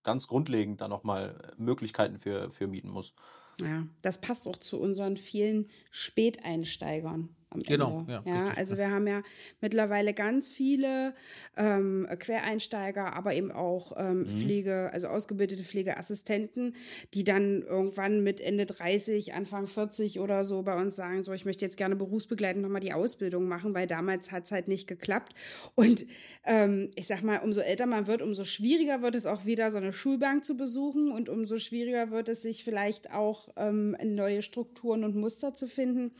ganz 0.03 0.27
grundlegend 0.27 0.81
da 0.81 0.87
nochmal 0.87 1.53
Möglichkeiten 1.57 2.17
für, 2.17 2.51
für 2.51 2.67
mieten 2.67 2.89
muss. 2.89 3.13
Ja, 3.59 3.87
das 4.01 4.21
passt 4.21 4.47
auch 4.47 4.57
zu 4.57 4.79
unseren 4.79 5.17
vielen 5.17 5.69
Späteinsteigern. 5.91 7.35
Am 7.49 7.63
Genau, 7.63 7.99
Ende. 7.99 8.11
ja, 8.11 8.23
ja 8.25 8.49
richtig, 8.49 8.57
also 8.57 8.77
wir 8.77 8.91
haben 8.91 9.07
ja 9.07 9.21
mittlerweile 9.61 10.13
ganz 10.13 10.53
viele 10.53 11.13
ähm, 11.55 12.07
Quereinsteiger, 12.19 13.13
aber 13.15 13.33
eben 13.33 13.51
auch 13.51 13.93
ähm, 13.97 14.27
Mhm. 14.27 14.27
Pflege, 14.27 14.89
also 14.93 15.07
ausgebildete 15.07 15.63
Pflegeassistenten, 15.63 16.75
die 17.13 17.23
dann 17.23 17.61
irgendwann 17.61 18.23
mit 18.23 18.41
Ende 18.41 18.65
30, 18.65 19.33
Anfang 19.33 19.67
40 19.67 20.19
oder 20.19 20.43
so 20.43 20.61
bei 20.63 20.75
uns 20.79 20.95
sagen, 20.95 21.23
so 21.23 21.33
ich 21.33 21.45
möchte 21.45 21.65
jetzt 21.65 21.77
gerne 21.77 21.95
berufsbegleitend 21.95 22.63
nochmal 22.63 22.81
die 22.81 22.93
Ausbildung 22.93 23.47
machen, 23.47 23.73
weil 23.73 23.87
damals 23.87 24.31
hat 24.31 24.45
es 24.45 24.51
halt 24.51 24.67
nicht 24.67 24.87
geklappt. 24.87 25.33
Und 25.75 26.05
ähm, 26.45 26.91
ich 26.95 27.07
sag 27.07 27.23
mal, 27.23 27.39
umso 27.39 27.61
älter 27.61 27.85
man 27.85 28.07
wird, 28.07 28.21
umso 28.21 28.43
schwieriger 28.43 29.01
wird 29.01 29.15
es 29.15 29.25
auch 29.25 29.45
wieder, 29.45 29.71
so 29.71 29.77
eine 29.77 29.93
Schulbank 29.93 30.45
zu 30.45 30.57
besuchen 30.57 31.11
und 31.11 31.29
umso 31.29 31.57
schwieriger 31.57 32.11
wird 32.11 32.29
es 32.29 32.41
sich 32.41 32.63
vielleicht 32.63 33.11
auch 33.11 33.49
ähm, 33.55 33.95
neue 34.03 34.41
Strukturen 34.41 35.03
und 35.03 35.15
Muster 35.15 35.53
zu 35.53 35.67
finden. 35.67 36.11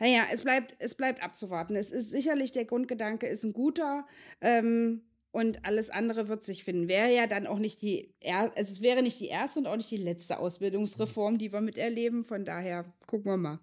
Naja, 0.00 0.22
es 0.32 0.42
bleibt, 0.42 0.75
es 0.78 0.94
bleibt 0.94 1.22
abzuwarten. 1.22 1.76
Es 1.76 1.90
ist 1.90 2.10
sicherlich 2.10 2.52
der 2.52 2.64
Grundgedanke 2.64 3.26
ist 3.26 3.44
ein 3.44 3.52
guter. 3.52 4.06
Ähm, 4.40 5.02
und 5.32 5.66
alles 5.66 5.90
andere 5.90 6.28
wird 6.28 6.44
sich 6.44 6.64
finden. 6.64 6.88
Wäre 6.88 7.14
ja 7.14 7.26
dann 7.26 7.46
auch 7.46 7.58
nicht 7.58 7.82
die, 7.82 8.14
er 8.20 8.50
also 8.56 8.72
es 8.72 8.80
wäre 8.80 9.02
nicht 9.02 9.20
die 9.20 9.26
erste 9.26 9.60
und 9.60 9.66
auch 9.66 9.76
nicht 9.76 9.90
die 9.90 9.98
letzte 9.98 10.38
Ausbildungsreform, 10.38 11.36
die 11.36 11.52
wir 11.52 11.60
miterleben. 11.60 12.24
Von 12.24 12.46
daher 12.46 12.86
gucken 13.06 13.32
wir 13.32 13.36
mal. 13.36 13.60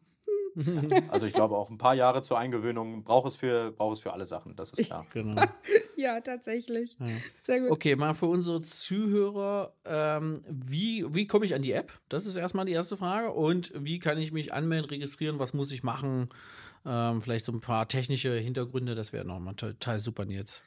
Also 1.10 1.26
ich 1.26 1.34
glaube 1.34 1.58
auch 1.58 1.72
ein 1.72 1.80
paar 1.80 1.96
Jahre 1.96 2.22
zur 2.22 2.38
Eingewöhnung 2.38 3.04
braucht 3.04 3.28
es 3.28 3.36
für, 3.36 3.72
braucht 3.72 3.98
es 3.98 4.02
für 4.02 4.14
alle 4.14 4.26
Sachen, 4.26 4.56
das 4.56 4.70
ist 4.72 4.86
klar. 4.86 5.06
Genau. 5.14 5.42
Ja, 5.96 6.20
tatsächlich. 6.22 6.98
Sehr 7.42 7.62
gut. 7.62 7.70
Okay, 7.70 7.96
mal 7.96 8.16
für 8.16 8.26
unsere 8.26 8.64
Zuhörer, 8.64 9.74
ähm, 9.86 10.42
wie, 10.50 11.06
wie 11.14 11.28
komme 11.28 11.46
ich 11.46 11.54
an 11.54 11.62
die 11.62 11.72
App? 11.72 11.92
Das 12.10 12.26
ist 12.26 12.36
erstmal 12.36 12.66
die 12.66 12.72
erste 12.72 12.98
Frage. 12.98 13.32
Und 13.32 13.72
wie 13.76 14.00
kann 14.00 14.18
ich 14.18 14.32
mich 14.32 14.54
anmelden, 14.54 14.90
registrieren? 14.90 15.38
Was 15.38 15.54
muss 15.54 15.72
ich 15.72 15.84
machen? 15.84 16.30
Ähm, 16.86 17.22
vielleicht 17.22 17.46
so 17.46 17.52
ein 17.52 17.62
paar 17.62 17.88
technische 17.88 18.38
Hintergründe, 18.38 18.96
das 18.96 19.14
wäre 19.14 19.26
nochmal 19.26 19.56
total 19.56 20.00
super, 20.00 20.26
Nils. 20.26 20.62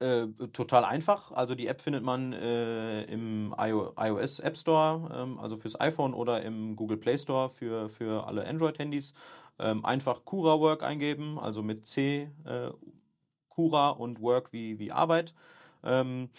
Äh, 0.00 0.28
total 0.52 0.84
einfach. 0.84 1.32
Also 1.32 1.56
die 1.56 1.66
App 1.66 1.80
findet 1.80 2.04
man 2.04 2.32
äh, 2.32 3.02
im 3.04 3.52
IO 3.58 3.94
iOS 3.98 4.38
App 4.38 4.56
Store, 4.56 5.10
ähm, 5.12 5.38
also 5.40 5.56
fürs 5.56 5.80
iPhone 5.80 6.14
oder 6.14 6.42
im 6.42 6.76
Google 6.76 6.98
Play 6.98 7.18
Store 7.18 7.50
für, 7.50 7.88
für 7.88 8.26
alle 8.26 8.46
Android-Handys. 8.46 9.12
Ähm, 9.58 9.84
einfach 9.84 10.24
Cura 10.24 10.60
Work 10.60 10.84
eingeben, 10.84 11.38
also 11.40 11.64
mit 11.64 11.84
C, 11.86 12.30
äh, 12.44 12.70
Cura 13.48 13.90
und 13.90 14.20
Work 14.20 14.52
wie, 14.52 14.78
wie 14.78 14.92
Arbeit. 14.92 15.34
Ähm, 15.82 16.30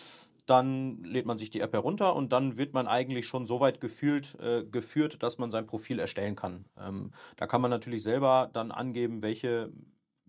dann 0.49 1.03
lädt 1.03 1.25
man 1.25 1.37
sich 1.37 1.49
die 1.49 1.61
App 1.61 1.73
herunter 1.73 2.15
und 2.15 2.31
dann 2.33 2.57
wird 2.57 2.73
man 2.73 2.87
eigentlich 2.87 3.27
schon 3.27 3.45
so 3.45 3.59
weit 3.59 3.81
gefühlt, 3.81 4.35
äh, 4.39 4.63
geführt, 4.63 5.21
dass 5.23 5.37
man 5.37 5.51
sein 5.51 5.67
Profil 5.67 5.99
erstellen 5.99 6.35
kann. 6.35 6.65
Ähm, 6.79 7.11
da 7.37 7.47
kann 7.47 7.61
man 7.61 7.71
natürlich 7.71 8.03
selber 8.03 8.49
dann 8.53 8.71
angeben, 8.71 9.21
welche 9.21 9.71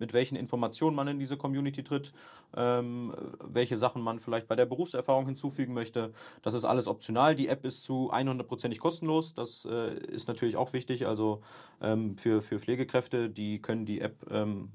mit 0.01 0.15
welchen 0.15 0.35
Informationen 0.35 0.97
man 0.97 1.09
in 1.09 1.19
diese 1.19 1.37
Community 1.37 1.85
tritt, 1.85 2.13
ähm, 2.57 3.15
welche 3.43 3.77
Sachen 3.77 4.03
man 4.03 4.19
vielleicht 4.19 4.49
bei 4.49 4.57
der 4.57 4.67
Berufserfahrung 4.67 5.27
hinzufügen 5.27 5.75
möchte. 5.75 6.13
Das 6.43 6.55
ist 6.55 6.65
alles 6.65 6.87
optional. 6.87 7.35
Die 7.35 7.49
App 7.49 7.65
ist 7.65 7.85
zu 7.85 8.13
100%ig 8.13 8.79
kostenlos. 8.79 9.35
Das 9.35 9.65
äh, 9.65 9.95
ist 10.07 10.29
natürlich 10.29 10.57
auch 10.57 10.73
wichtig. 10.73 11.07
Also 11.07 11.41
ähm, 11.81 12.17
für, 12.17 12.43
für 12.43 12.59
Pflegekräfte, 12.59 13.31
die 13.31 13.63
können 13.63 13.87
die 13.87 14.01
App 14.01 14.27
ähm, 14.31 14.71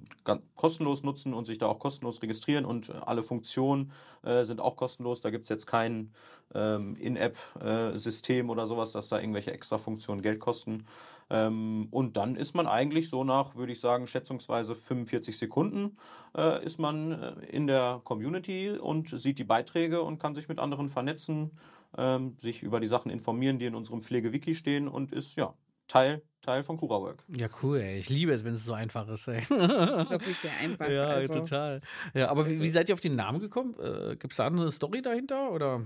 kostenlos 0.56 1.04
nutzen 1.04 1.34
und 1.34 1.46
sich 1.46 1.58
da 1.58 1.68
auch 1.68 1.80
kostenlos 1.80 2.22
registrieren 2.22 2.66
und 2.66 2.90
alle 3.06 3.24
Funktionen 3.24 3.92
äh, 4.24 4.44
sind 4.46 4.62
auch 4.62 4.76
kostenlos. 4.76 5.22
Da 5.22 5.30
gibt 5.30 5.44
es 5.44 5.50
jetzt 5.50 5.68
kein 5.68 6.12
ähm, 6.54 6.96
In-App-System 6.96 8.50
oder 8.50 8.68
sowas, 8.68 8.92
dass 8.92 9.10
da 9.10 9.20
irgendwelche 9.20 9.52
extra 9.52 9.78
Funktionen 9.78 10.22
Geld 10.22 10.40
kosten. 10.40 10.86
Ähm, 11.30 11.88
und 11.92 12.18
dann 12.18 12.36
ist 12.36 12.54
man 12.54 12.68
eigentlich 12.68 13.10
so 13.10 13.24
nach, 13.24 13.56
würde 13.56 13.72
ich 13.72 13.80
sagen, 13.80 14.06
schätzungsweise 14.06 14.76
45 14.76 15.38
Sekunden 15.38 15.98
äh, 16.38 16.64
ist 16.64 16.78
man 16.78 17.12
äh, 17.12 17.46
in 17.66 17.68
der 17.68 18.02
Community 18.04 18.70
und 18.70 19.10
sieht 19.10 19.40
die 19.40 19.44
Beiträge 19.44 20.04
und 20.04 20.20
kann 20.20 20.36
sich 20.36 20.48
mit 20.48 20.60
anderen 20.60 20.88
vernetzen, 20.88 21.50
ähm, 21.98 22.36
sich 22.38 22.62
über 22.62 22.80
die 22.80 22.86
Sachen 22.86 23.10
informieren, 23.10 23.58
die 23.58 23.66
in 23.66 23.74
unserem 23.74 24.04
Pflege-Wiki 24.04 24.54
stehen 24.54 24.88
und 24.88 25.12
ist 25.12 25.36
ja 25.36 25.56
Teil, 25.88 26.22
Teil 26.44 26.62
von 26.62 26.78
CuraWork. 26.78 27.24
Ja, 27.36 27.48
cool, 27.64 27.80
ey. 27.80 27.98
Ich 27.98 28.10
liebe 28.10 28.32
es, 28.34 28.44
wenn 28.44 28.54
es 28.54 28.66
so 28.66 28.74
einfach 28.74 29.08
ist, 29.08 29.28
ey. 29.28 29.42
Das 29.50 30.02
ist 30.02 30.12
wirklich 30.12 30.38
sehr 30.38 30.52
einfach. 30.62 30.88
ja, 30.88 31.06
also. 31.08 31.34
total. 31.34 31.82
Ja, 32.14 32.30
aber 32.30 32.48
wie, 32.48 32.62
wie 32.62 32.70
seid 32.70 32.88
ihr 32.90 32.94
auf 32.94 33.00
den 33.00 33.16
Namen 33.16 33.40
gekommen? 33.40 33.76
Äh, 33.80 34.16
Gibt 34.16 34.34
es 34.34 34.38
da 34.38 34.46
eine 34.46 34.72
Story 34.72 35.02
dahinter 35.02 35.52
oder 35.52 35.82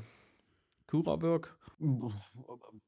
Cura-Work? 0.87 1.55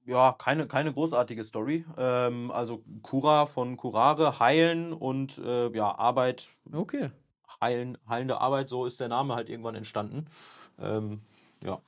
Ja, 0.06 0.36
keine, 0.38 0.68
keine 0.68 0.92
großartige 0.92 1.46
Story. 1.46 1.86
Ähm, 1.98 2.52
also 2.52 2.84
Cura 3.04 3.46
von 3.46 3.78
Curare, 3.78 4.40
heilen 4.40 4.92
und 4.92 5.38
äh, 5.38 5.70
ja, 5.72 5.98
Arbeit, 5.98 6.50
Okay. 6.74 7.12
Heilen, 7.62 7.98
heilende 8.10 8.42
Arbeit, 8.42 8.70
so 8.70 8.86
ist 8.86 9.00
der 9.00 9.08
Name 9.08 9.36
halt 9.36 9.50
irgendwann 9.50 9.76
entstanden. 9.76 10.26
Ähm, 10.80 11.22
ja. 11.64 11.80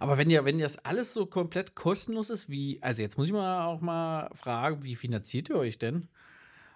Aber 0.00 0.16
wenn 0.16 0.30
ja, 0.30 0.44
wenn 0.44 0.58
das 0.58 0.78
alles 0.84 1.12
so 1.12 1.26
komplett 1.26 1.74
kostenlos 1.74 2.30
ist, 2.30 2.48
wie, 2.48 2.78
also 2.82 3.02
jetzt 3.02 3.18
muss 3.18 3.26
ich 3.26 3.32
mal 3.32 3.66
auch 3.66 3.80
mal 3.80 4.30
fragen, 4.34 4.84
wie 4.84 4.94
finanziert 4.96 5.50
ihr 5.50 5.56
euch 5.56 5.78
denn? 5.78 6.08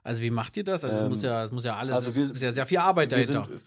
Also 0.03 0.21
wie 0.23 0.31
macht 0.31 0.57
ihr 0.57 0.65
das? 0.65 0.85
Also 0.85 0.97
es 0.97 1.03
Ähm, 1.03 1.09
muss 1.09 1.23
ja, 1.23 1.43
es 1.43 1.53
muss 1.53 1.65
ja 1.65 1.77
alles, 1.77 1.95
also 1.95 2.09
es 2.09 2.17
wir- 2.17 2.35
ist 2.35 2.43
ja 2.43 2.53
sehr 2.53 2.67
viel 2.67 2.79
Arbeit 2.79 3.13
dahinter. 3.13 3.45
sind, 3.45 3.63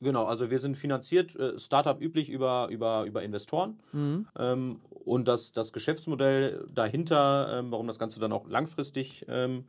genau, 0.00 0.24
also 0.24 0.50
wir 0.50 0.58
sind 0.58 0.76
finanziert, 0.76 1.34
äh, 1.36 1.58
Startup 1.58 2.00
üblich 2.00 2.30
über, 2.30 2.68
über, 2.70 3.04
über 3.04 3.22
Investoren. 3.22 3.80
Mhm. 3.92 4.26
Ähm, 4.38 4.80
und 4.90 5.26
das, 5.28 5.52
das 5.52 5.72
Geschäftsmodell 5.72 6.66
dahinter, 6.72 7.58
ähm, 7.58 7.70
warum 7.70 7.86
das 7.86 7.98
Ganze 7.98 8.20
dann 8.20 8.32
auch 8.32 8.48
langfristig 8.48 9.24
ähm, 9.28 9.64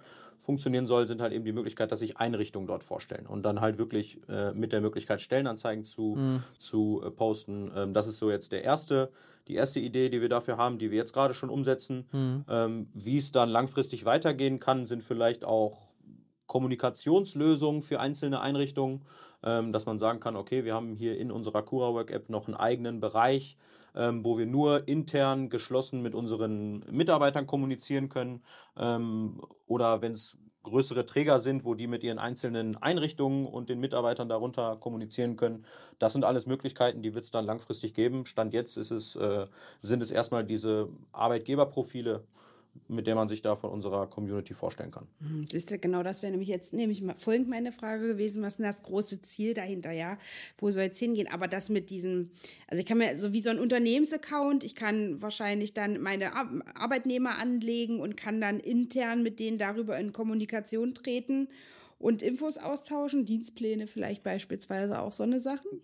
funktionieren 0.50 0.88
soll, 0.88 1.06
sind 1.06 1.22
halt 1.22 1.32
eben 1.32 1.46
die 1.46 1.52
Möglichkeit, 1.52 1.92
dass 1.92 2.00
sich 2.00 2.18
Einrichtungen 2.18 2.66
dort 2.66 2.84
vorstellen 2.84 3.28
und 3.28 3.44
dann 3.44 3.62
halt 3.62 3.78
wirklich 3.78 4.20
äh, 4.28 4.52
mit 4.52 4.72
der 4.72 4.82
Möglichkeit, 4.82 5.22
Stellenanzeigen 5.22 5.84
zu, 5.84 6.18
zu 6.58 7.04
äh, 7.06 7.12
posten. 7.12 7.72
Ähm, 7.76 7.94
das 7.94 8.08
ist 8.08 8.18
so 8.18 8.32
jetzt 8.32 8.52
der 8.52 8.64
erste, 8.64 9.12
die 9.48 9.54
erste 9.54 9.80
Idee, 9.80 10.10
die 10.10 10.22
wir 10.22 10.30
dafür 10.30 10.58
haben, 10.58 10.80
die 10.80 10.90
wir 10.90 10.98
jetzt 10.98 11.14
gerade 11.14 11.36
schon 11.36 11.52
umsetzen. 11.52 12.08
Ähm, 12.50 12.88
wie 12.96 13.18
es 13.18 13.32
dann 13.32 13.48
langfristig 13.48 14.06
weitergehen 14.06 14.60
kann, 14.60 14.88
sind 14.88 15.04
vielleicht 15.04 15.46
auch 15.46 15.78
Kommunikationslösungen 16.48 17.84
für 17.84 18.00
einzelne 18.00 18.42
Einrichtungen, 18.42 19.04
ähm, 19.44 19.72
dass 19.72 19.86
man 19.86 20.00
sagen 20.00 20.20
kann, 20.20 20.36
okay, 20.36 20.66
wir 20.66 20.74
haben 20.74 20.96
hier 20.96 21.16
in 21.20 21.32
unserer 21.32 21.62
CuraWork-App 21.62 22.28
noch 22.28 22.48
einen 22.48 22.58
eigenen 22.58 23.00
Bereich, 23.00 23.56
ähm, 24.00 24.24
wo 24.24 24.38
wir 24.38 24.46
nur 24.46 24.88
intern 24.88 25.50
geschlossen 25.50 26.02
mit 26.02 26.16
unseren 26.16 26.86
Mitarbeitern 26.90 27.46
kommunizieren 27.46 28.08
können. 28.08 28.42
Ähm, 28.78 29.42
oder 29.68 30.02
wenn 30.02 30.14
es 30.14 30.38
größere 30.64 31.06
Träger 31.06 31.40
sind, 31.40 31.66
wo 31.66 31.74
die 31.74 31.88
mit 31.88 32.04
ihren 32.04 32.20
einzelnen 32.20 32.78
Einrichtungen 32.78 33.46
und 33.46 33.70
den 33.70 33.80
Mitarbeitern 33.80 34.30
darunter 34.30 34.78
kommunizieren 34.78 35.36
können. 35.36 35.66
Das 36.00 36.14
sind 36.14 36.24
alles 36.24 36.46
Möglichkeiten, 36.46 37.02
die 37.02 37.14
wird 37.14 37.26
es 37.26 37.32
dann 37.32 37.46
langfristig 37.46 37.94
geben. 37.94 38.26
Stand 38.26 38.54
jetzt 38.54 38.78
ist 38.78 38.92
es, 38.92 39.16
äh, 39.16 39.48
sind 39.82 40.02
es 40.02 40.12
erstmal 40.12 40.46
diese 40.46 40.90
Arbeitgeberprofile, 41.12 42.24
mit 42.88 43.06
der 43.08 43.16
man 43.16 43.28
sich 43.28 43.42
da 43.42 43.56
von 43.56 43.70
unserer 43.70 44.08
Community 44.08 44.54
vorstellen 44.54 44.92
kann. 44.92 45.08
Siehst 45.52 45.70
du, 45.70 45.78
genau 45.78 46.02
das 46.02 46.22
wäre 46.24 46.32
nämlich 46.32 46.50
jetzt 46.50 46.74
nämlich 46.74 47.04
folgend 47.18 47.48
meine 47.48 47.72
Frage 47.72 48.08
gewesen, 48.08 48.42
was 48.42 48.54
ist 48.54 48.58
denn 48.58 48.66
das 48.66 48.84
große 48.84 49.22
Ziel 49.22 49.54
dahinter, 49.54 49.92
ja? 49.92 50.18
Wo 50.58 50.72
soll 50.72 50.86
es 50.86 50.98
hingehen? 50.98 51.28
Aber 51.32 51.48
das 51.48 51.70
mit 51.70 51.90
diesem, 51.92 52.32
also 52.68 52.80
ich 52.80 52.88
kann 52.88 52.98
mir 52.98 53.18
so 53.18 53.32
wie 53.32 53.42
so 53.42 53.52
ein 53.52 53.60
Unternehmensaccount, 53.60 54.64
ich 54.64 54.76
kann 54.76 55.22
wahrscheinlich 55.22 55.74
dann 55.74 56.02
meine 56.02 56.34
Ar 56.34 56.50
Arbeitnehmer 56.74 57.38
anlegen 57.38 58.00
und 58.00 58.18
kann 58.18 58.42
dann 58.42 58.60
intern 58.60 59.22
mit 59.22 59.40
denen 59.40 59.58
darüber 59.58 60.00
in 60.00 60.12
Kommunikation 60.12 60.94
treten 60.94 61.48
und 62.00 62.22
Infos 62.24 62.58
austauschen, 62.58 63.26
Dienstpläne 63.26 63.86
vielleicht 63.86 64.24
beispielsweise 64.24 65.00
auch 65.00 65.12
so 65.12 65.24
eine 65.24 65.40
Sachen. 65.40 65.82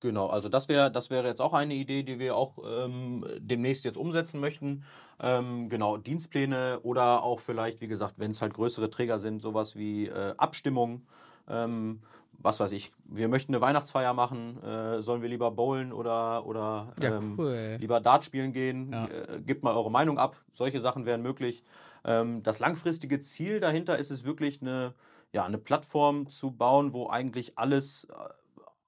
Genau, 0.00 0.28
also 0.28 0.48
das 0.48 0.68
wäre 0.68 0.90
das 0.90 1.10
wäre 1.10 1.26
jetzt 1.28 1.40
auch 1.42 1.52
eine 1.52 1.74
Idee, 1.74 2.02
die 2.02 2.18
wir 2.18 2.34
auch 2.34 2.56
ähm, 2.66 3.24
demnächst 3.38 3.84
jetzt 3.84 3.98
umsetzen 3.98 4.40
möchten. 4.40 4.84
Ähm, 5.20 5.68
genau, 5.68 5.98
Dienstpläne 5.98 6.80
oder 6.82 7.22
auch 7.22 7.40
vielleicht, 7.40 7.82
wie 7.82 7.86
gesagt, 7.88 8.14
wenn 8.18 8.30
es 8.30 8.40
halt 8.40 8.54
größere 8.54 8.88
Träger 8.88 9.18
sind, 9.18 9.42
sowas 9.42 9.76
wie 9.76 10.06
äh, 10.06 10.34
Abstimmung. 10.38 11.02
Ähm, 11.48 12.00
was 12.42 12.58
weiß 12.58 12.72
ich, 12.72 12.92
wir 13.04 13.28
möchten 13.28 13.52
eine 13.54 13.60
Weihnachtsfeier 13.60 14.14
machen, 14.14 14.62
äh, 14.62 15.02
sollen 15.02 15.20
wir 15.20 15.28
lieber 15.28 15.50
bowlen 15.50 15.92
oder, 15.92 16.46
oder 16.46 16.94
Ja, 17.02 17.18
ähm, 17.18 17.34
cool. 17.38 17.76
lieber 17.78 18.00
Dart 18.00 18.24
spielen 18.24 18.52
gehen, 18.52 18.92
Ja. 18.92 19.06
äh, 19.06 19.40
gebt 19.42 19.62
mal 19.62 19.74
eure 19.74 19.90
Meinung 19.90 20.18
ab. 20.18 20.36
Solche 20.50 20.80
Sachen 20.80 21.04
wären 21.04 21.20
möglich. 21.20 21.62
Ähm, 22.04 22.42
das 22.42 22.58
langfristige 22.58 23.20
Ziel 23.20 23.60
dahinter 23.60 23.98
ist 23.98 24.10
es 24.10 24.24
wirklich 24.24 24.62
eine, 24.62 24.94
ja, 25.34 25.44
eine 25.44 25.58
Plattform 25.58 26.30
zu 26.30 26.50
bauen, 26.52 26.94
wo 26.94 27.08
eigentlich 27.10 27.58
alles 27.58 28.04
äh, 28.04 28.14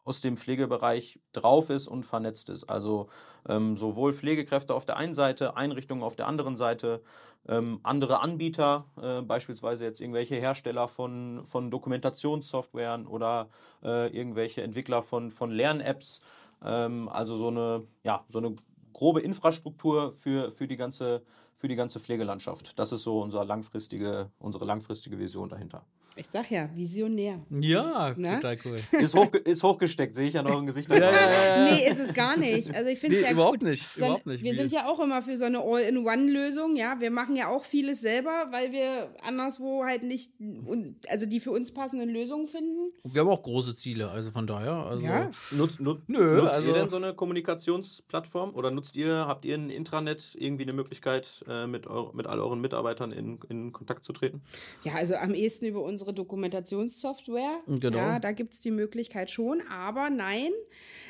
aus 0.04 0.20
dem 0.20 0.36
Pflegebereich 0.36 1.20
drauf 1.32 1.70
ist 1.70 1.86
und 1.86 2.04
vernetzt 2.04 2.50
ist. 2.50 2.64
Also 2.64 3.08
ähm, 3.48 3.76
sowohl 3.76 4.12
Pflegekräfte 4.12 4.74
auf 4.74 4.84
der 4.84 4.96
einen 4.96 5.14
Seite, 5.14 5.56
Einrichtungen 5.56 6.02
auf 6.02 6.16
der 6.16 6.26
anderen 6.26 6.56
Seite, 6.56 7.02
ähm, 7.48 7.80
andere 7.82 8.20
Anbieter, 8.20 8.86
äh, 9.00 9.22
beispielsweise 9.22 9.84
jetzt 9.84 10.00
irgendwelche 10.00 10.36
Hersteller 10.36 10.88
von, 10.88 11.44
von 11.44 11.70
Dokumentationssoftwaren 11.70 13.06
oder 13.06 13.48
äh, 13.82 14.08
irgendwelche 14.16 14.62
Entwickler 14.62 15.02
von, 15.02 15.30
von 15.30 15.50
Lern-Apps. 15.50 16.20
Ähm, 16.64 17.08
also 17.08 17.36
so 17.36 17.48
eine, 17.48 17.86
ja, 18.04 18.24
so 18.28 18.38
eine 18.38 18.56
grobe 18.92 19.20
Infrastruktur 19.20 20.12
für, 20.12 20.50
für, 20.50 20.66
die 20.66 20.76
ganze, 20.76 21.22
für 21.54 21.68
die 21.68 21.76
ganze 21.76 22.00
Pflegelandschaft. 22.00 22.78
Das 22.78 22.92
ist 22.92 23.02
so 23.02 23.20
unser 23.20 23.44
langfristige, 23.44 24.30
unsere 24.38 24.64
langfristige 24.64 25.18
Vision 25.18 25.48
dahinter. 25.48 25.84
Ich 26.14 26.26
sag 26.30 26.50
ja, 26.50 26.68
visionär. 26.74 27.40
Ja, 27.48 28.14
Na? 28.18 28.34
total 28.36 28.58
cool. 28.66 28.74
Ist, 29.00 29.14
hochge 29.14 29.38
ist 29.38 29.62
hochgesteckt, 29.62 30.14
sehe 30.14 30.28
ich 30.28 30.38
an 30.38 30.46
euren 30.46 30.66
Gesichtern. 30.66 30.98
Nee, 31.00 31.90
ist 31.90 31.98
es 32.00 32.12
gar 32.12 32.36
nicht. 32.36 32.74
Also 32.74 32.90
ich 32.90 32.98
finde 32.98 33.16
es 33.16 33.22
Nee, 33.22 33.28
ja 33.28 33.32
überhaupt 33.32 33.60
gut. 33.60 33.68
nicht, 33.70 33.82
Sondern 33.88 34.08
überhaupt 34.10 34.26
nicht. 34.26 34.44
Wir 34.44 34.54
sind 34.54 34.72
ja 34.72 34.88
auch 34.90 35.00
immer 35.00 35.22
für 35.22 35.38
so 35.38 35.46
eine 35.46 35.60
All-in-One-Lösung, 35.60 36.76
ja. 36.76 37.00
Wir 37.00 37.10
machen 37.10 37.34
ja 37.34 37.48
auch 37.48 37.64
vieles 37.64 38.02
selber, 38.02 38.48
weil 38.50 38.72
wir 38.72 39.14
anderswo 39.22 39.84
halt 39.84 40.02
nicht, 40.02 40.32
und- 40.38 40.96
also 41.08 41.24
die 41.24 41.40
für 41.40 41.50
uns 41.50 41.72
passenden 41.72 42.10
Lösungen 42.10 42.46
finden. 42.46 42.90
Wir 43.04 43.22
haben 43.22 43.28
auch 43.28 43.42
große 43.42 43.74
Ziele, 43.74 44.10
also 44.10 44.30
von 44.32 44.46
daher. 44.46 44.72
Also, 44.74 45.02
Ja. 45.02 45.30
Nutzt, 45.52 45.80
nut, 45.80 46.02
Nö, 46.08 46.36
nutzt 46.42 46.54
also- 46.56 46.68
ihr 46.68 46.74
denn 46.74 46.90
so 46.90 46.96
eine 46.96 47.14
Kommunikationsplattform 47.14 48.54
oder 48.54 48.70
nutzt 48.70 48.96
ihr, 48.96 49.24
habt 49.26 49.44
ihr 49.46 49.54
ein 49.56 49.70
Intranet 49.70 50.36
irgendwie 50.38 50.64
eine 50.64 50.72
Möglichkeit, 50.74 51.42
äh, 51.48 51.66
mit, 51.66 51.86
eu 51.86 52.12
mit 52.12 52.26
all 52.26 52.38
euren 52.38 52.60
Mitarbeitern 52.60 53.12
in, 53.12 53.38
in 53.48 53.72
Kontakt 53.72 54.04
zu 54.04 54.12
treten? 54.12 54.42
Ja, 54.84 54.94
also 54.94 55.14
am 55.14 55.32
ehesten 55.34 55.64
über 55.66 55.82
unsere 56.02 56.14
Dokumentationssoftware. 56.14 57.60
Genau. 57.66 57.96
Ja, 57.96 58.18
da 58.18 58.32
gibt 58.32 58.52
es 58.52 58.60
die 58.60 58.70
Möglichkeit 58.70 59.30
schon. 59.30 59.62
Aber 59.70 60.10
nein, 60.10 60.50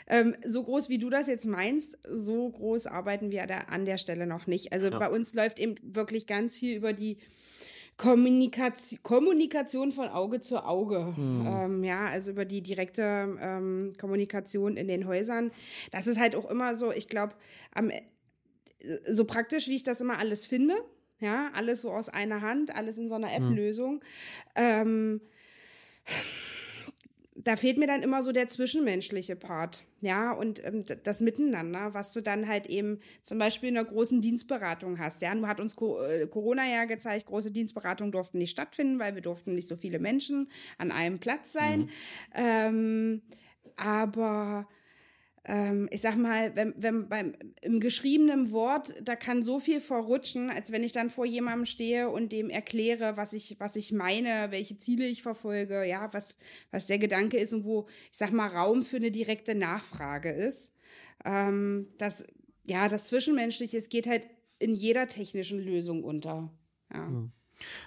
ähm, 0.06 0.36
so 0.44 0.62
groß 0.62 0.88
wie 0.90 0.98
du 0.98 1.08
das 1.08 1.26
jetzt 1.26 1.46
meinst, 1.46 1.98
so 2.02 2.50
groß 2.50 2.86
arbeiten 2.86 3.30
wir 3.30 3.46
da 3.46 3.58
an 3.58 3.86
der 3.86 3.98
Stelle 3.98 4.26
noch 4.26 4.46
nicht. 4.46 4.72
Also 4.72 4.90
bei 4.90 5.08
uns 5.08 5.34
läuft 5.34 5.58
eben 5.58 5.74
wirklich 5.82 6.26
ganz 6.26 6.58
viel 6.58 6.76
über 6.76 6.92
die 6.92 7.18
Kommunikation, 7.96 8.98
Kommunikation 9.02 9.92
von 9.92 10.08
Auge 10.08 10.40
zu 10.40 10.64
Auge. 10.64 11.14
Ähm, 11.18 11.84
ja, 11.84 12.06
also 12.06 12.32
über 12.32 12.44
die 12.44 12.62
direkte 12.62 13.38
ähm, 13.40 13.94
Kommunikation 13.98 14.76
in 14.76 14.88
den 14.88 15.06
Häusern. 15.06 15.50
Das 15.90 16.06
ist 16.06 16.18
halt 16.18 16.34
auch 16.34 16.50
immer 16.50 16.74
so, 16.74 16.90
ich 16.92 17.08
glaube, 17.08 17.34
am 17.74 17.90
so 19.06 19.24
praktisch, 19.24 19.68
wie 19.68 19.76
ich 19.76 19.84
das 19.84 20.00
immer 20.00 20.18
alles 20.18 20.46
finde. 20.46 20.74
Ja, 21.22 21.50
alles 21.54 21.82
so 21.82 21.92
aus 21.92 22.08
einer 22.08 22.40
Hand, 22.40 22.74
alles 22.74 22.98
in 22.98 23.08
so 23.08 23.14
einer 23.14 23.32
App-Lösung. 23.32 24.02
Ähm, 24.56 25.20
da 27.36 27.54
fehlt 27.54 27.78
mir 27.78 27.86
dann 27.86 28.02
immer 28.02 28.24
so 28.24 28.32
der 28.32 28.48
zwischenmenschliche 28.48 29.36
Part, 29.36 29.84
ja, 30.00 30.32
und 30.32 30.64
ähm, 30.66 30.84
das 31.04 31.20
Miteinander, 31.20 31.94
was 31.94 32.12
du 32.12 32.20
dann 32.20 32.48
halt 32.48 32.66
eben 32.66 32.98
zum 33.22 33.38
Beispiel 33.38 33.68
in 33.68 33.78
einer 33.78 33.86
großen 33.88 34.20
Dienstberatung 34.20 34.98
hast. 34.98 35.22
Ja, 35.22 35.32
nun 35.32 35.46
hat 35.46 35.60
uns 35.60 35.76
Co 35.76 36.02
äh, 36.02 36.26
Corona 36.26 36.68
ja 36.68 36.86
gezeigt, 36.86 37.26
große 37.26 37.52
Dienstberatungen 37.52 38.10
durften 38.10 38.38
nicht 38.38 38.50
stattfinden, 38.50 38.98
weil 38.98 39.14
wir 39.14 39.22
durften 39.22 39.54
nicht 39.54 39.68
so 39.68 39.76
viele 39.76 40.00
Menschen 40.00 40.48
an 40.76 40.90
einem 40.90 41.20
Platz 41.20 41.52
sein. 41.52 41.88
Ähm, 42.34 43.22
aber 43.76 44.66
ähm, 45.44 45.88
ich 45.90 46.00
sag 46.00 46.16
mal, 46.16 46.54
wenn, 46.54 46.72
wenn 46.76 47.08
beim 47.08 47.32
im 47.62 47.80
geschriebenen 47.80 48.52
Wort, 48.52 48.94
da 49.02 49.16
kann 49.16 49.42
so 49.42 49.58
viel 49.58 49.80
verrutschen, 49.80 50.50
als 50.50 50.70
wenn 50.70 50.84
ich 50.84 50.92
dann 50.92 51.10
vor 51.10 51.26
jemandem 51.26 51.66
stehe 51.66 52.10
und 52.10 52.30
dem 52.30 52.48
erkläre, 52.48 53.16
was 53.16 53.32
ich, 53.32 53.56
was 53.58 53.74
ich 53.74 53.90
meine, 53.90 54.50
welche 54.50 54.78
Ziele 54.78 55.06
ich 55.06 55.22
verfolge, 55.22 55.84
ja, 55.84 56.12
was, 56.12 56.36
was 56.70 56.86
der 56.86 56.98
Gedanke 56.98 57.38
ist 57.38 57.52
und 57.52 57.64
wo, 57.64 57.86
ich 58.10 58.18
sag 58.18 58.32
mal, 58.32 58.46
Raum 58.46 58.84
für 58.84 58.96
eine 58.96 59.10
direkte 59.10 59.56
Nachfrage 59.56 60.30
ist. 60.30 60.76
Ähm, 61.24 61.88
das, 61.98 62.24
ja, 62.64 62.88
das 62.88 63.04
Zwischenmenschliche, 63.04 63.76
es 63.76 63.88
geht 63.88 64.06
halt 64.06 64.28
in 64.60 64.74
jeder 64.74 65.08
technischen 65.08 65.58
Lösung 65.58 66.04
unter. 66.04 66.52
Ja. 66.92 67.28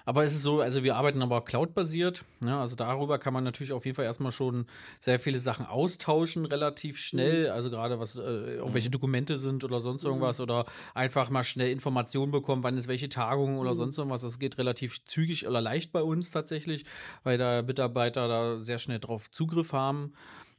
Aber 0.06 0.24
es 0.24 0.34
ist 0.34 0.44
so, 0.44 0.62
also 0.62 0.84
wir 0.84 0.96
arbeiten 0.96 1.22
aber 1.22 1.44
Cloud-basiert. 1.44 2.24
Ja, 2.46 2.62
also 2.62 2.76
darüber 2.76 3.20
kann 3.20 3.34
man 3.34 3.44
natürlich 3.44 3.74
auf 3.74 3.86
jeden 3.86 3.96
Fall 3.96 4.06
erstmal 4.06 4.32
schon 4.32 4.66
sehr 5.00 5.20
viele 5.20 5.40
Sachen 5.40 5.66
austauschen, 5.66 6.46
relativ 6.46 6.98
schnell. 6.98 7.50
Also 7.50 7.70
gerade 7.70 8.00
was 8.00 8.16
äh, 8.16 8.22
irgendwelche 8.22 8.90
Dokumente 8.90 9.38
sind 9.38 9.64
oder 9.64 9.80
sonst 9.80 10.04
irgendwas 10.04 10.40
oder 10.40 10.66
einfach 10.94 11.30
mal 11.30 11.44
schnell 11.44 11.72
Informationen 11.72 12.32
bekommen, 12.32 12.64
wann 12.64 12.78
ist 12.78 12.88
welche 12.88 13.10
Tagung 13.10 13.58
oder 13.58 13.74
sonst 13.74 13.98
irgendwas. 13.98 14.22
Das 14.22 14.40
geht 14.40 14.58
relativ 14.58 15.04
zügig 15.06 15.48
oder 15.48 15.62
leicht 15.62 15.92
bei 15.92 16.02
uns 16.02 16.32
tatsächlich, 16.32 16.86
weil 17.24 17.38
da 17.38 17.62
Mitarbeiter 17.62 18.28
da 18.28 18.58
sehr 18.60 18.78
schnell 18.80 19.00
drauf 19.00 19.30
Zugriff 19.32 19.74
haben. 19.74 20.14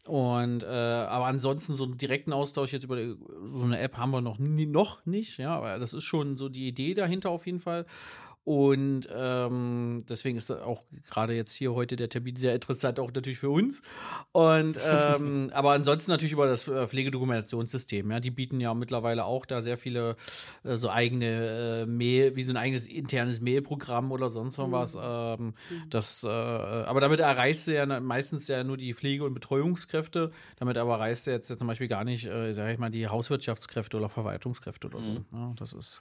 Und 0.07 0.63
äh, 0.63 0.67
aber 0.67 1.27
ansonsten 1.27 1.77
so 1.77 1.85
einen 1.85 1.99
direkten 1.99 2.33
Austausch 2.33 2.73
jetzt 2.73 2.85
über 2.85 2.97
die, 2.97 3.17
so 3.45 3.65
eine 3.65 3.79
App 3.81 3.97
haben 3.97 4.13
wir 4.13 4.21
noch 4.21 4.39
nie, 4.39 4.67
noch 4.67 5.05
nicht, 5.05 5.39
ja, 5.39 5.57
aber 5.57 5.79
das 5.79 5.95
ist 5.95 6.05
schon 6.05 6.37
so 6.37 6.49
die 6.49 6.69
Idee 6.69 6.95
dahinter 6.95 7.31
auf 7.31 7.45
jeden 7.47 7.59
Fall. 7.59 7.87
Und 8.47 9.09
ähm, 9.13 10.05
deswegen 10.09 10.39
ist 10.39 10.53
auch 10.53 10.85
gerade 11.11 11.35
jetzt 11.35 11.53
hier 11.53 11.75
heute 11.75 11.97
der 11.97 12.09
Termin 12.09 12.37
sehr 12.37 12.55
interessant, 12.55 13.01
auch 13.01 13.13
natürlich 13.13 13.41
für 13.41 13.51
uns. 13.51 13.83
Und 14.31 14.79
ähm, 14.89 15.51
aber 15.53 15.73
ansonsten 15.73 16.13
natürlich 16.13 16.35
über 16.35 16.47
das 16.47 16.69
äh, 16.69 16.87
Pflegedokumentationssystem. 16.87 18.09
Ja, 18.09 18.21
die 18.21 18.31
bieten 18.31 18.61
ja 18.61 18.73
mittlerweile 18.73 19.25
auch 19.25 19.47
da 19.47 19.63
sehr 19.63 19.77
viele 19.77 20.15
äh, 20.63 20.77
so 20.77 20.91
eigene 20.91 21.83
äh, 21.83 21.87
Mail, 21.87 22.37
wie 22.37 22.45
so 22.45 22.53
ein 22.53 22.57
eigenes 22.57 22.87
internes 22.87 23.41
Mailprogramm 23.41 24.13
oder 24.13 24.31
sonst 24.31 24.59
noch 24.59 24.71
was. 24.71 24.97
Ähm, 24.97 25.55
das, 25.91 26.23
äh, 26.23 26.29
aber 26.29 27.01
damit 27.01 27.19
erreichst 27.19 27.67
du 27.67 27.75
ja 27.75 27.85
meistens 27.99 28.47
ja 28.47 28.63
nur 28.63 28.77
die 28.77 28.95
Pflege- 28.95 29.25
und 29.25 29.35
Betreuungskräfte. 29.35 30.31
Damit 30.55 30.79
aber 30.79 30.93
erreichst 30.93 31.27
du 31.27 31.33
jetzt 31.33 31.49
zum 31.49 31.67
Beispiel 31.67 31.89
gar 31.89 32.05
nicht, 32.05 32.27
äh, 32.27 32.53
sag 32.55 32.73
ich 32.73 32.79
mal, 32.79 32.91
die 32.93 33.09
Hauswirtschaftskräfte 33.09 33.97
oder 33.97 34.09
Verwaltungskräfte 34.09 34.87
oder 34.87 35.01
so. 35.01 35.25
Ja, 35.33 35.53
das 35.57 35.73
ist, 35.73 36.01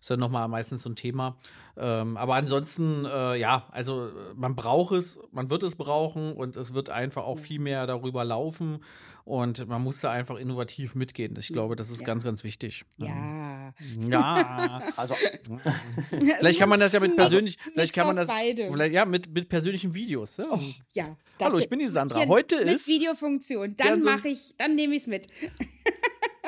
ist 0.00 0.10
dann 0.10 0.20
nochmal 0.20 0.48
meistens 0.48 0.84
so 0.84 0.88
ein 0.88 0.96
Thema. 0.96 1.36
Ähm, 1.84 2.16
aber 2.16 2.34
ansonsten, 2.36 3.04
äh, 3.06 3.34
ja, 3.36 3.66
also 3.72 4.06
äh, 4.06 4.12
man 4.36 4.54
braucht 4.54 4.94
es, 4.94 5.18
man 5.32 5.50
wird 5.50 5.64
es 5.64 5.74
brauchen 5.74 6.32
und 6.34 6.56
es 6.56 6.74
wird 6.74 6.90
einfach 6.90 7.24
auch 7.24 7.40
viel 7.40 7.58
mehr 7.58 7.88
darüber 7.88 8.24
laufen 8.24 8.84
und 9.24 9.66
man 9.68 9.82
muss 9.82 10.00
da 10.00 10.12
einfach 10.12 10.36
innovativ 10.36 10.94
mitgehen. 10.94 11.34
Ich 11.40 11.48
glaube, 11.48 11.74
das 11.74 11.90
ist 11.90 12.04
ganz, 12.04 12.22
ganz 12.22 12.44
wichtig. 12.44 12.84
Ja. 12.98 13.72
Ja. 14.08 14.80
Also, 14.96 15.14
vielleicht 16.38 16.58
kann 16.60 16.68
man 16.68 16.78
das 16.78 16.92
ja 16.92 17.00
mit 17.00 17.16
persönlich, 17.16 17.56
vielleicht 17.62 17.76
Mix 17.76 17.92
kann 17.92 18.06
man 18.06 18.16
das, 18.16 18.28
beidem. 18.28 18.70
vielleicht, 18.72 18.94
ja, 18.94 19.04
mit, 19.04 19.32
mit 19.32 19.48
persönlichen 19.48 19.92
Videos. 19.94 20.36
Ja. 20.36 20.46
Ja. 20.92 21.16
Hallo, 21.40 21.58
ich 21.58 21.68
bin 21.68 21.78
die 21.80 21.88
Sandra. 21.88 22.24
Heute 22.26 22.64
mit 22.64 22.74
ist- 22.76 22.86
Videofunktion. 22.86 23.74
Dann 23.76 24.04
Ja, 24.04 24.10
mache 24.16 24.28
ich, 24.28 24.54
dann 24.56 24.74
nehme 24.76 24.94
ich 24.94 25.00
es 25.02 25.06
mit. 25.08 25.26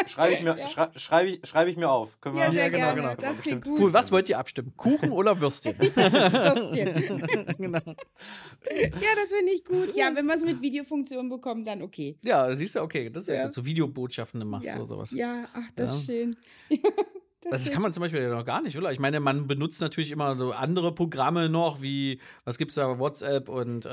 schreibe 0.07 0.35
ich, 0.35 0.43
mir- 0.43 0.67
schrei, 0.69 0.89
schreibe 0.97 1.31
ich, 1.31 1.47
schreibe 1.47 1.71
ich 1.71 1.77
mir 1.77 1.91
auf. 1.91 2.21
Können 2.21 2.37
wir, 2.37 2.45
Ja, 2.45 2.51
sehr 2.53 2.71
genau, 2.71 2.95
gerne. 2.95 3.01
genau. 3.01 3.15
Das 3.15 3.41
klingt 3.41 3.61
Bestimmt. 3.61 3.65
gut. 3.65 3.81
Cool, 3.81 3.93
was 3.93 4.11
wollt 4.13 4.29
ihr 4.29 4.39
abstimmen? 4.39 4.73
Kuchen 4.77 5.11
oder 5.11 5.41
Würstchen? 5.41 5.75
Würstchen. 5.79 7.55
genau. 7.59 7.79
Ja, 7.79 9.09
das 9.17 9.33
finde 9.33 9.53
ich 9.55 9.65
gut. 9.65 9.95
Ja, 9.97 10.11
wenn 10.15 10.27
wir 10.27 10.35
es 10.35 10.45
mit 10.45 10.61
Videofunktion 10.61 11.29
bekommen, 11.29 11.65
dann 11.65 11.83
okay. 11.83 12.17
Ja, 12.25 12.55
siehst 12.55 12.77
du, 12.77 12.81
okay, 12.81 13.11
das 13.11 13.25
ist 13.25 13.29
ja, 13.29 13.35
Ja. 13.37 13.45
gut. 13.45 13.55
So 13.55 13.65
Videobotschaften 13.65 14.47
machst 14.47 14.67
Ja, 14.67 14.75
du 14.75 14.81
oder 14.81 14.89
sowas. 14.89 15.11
ja 15.13 15.47
ach, 15.53 15.71
das 15.77 15.95
ist 15.97 16.07
schön. 16.07 16.37
Das, 17.51 17.61
stimmt. 17.61 17.75
kann 17.75 17.83
man 17.83 17.93
zum 17.93 18.01
Beispiel 18.01 18.23
ja 18.23 18.31
noch 18.31 18.47
gar 18.47 18.63
nicht, 18.63 18.79
oder? 18.79 18.91
Ich 18.91 18.99
meine, 18.99 19.21
man 19.21 19.47
benutzt 19.47 19.79
natürlich 19.83 20.11
immer 20.13 20.35
so 20.39 20.53
andere 20.53 20.95
Programme 20.95 21.51
noch, 21.51 21.83
wie, 21.83 22.19
was 22.45 22.57
gibt's 22.57 22.75
da, 22.75 22.99
WhatsApp 22.99 23.51
und 23.51 23.85
äh, 23.85 23.91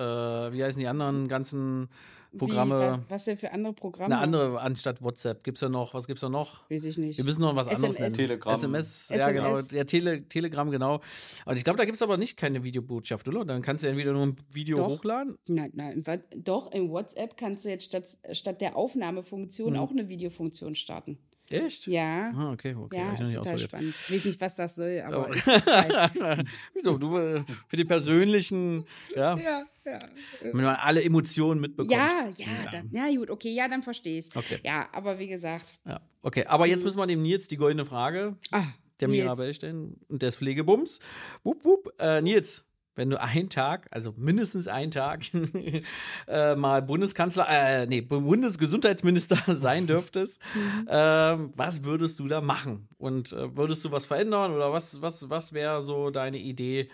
wie 0.54 0.64
heißen 0.64 0.80
die 0.80 0.88
anderen 0.88 1.28
ganzen 1.28 1.90
Programme? 2.38 2.76
Wie, 2.76 2.80
was, 2.82 3.00
was 3.10 3.24
denn 3.26 3.38
für 3.38 3.52
andere 3.52 3.74
Programme? 3.74 4.16
Eine 4.16 4.24
andere 4.24 4.62
anstatt 4.62 5.02
WhatsApp. 5.02 5.44
Gibt's 5.44 5.60
da 5.62 5.70
noch, 5.70 5.94
was 5.94 6.08
gibt's 6.08 6.22
da 6.22 6.30
noch? 6.30 6.70
Weiß 6.70 6.86
ich 6.86 6.98
nicht. 6.98 7.18
Wir 7.18 7.26
müssen 7.26 7.42
noch 7.42 7.56
was 7.56 7.68
anderes 7.68 7.96
SMS. 7.96 8.00
nennen. 8.00 8.16
Telegram. 8.16 8.54
SMS, 8.54 9.10
ja 9.10 9.16
SMS. 9.30 9.68
genau. 9.68 9.78
Ja, 9.78 9.84
Tele, 9.84 10.28
Telegram, 10.30 10.72
genau. 10.72 11.02
Und 11.46 11.58
ich 11.58 11.64
glaube, 11.64 11.78
da 11.78 11.86
gibt's 11.86 12.02
aber 12.02 12.18
nicht 12.18 12.38
keine 12.38 12.64
Videobotschaft, 12.64 13.28
oder? 13.28 13.44
Dann 13.46 13.62
kannst 13.62 13.84
du 13.84 13.90
entweder 13.90 14.14
nur 14.14 14.24
ein 14.28 14.38
Video 14.52 14.78
Doch. 14.78 14.88
hochladen. 14.90 15.38
Nein, 15.48 15.72
nein, 15.74 16.04
doch, 16.36 16.72
in 16.72 16.90
WhatsApp 16.90 17.36
kannst 17.38 17.66
du 17.66 17.70
jetzt 17.70 17.86
statt, 17.86 18.06
statt 18.32 18.62
der 18.62 18.76
Aufnahmefunktion 18.78 19.74
Mhm. 19.74 19.80
auch 19.80 19.92
eine 19.92 20.08
Videofunktion 20.10 20.76
starten. 20.76 21.18
Echt? 21.50 21.86
Ja. 21.88 22.32
Ah, 22.34 22.52
okay, 22.54 22.74
okay. 22.76 22.96
Ja, 22.98 23.12
ist 23.14 23.34
total 23.34 23.56
ausprobiert. 23.56 23.62
spannend. 23.62 23.96
Ich 24.08 24.16
weiß 24.16 24.26
nicht, 24.26 24.40
was 24.40 24.56
das 24.56 24.76
soll, 24.76 25.04
aber 25.06 25.28
Oh. 25.28 25.34
es 25.34 25.44
gibt 25.44 25.66
halt. 25.68 26.48
Wieso? 26.74 26.98
Du 26.98 27.18
äh, 27.18 27.44
für 27.68 27.76
die 27.76 27.84
persönlichen, 27.84 28.86
ja, 29.18 29.36
ja, 29.36 29.64
ja. 29.86 30.00
wenn 30.42 30.64
man 30.64 30.76
alle 30.76 31.04
Emotionen 31.04 31.62
mitbekommt. 31.62 31.92
Ja, 31.92 32.30
ja, 32.36 32.48
ja. 32.92 33.08
ja, 33.08 33.16
gut, 33.18 33.30
okay, 33.30 33.54
ja, 33.54 33.68
dann 33.68 33.82
verstehe 33.82 34.20
ich 34.20 34.36
Okay. 34.36 34.60
Ja, 34.64 34.88
aber 34.94 35.20
wie 35.20 35.28
gesagt, 35.28 35.80
Ja, 35.86 36.02
okay. 36.22 36.46
Aber 36.46 36.68
jetzt 36.68 36.84
müssen 36.84 36.98
wir 36.98 37.08
dem 37.08 37.22
Nils 37.22 37.48
die 37.48 37.58
goldene 37.58 37.86
Frage 37.86 38.38
ah, 38.52 38.64
der. 39.00 39.08
Mirabelle 39.08 39.54
stellen 39.54 40.00
und 40.08 40.22
des 40.22 40.36
Pflegebums. 40.36 41.00
Wupp, 41.44 41.66
wupp. 41.66 41.94
Äh, 42.00 42.22
Nils, 42.22 42.64
wenn 42.96 43.10
du 43.10 43.20
einen 43.20 43.50
Tag, 43.50 43.88
also 43.92 44.14
mindestens 44.18 44.68
einen 44.68 44.92
Tag, 44.92 45.22
äh, 46.28 46.56
mal 46.56 46.82
Bundeskanzler, 46.82 47.48
äh, 47.50 47.88
nee, 47.88 48.02
Bundesgesundheitsminister 48.02 49.38
sein 49.56 49.88
dürftest, 49.88 50.42
ähm, 50.88 51.52
was 51.56 51.84
würdest 51.84 52.20
du 52.20 52.28
da 52.28 52.42
machen? 52.42 52.88
Und 52.98 53.34
äh, 53.34 53.56
würdest 53.56 53.84
du 53.86 53.92
was 53.92 54.06
verändern 54.06 54.54
oder 54.54 54.72
was, 54.72 55.02
was, 55.02 55.30
was 55.30 55.54
wäre 55.54 55.84
so 55.84 56.10
deine 56.10 56.38
Idee, 56.38 56.90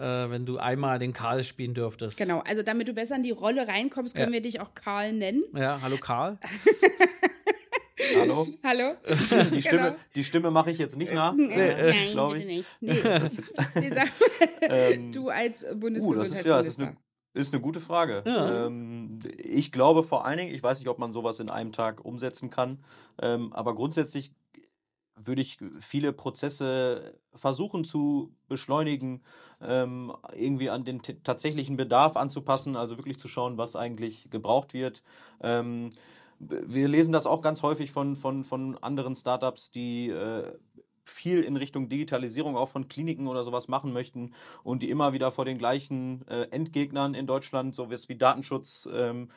äh, 0.00 0.30
wenn 0.30 0.46
du 0.46 0.56
einmal 0.58 0.98
den 0.98 1.12
Karl 1.12 1.44
spielen 1.44 1.74
dürftest? 1.74 2.16
Genau, 2.18 2.40
also 2.46 2.62
damit 2.62 2.88
du 2.88 2.94
besser 2.94 3.16
in 3.16 3.22
die 3.22 3.30
Rolle 3.30 3.68
reinkommst, 3.68 4.14
können 4.14 4.28
Ja. 4.28 4.34
wir 4.34 4.42
dich 4.42 4.60
auch 4.60 4.74
Karl 4.74 5.12
nennen. 5.12 5.42
Ja, 5.54 5.78
hallo 5.82 5.96
Karl. 5.98 6.38
Hallo? 8.18 8.48
Hallo? 8.64 8.94
Die 9.52 9.60
Stimme, 9.62 9.82
Genau. 9.82 9.96
die 10.16 10.24
Stimme 10.24 10.50
mache 10.50 10.70
ich 10.72 10.78
jetzt 10.78 10.96
nicht 10.96 11.14
nach. 11.14 11.32
Äh, 11.38 11.92
Nein, 11.92 12.08
glaub 12.12 12.32
bitte 12.32 12.48
ich. 12.48 12.56
nicht. 12.56 12.76
Nee. 12.80 13.02
Ähm, 14.62 15.12
du 15.12 15.28
als 15.28 15.62
Uh, 15.62 15.66
das 15.66 15.72
ist 15.74 15.80
Bundesgesundheitsminister. 15.80 16.48
ja, 16.50 16.56
das 16.58 16.66
ist 16.68 16.80
eine, 16.80 16.96
ist 17.34 17.52
eine 17.52 17.62
gute 17.62 17.80
Frage. 17.80 18.22
Ähm, 18.26 19.18
ich 19.36 19.70
glaube 19.70 20.02
vor 20.02 20.24
allen 20.24 20.38
Dingen, 20.38 20.54
ich 20.54 20.62
weiß 20.62 20.78
nicht, 20.80 20.88
ob 20.88 20.98
man 20.98 21.12
sowas 21.12 21.40
in 21.40 21.50
einem 21.50 21.72
Tag 21.72 22.04
umsetzen 22.04 22.50
kann, 22.50 22.78
ähm, 23.22 23.52
aber 23.52 23.74
grundsätzlich 23.74 24.32
würde 25.26 25.42
ich 25.42 25.58
viele 25.78 26.12
Prozesse 26.12 27.14
versuchen 27.34 27.84
zu 27.84 28.34
beschleunigen, 28.48 29.22
ähm, 29.60 30.12
irgendwie 30.34 30.70
an 30.70 30.84
den 30.84 31.02
tatsächlichen 31.02 31.76
Bedarf 31.76 32.16
anzupassen, 32.16 32.76
also 32.76 32.98
wirklich 32.98 33.18
zu 33.18 33.28
schauen, 33.28 33.58
was 33.58 33.76
eigentlich 33.76 34.30
gebraucht 34.30 34.74
wird. 34.74 35.02
Ähm, 35.40 35.90
wir 36.38 36.88
lesen 36.88 37.12
das 37.12 37.26
auch 37.26 37.42
ganz 37.42 37.62
häufig 37.62 37.90
von, 37.90 38.16
von, 38.16 38.44
von 38.44 38.78
anderen 38.78 39.14
Startups, 39.14 39.70
die 39.70 40.08
äh, 40.08 40.52
viel 41.04 41.42
in 41.42 41.56
Richtung 41.56 41.88
Digitalisierung 41.88 42.56
auch 42.56 42.68
von 42.68 42.88
Kliniken 42.88 43.26
oder 43.26 43.44
sowas 43.44 43.68
machen 43.68 43.92
möchten 43.92 44.32
und 44.62 44.82
die 44.82 44.90
immer 44.90 45.12
wieder 45.12 45.30
vor 45.30 45.44
den 45.44 45.58
gleichen 45.58 46.26
äh, 46.28 46.42
Endgegnern 46.50 47.14
in 47.14 47.26
Deutschland, 47.26 47.74
so 47.74 47.90
wie 47.90 48.16
Datenschutz, 48.16 48.88
ähm, 48.92 49.28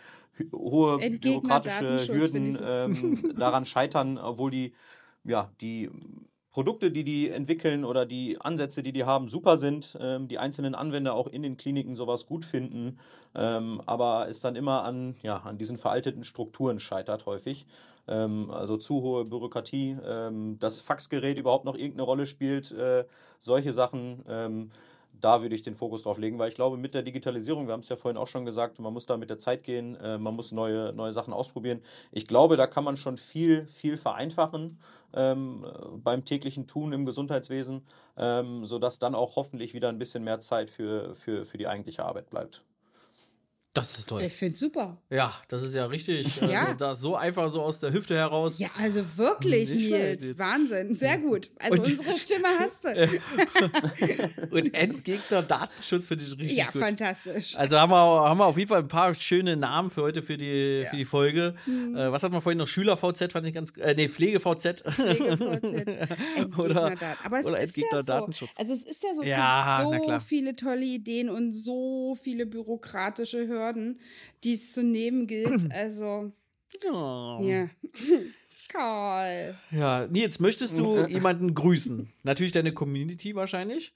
hohe 0.52 1.02
Endgegner 1.02 1.60
bürokratische 1.60 2.14
Hürden 2.14 2.52
so. 2.52 2.64
ähm, 2.64 3.34
daran 3.38 3.66
scheitern, 3.66 4.18
obwohl 4.18 4.52
die, 4.52 4.74
ja, 5.24 5.52
die 5.62 5.90
Produkte, 6.54 6.92
die 6.92 7.04
die 7.04 7.30
entwickeln 7.30 7.84
oder 7.84 8.06
die 8.06 8.40
Ansätze, 8.40 8.84
die 8.84 8.94
die 8.94 9.06
haben, 9.06 9.28
super 9.28 9.58
sind, 9.58 9.98
ähm, 10.00 10.28
die 10.28 10.38
einzelnen 10.38 10.76
Anwender 10.76 11.16
auch 11.16 11.28
in 11.28 11.42
den 11.42 11.58
Kliniken 11.58 11.96
sowas 11.96 12.28
gut 12.28 12.46
finden, 12.46 13.00
ähm, 13.34 13.82
aber 13.88 14.28
es 14.30 14.40
dann 14.40 14.56
immer 14.56 14.84
an, 14.84 15.16
ja, 15.24 15.38
an 15.38 15.58
diesen 15.58 15.78
veralteten 15.78 16.24
Strukturen 16.24 16.80
scheitert 16.80 17.26
häufig. 17.26 17.66
Ähm, 18.08 18.52
also 18.52 18.78
zu 18.78 19.02
hohe 19.02 19.26
Bürokratie, 19.26 19.98
ähm, 20.06 20.60
das 20.60 20.80
Faxgerät 20.80 21.40
überhaupt 21.40 21.66
noch 21.66 21.76
irgendeine 21.76 22.04
Rolle 22.04 22.28
spielt, 22.28 22.72
äh, 22.72 23.06
solche 23.40 23.74
Sachen. 23.74 24.70
Da 25.24 25.42
würde 25.42 25.56
ich 25.56 25.62
den 25.62 25.74
Fokus 25.74 26.04
drauf 26.04 26.18
legen, 26.18 26.38
weil 26.38 26.50
ich 26.50 26.56
glaube, 26.56 26.76
mit 26.76 26.94
der 26.94 27.02
Digitalisierung, 27.02 27.66
wir 27.66 27.72
haben 27.72 27.80
es 27.80 27.88
ja 27.88 27.96
vorhin 27.96 28.18
auch 28.18 28.28
schon 28.28 28.44
gesagt, 28.44 28.80
man 28.80 28.92
muss 28.92 29.06
da 29.06 29.16
mit 29.16 29.30
der 29.30 29.38
Zeit 29.38 29.64
gehen, 29.64 29.96
äh, 29.96 30.18
man 30.18 30.36
muss 30.36 30.52
neue, 30.52 30.92
neue 30.92 31.14
Sachen 31.14 31.34
ausprobieren. 31.34 31.82
Ich 32.12 32.28
glaube, 32.28 32.58
da 32.58 32.68
kann 32.68 32.84
man 32.84 32.98
schon 32.98 33.16
viel, 33.16 33.66
viel 33.68 33.96
vereinfachen 33.96 34.82
ähm, 35.14 35.66
äh, 35.66 35.98
beim 35.98 36.26
täglichen 36.26 36.68
Tun 36.68 36.92
im 36.92 37.06
Gesundheitswesen, 37.06 37.84
ähm, 38.18 38.66
sodass 38.66 39.00
dann 39.00 39.16
auch 39.16 39.38
hoffentlich 39.38 39.74
wieder 39.74 39.88
ein 39.88 39.98
bisschen 39.98 40.26
mehr 40.26 40.42
Zeit 40.42 40.70
für, 40.70 41.16
für, 41.16 41.46
für 41.46 41.58
die 41.58 41.68
eigentliche 41.68 42.04
Arbeit 42.04 42.30
bleibt. 42.30 42.62
Das 43.76 43.98
ist 43.98 44.08
toll. 44.08 44.22
Ich 44.22 44.34
finde 44.34 44.56
super. 44.56 45.02
Ja, 45.10 45.34
das 45.48 45.64
ist 45.64 45.74
ja 45.74 45.88
richtig. 45.88 46.40
Also, 46.40 46.54
Ja. 46.54 46.76
Da 46.76 46.94
so 46.94 47.16
einfach 47.16 47.52
so 47.52 47.60
aus 47.64 47.80
der 47.80 47.92
Hüfte 47.92 48.14
heraus. 48.16 48.60
Ja, 48.60 48.70
also 48.78 49.02
wirklich, 49.18 49.74
Nicht 49.74 49.90
Nils. 49.90 50.38
Wahnsinn. 50.38 50.94
Sehr 50.96 51.18
gut. 51.18 51.50
Also 51.58 51.82
Und- 51.82 51.90
unsere 51.90 52.16
Stimme 52.18 52.50
hast 52.60 52.86
du. 52.86 52.90
Und 54.52 54.74
Endgegner 54.76 55.42
Datenschutz 55.42 56.06
finde 56.06 56.24
ich 56.24 56.32
richtig 56.38 56.56
Ja, 56.58 56.66
gut. 56.70 56.82
fantastisch. 56.84 57.58
Also 57.58 57.80
haben 57.80 57.90
wir, 57.92 57.96
haben 57.98 58.38
wir 58.38 58.46
auf 58.46 58.58
jeden 58.58 58.70
Fall 58.70 58.80
ein 58.80 58.88
paar 58.88 59.14
schöne 59.16 59.58
Namen 59.58 59.90
für 59.90 60.04
heute 60.04 60.22
für 60.22 60.38
die, 60.38 60.86
für 60.90 60.96
die 60.98 61.06
Folge. 61.06 61.56
Mhm. 61.66 61.96
Äh, 61.98 62.12
was 62.12 62.22
hatten 62.22 62.34
wir 62.36 62.42
vorhin 62.42 62.60
noch? 62.60 62.68
Schüler-VZ 62.68 63.32
fand 63.32 63.48
ich 63.48 63.56
ganz, 63.56 63.76
äh, 63.78 63.96
nee, 63.96 64.08
Pflege-VZ. 64.08 64.84
Pflege-VZ. 64.88 66.58
Oder- 66.60 66.96
Aber 67.24 67.40
es 67.40 67.46
oder 67.48 67.60
ist 67.64 67.76
ja 67.78 68.04
so. 68.04 68.14
Also 68.56 68.74
es 68.74 68.84
ist 68.84 69.02
ja 69.04 69.14
so, 69.16 69.22
es 69.24 69.30
Ja, 69.30 69.90
gibt 69.92 70.06
so 70.06 70.20
viele 70.20 70.56
tolle 70.56 70.86
Ideen 70.86 71.30
und 71.32 71.52
so 71.54 72.16
viele 72.22 72.46
bürokratische 72.46 73.48
Hürden, 73.48 73.63
die 74.44 74.54
es 74.54 74.74
zu 74.74 74.84
nehmen 74.84 75.28
gilt. 75.28 75.64
Also, 75.74 76.32
Ja. 76.84 77.40
ja. 77.42 77.70
Karl. 78.70 79.56
Ja, 79.70 80.08
Nils, 80.08 80.40
möchtest 80.40 80.80
du 80.80 81.06
jemanden 81.06 81.54
grüßen? 81.54 82.12
Natürlich 82.24 82.54
deine 82.54 82.74
Community 82.74 83.36
wahrscheinlich. 83.36 83.94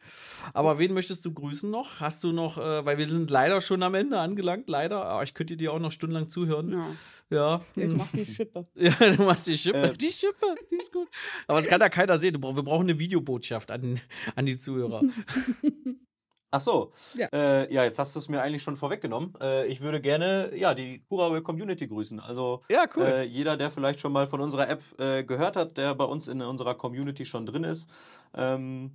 Aber 0.54 0.78
wen 0.78 0.94
möchtest 0.94 1.26
du 1.26 1.34
grüßen 1.34 1.68
noch? 1.72 2.00
Hast 2.00 2.24
du 2.24 2.32
noch, 2.32 2.60
äh, 2.60 2.86
weil 2.86 3.00
wir 3.00 3.08
sind 3.08 3.32
leider 3.32 3.60
schon 3.62 3.82
am 3.82 3.96
Ende 3.96 4.20
angelangt, 4.20 4.70
leider. 4.70 5.04
Aber 5.04 5.24
ich 5.24 5.34
könnte 5.34 5.58
dir 5.58 5.74
auch 5.74 5.80
noch 5.80 5.92
stundenlang 5.92 6.30
zuhören. 6.30 6.70
Ja, 6.72 6.96
Ja. 7.32 7.66
ich 7.76 7.84
hm. 7.86 7.98
mach 7.98 8.12
die 8.12 8.26
Schippe. 8.26 8.68
Ja, 8.76 8.92
du 8.92 9.24
machst 9.24 9.48
die 9.48 9.58
Schippe. 9.58 9.82
Äh. 9.82 9.98
die 9.98 10.12
Schippe, 10.12 10.46
die 10.72 10.76
ist 10.76 10.94
gut. 10.94 11.08
Aber 11.48 11.58
das 11.58 11.68
kann 11.68 11.82
ja 11.82 11.90
keiner 11.90 12.20
sehen. 12.20 12.36
Wir 12.36 12.40
brauchen 12.64 12.88
eine 12.88 13.00
Videobotschaft 13.00 13.72
an, 13.72 14.00
an 14.36 14.46
die 14.46 14.60
Zuhörer. 14.60 15.02
Ach 16.50 16.62
so. 16.62 16.92
Ja. 17.16 17.28
Äh, 17.34 17.74
ja, 17.74 17.84
jetzt 17.84 18.00
hast 18.00 18.16
du 18.16 18.20
es 18.20 18.30
mir 18.30 18.42
eigentlich 18.42 18.64
schon 18.64 18.78
vorweggenommen. 18.78 19.34
Äh, 19.42 19.68
ich 19.68 19.82
würde 19.82 20.00
gerne 20.00 20.52
ja, 20.56 20.74
die 20.74 21.04
Kuraway 21.10 21.42
Community 21.42 21.88
grüßen. 21.88 22.20
Also 22.20 22.62
Ja, 22.70 22.86
cool. 22.96 23.04
äh, 23.04 23.24
jeder, 23.24 23.58
der 23.58 23.70
vielleicht 23.70 24.00
schon 24.00 24.14
mal 24.14 24.28
von 24.28 24.40
unserer 24.40 24.70
App 24.70 24.82
äh, 24.98 25.24
gehört 25.24 25.58
hat, 25.58 25.78
der 25.78 25.94
bei 25.96 26.06
uns 26.06 26.28
in 26.28 26.42
unserer 26.42 26.76
Community 26.76 27.26
schon 27.26 27.46
drin 27.46 27.66
ist, 27.66 27.90
ähm, 28.34 28.92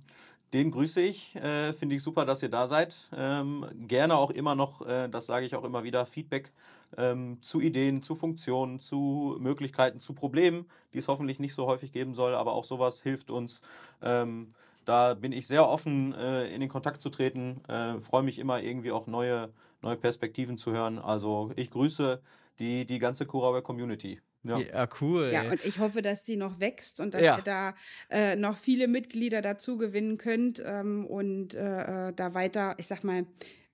den 0.51 0.71
grüße 0.71 1.01
ich. 1.01 1.35
Äh, 1.35 1.73
Finde 1.73 1.95
ich 1.95 2.03
super, 2.03 2.25
dass 2.25 2.41
ihr 2.41 2.49
da 2.49 2.67
seid. 2.67 3.09
Ähm, 3.15 3.65
gerne 3.87 4.17
auch 4.17 4.31
immer 4.31 4.55
noch, 4.55 4.85
äh, 4.87 5.07
das 5.09 5.27
sage 5.27 5.45
ich 5.45 5.55
auch 5.55 5.63
immer 5.63 5.83
wieder, 5.83 6.05
Feedback 6.07 6.51
ähm, 6.97 7.39
zu 7.41 7.59
Ideen, 7.59 8.01
zu 8.01 8.15
Funktionen, 8.15 8.79
zu 8.79 9.35
Möglichkeiten, 9.39 9.99
zu 9.99 10.13
Problemen, 10.13 10.69
die 10.93 10.99
es 10.99 11.07
hoffentlich 11.07 11.39
nicht 11.39 11.53
so 11.55 11.65
häufig 11.65 11.91
geben 11.91 12.13
soll, 12.13 12.35
aber 12.35 12.53
auch 12.53 12.63
sowas 12.63 13.01
hilft 13.01 13.31
uns. 13.31 13.61
Ähm, 14.01 14.53
da 14.85 15.13
bin 15.13 15.31
ich 15.31 15.47
sehr 15.47 15.67
offen, 15.67 16.13
äh, 16.13 16.47
in 16.53 16.59
den 16.61 16.69
Kontakt 16.69 17.01
zu 17.01 17.09
treten. 17.09 17.63
Äh, 17.67 17.99
Freue 17.99 18.23
mich 18.23 18.39
immer 18.39 18.61
irgendwie 18.61 18.91
auch 18.91 19.07
neue, 19.07 19.53
neue 19.81 19.97
Perspektiven 19.97 20.57
zu 20.57 20.71
hören. 20.71 20.99
Also 20.99 21.51
ich 21.55 21.69
grüße 21.71 22.21
die, 22.59 22.85
die 22.85 22.99
ganze 22.99 23.25
Kuraware 23.25 23.61
Community. 23.61 24.21
Ja. 24.43 24.59
Ja, 24.59 24.89
cool. 24.99 25.29
Ja, 25.31 25.43
und 25.49 25.65
ich 25.65 25.79
hoffe, 25.79 26.01
dass 26.01 26.23
die 26.23 26.35
noch 26.35 26.59
wächst 26.59 26.99
und 26.99 27.13
dass 27.13 27.23
Ja. 27.23 27.37
ihr 27.37 27.43
da 27.43 27.75
äh, 28.09 28.35
noch 28.35 28.57
viele 28.57 28.87
Mitglieder 28.89 29.41
dazu 29.41 29.77
gewinnen 29.77 30.17
könnt 30.17 30.61
ähm, 30.65 31.05
und 31.05 31.55
äh, 31.55 32.09
äh, 32.09 32.13
da 32.13 32.33
weiter, 32.33 32.75
ich 32.77 32.87
sag 32.87 33.03
mal, 33.05 33.25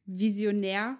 visionär 0.06 0.98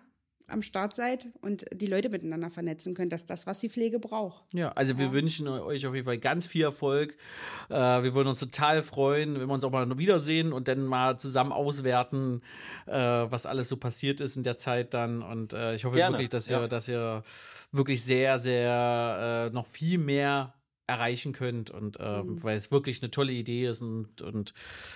am 0.50 0.62
Start 0.62 0.96
seid 0.96 1.28
und 1.42 1.66
die 1.74 1.88
Leute 1.88 2.10
miteinander 2.10 2.50
vernetzen 2.50 2.94
könnt. 2.94 3.14
Das 3.14 3.22
ist 3.22 3.30
das, 3.30 3.48
was 3.48 3.60
die 3.60 3.70
Pflege 3.70 4.00
braucht. 4.00 4.54
Ja, 4.54 4.72
also 4.74 4.98
wir 4.98 5.12
wünschen 5.12 5.48
euch 5.48 5.86
auf 5.86 5.94
jeden 5.94 6.06
Fall 6.06 6.18
ganz 6.18 6.46
viel 6.46 6.64
Erfolg. 6.64 7.16
Äh, 7.70 7.76
wir 7.76 8.14
würden 8.14 8.28
uns 8.28 8.40
total 8.40 8.84
freuen, 8.84 9.40
wenn 9.40 9.48
wir 9.48 9.54
uns 9.54 9.64
auch 9.64 9.72
mal 9.72 9.98
wiedersehen 9.98 10.54
und 10.54 10.68
dann 10.68 10.84
mal 10.84 11.20
zusammen 11.20 11.52
auswerten, 11.52 12.42
äh, 12.86 12.94
was 12.94 13.46
alles 13.46 13.70
so 13.70 13.78
passiert 13.78 14.22
ist 14.22 14.38
in 14.38 14.44
der 14.44 14.58
Zeit 14.58 14.94
dann. 14.94 15.22
Und 15.22 15.54
äh, 15.54 15.76
ich 15.76 15.86
hoffe 15.86 15.96
Gerne, 15.96 16.16
wirklich, 16.16 16.30
dass 16.30 16.50
ihr, 16.50 16.60
ja. 16.60 16.68
dass 16.68 16.88
ihr 16.88 17.24
wirklich 17.72 18.04
sehr, 18.04 18.40
sehr 18.40 19.50
äh, 19.50 19.54
noch 19.54 19.68
viel 19.68 19.98
mehr 19.98 20.54
erreichen 20.90 21.32
könnt 21.34 21.70
und 21.70 21.98
ähm, 22.00 22.44
weil 22.44 22.58
es 22.58 22.72
wirklich 22.72 23.02
eine 23.02 23.12
tolle 23.12 23.32
Idee 23.32 23.68
ist 23.68 23.82
und, 23.82 24.22
und 24.22 24.54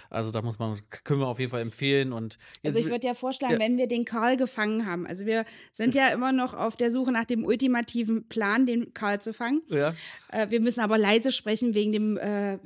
also 0.10 0.32
da 0.32 0.41
muss 0.41 0.60
man 0.60 0.80
können 1.06 1.20
wir 1.22 1.28
auf 1.28 1.39
jeden 1.39 1.52
Fall 1.52 1.62
empfehlen 1.62 2.12
und 2.12 2.38
Also 2.66 2.80
ich 2.80 2.86
würde 2.89 3.08
ja 3.08 3.14
vorschlagen, 3.14 3.54
Ja. 3.54 3.60
wenn 3.60 3.78
wir 3.78 3.88
den 3.88 4.04
Karl 4.06 4.36
gefangen 4.38 4.86
haben, 4.86 5.06
also 5.08 5.26
wir 5.26 5.46
sind 5.72 5.96
ja 5.96 6.08
immer 6.10 6.32
noch 6.32 6.54
auf 6.54 6.76
der 6.76 6.91
Suche 6.91 7.12
nach 7.12 7.26
dem 7.26 7.46
ultimativen 7.46 8.28
Plan, 8.28 8.66
den 8.66 8.94
Karl 8.94 9.22
zu 9.22 9.32
fangen. 9.34 9.62
ja, 9.70 9.94
Äh, 10.30 10.50
wir 10.50 10.60
müssen 10.60 10.80
aber 10.82 10.98
leise 10.98 11.32
sprechen 11.32 11.74
wegen 11.76 11.91
dem, 11.91 12.18
äh, 12.18 12.58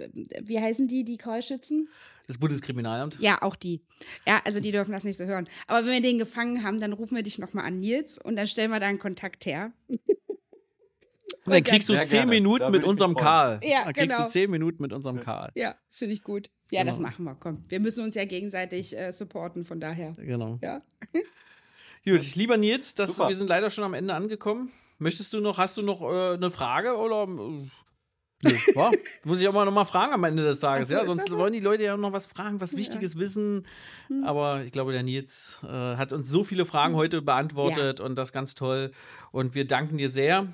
wie 0.41 0.59
heißen 0.59 0.88
die, 0.88 1.03
die 1.03 1.17
Karl-Schützen? 1.17 1.89
das 2.28 2.38
Bundeskriminalamt. 2.39 3.17
Ja, 3.21 3.41
auch 3.41 3.55
die. 3.55 3.80
Ja, 4.28 4.41
also 4.43 4.59
die 4.59 4.71
dürfen 4.71 4.91
das 4.91 5.05
nicht 5.05 5.15
so 5.15 5.23
hören. 5.23 5.47
Aber 5.67 5.86
wenn 5.86 5.93
wir 5.93 6.01
den 6.01 6.17
gefangen 6.19 6.61
haben, 6.63 6.82
dann 6.82 6.91
rufen 6.91 7.15
wir 7.15 7.23
dich 7.23 7.39
nochmal 7.39 7.63
an, 7.65 7.80
Nils, 7.80 8.17
und 8.17 8.36
dann 8.36 8.47
stellen 8.47 8.69
wir 8.69 8.82
da 8.82 8.88
einen 8.88 8.99
Kontakt 8.99 9.45
her. 9.45 9.71
Und 11.45 11.53
dann 11.53 11.63
kriegst 11.63 11.89
du 11.89 11.93
Sehr 11.93 12.03
zehn 12.03 12.17
gerne. 12.19 12.32
Minuten 12.32 12.59
Da 12.61 12.69
mit 12.69 12.84
unserem. 12.84 13.15
Karl. 13.15 13.59
Ja, 13.63 13.86
dann 13.86 13.93
kriegst 13.93 14.09
genau. 14.15 14.23
du 14.25 14.30
zehn 14.32 14.49
Minuten 14.51 14.82
mit 14.82 14.93
unserem 14.93 15.19
Karl. 15.19 15.51
Ja, 15.55 15.75
das 15.89 15.97
finde 15.99 16.13
ich 16.13 16.23
gut. 16.23 16.49
Ja, 16.71 16.84
das 16.84 16.97
Genau. 16.97 17.07
machen 17.09 17.25
wir. 17.25 17.36
Komm, 17.39 17.61
wir 17.69 17.80
müssen 17.80 18.03
uns 18.03 18.15
ja 18.15 18.25
gegenseitig 18.25 18.97
äh, 18.97 19.11
supporten, 19.11 19.65
von 19.65 19.80
daher. 19.80 20.13
Genau. 20.17 20.59
Ja. 20.61 20.80
Gut, 22.05 22.36
lieber 22.36 22.55
Nils, 22.57 22.95
das, 22.95 23.15
Super. 23.15 23.30
wir 23.30 23.36
sind 23.38 23.47
leider 23.47 23.69
schon 23.69 23.84
am 23.84 23.93
Ende 23.93 24.13
angekommen. 24.13 24.71
Möchtest 24.97 25.34
du 25.34 25.41
noch, 25.41 25.57
hast 25.57 25.78
du 25.78 25.82
noch 25.82 26.01
äh, 26.01 26.34
eine 26.36 26.51
Frage 26.51 26.95
oder? 26.95 27.23
äh, 27.23 27.67
Nö, 28.43 28.51
wa? 28.75 28.91
Muss 29.23 29.41
ich 29.41 29.47
auch 29.47 29.53
mal 29.53 29.65
noch 29.65 29.73
mal 29.73 29.86
fragen 29.86 30.13
am 30.13 30.23
Ende 30.23 30.43
des 30.43 30.59
Tages, 30.59 30.88
so, 30.89 30.93
ja? 30.95 31.03
Sonst 31.05 31.23
das 31.23 31.32
so? 31.32 31.38
wollen 31.38 31.53
die 31.53 31.59
Leute 31.59 31.84
ja 31.84 31.97
noch 31.97 32.13
was 32.13 32.28
fragen, 32.28 32.61
was 32.61 32.78
Wichtiges 32.78 33.17
wissen. 33.17 33.65
Aber 34.23 34.63
ich 34.63 34.71
glaube, 34.71 34.91
der 34.93 35.03
Nils 35.03 35.59
äh, 35.63 35.67
hat 35.67 36.13
uns 36.13 36.30
so 36.30 36.43
viele 36.43 36.65
Fragen 36.65 36.95
heute 36.95 37.21
beantwortet 37.21 37.99
und 37.99 38.15
das 38.15 38.32
ganz 38.32 38.55
toll. 38.55 38.91
Und 39.32 39.55
wir 39.55 39.65
danken 39.65 39.97
dir 39.97 40.09
sehr. 40.09 40.47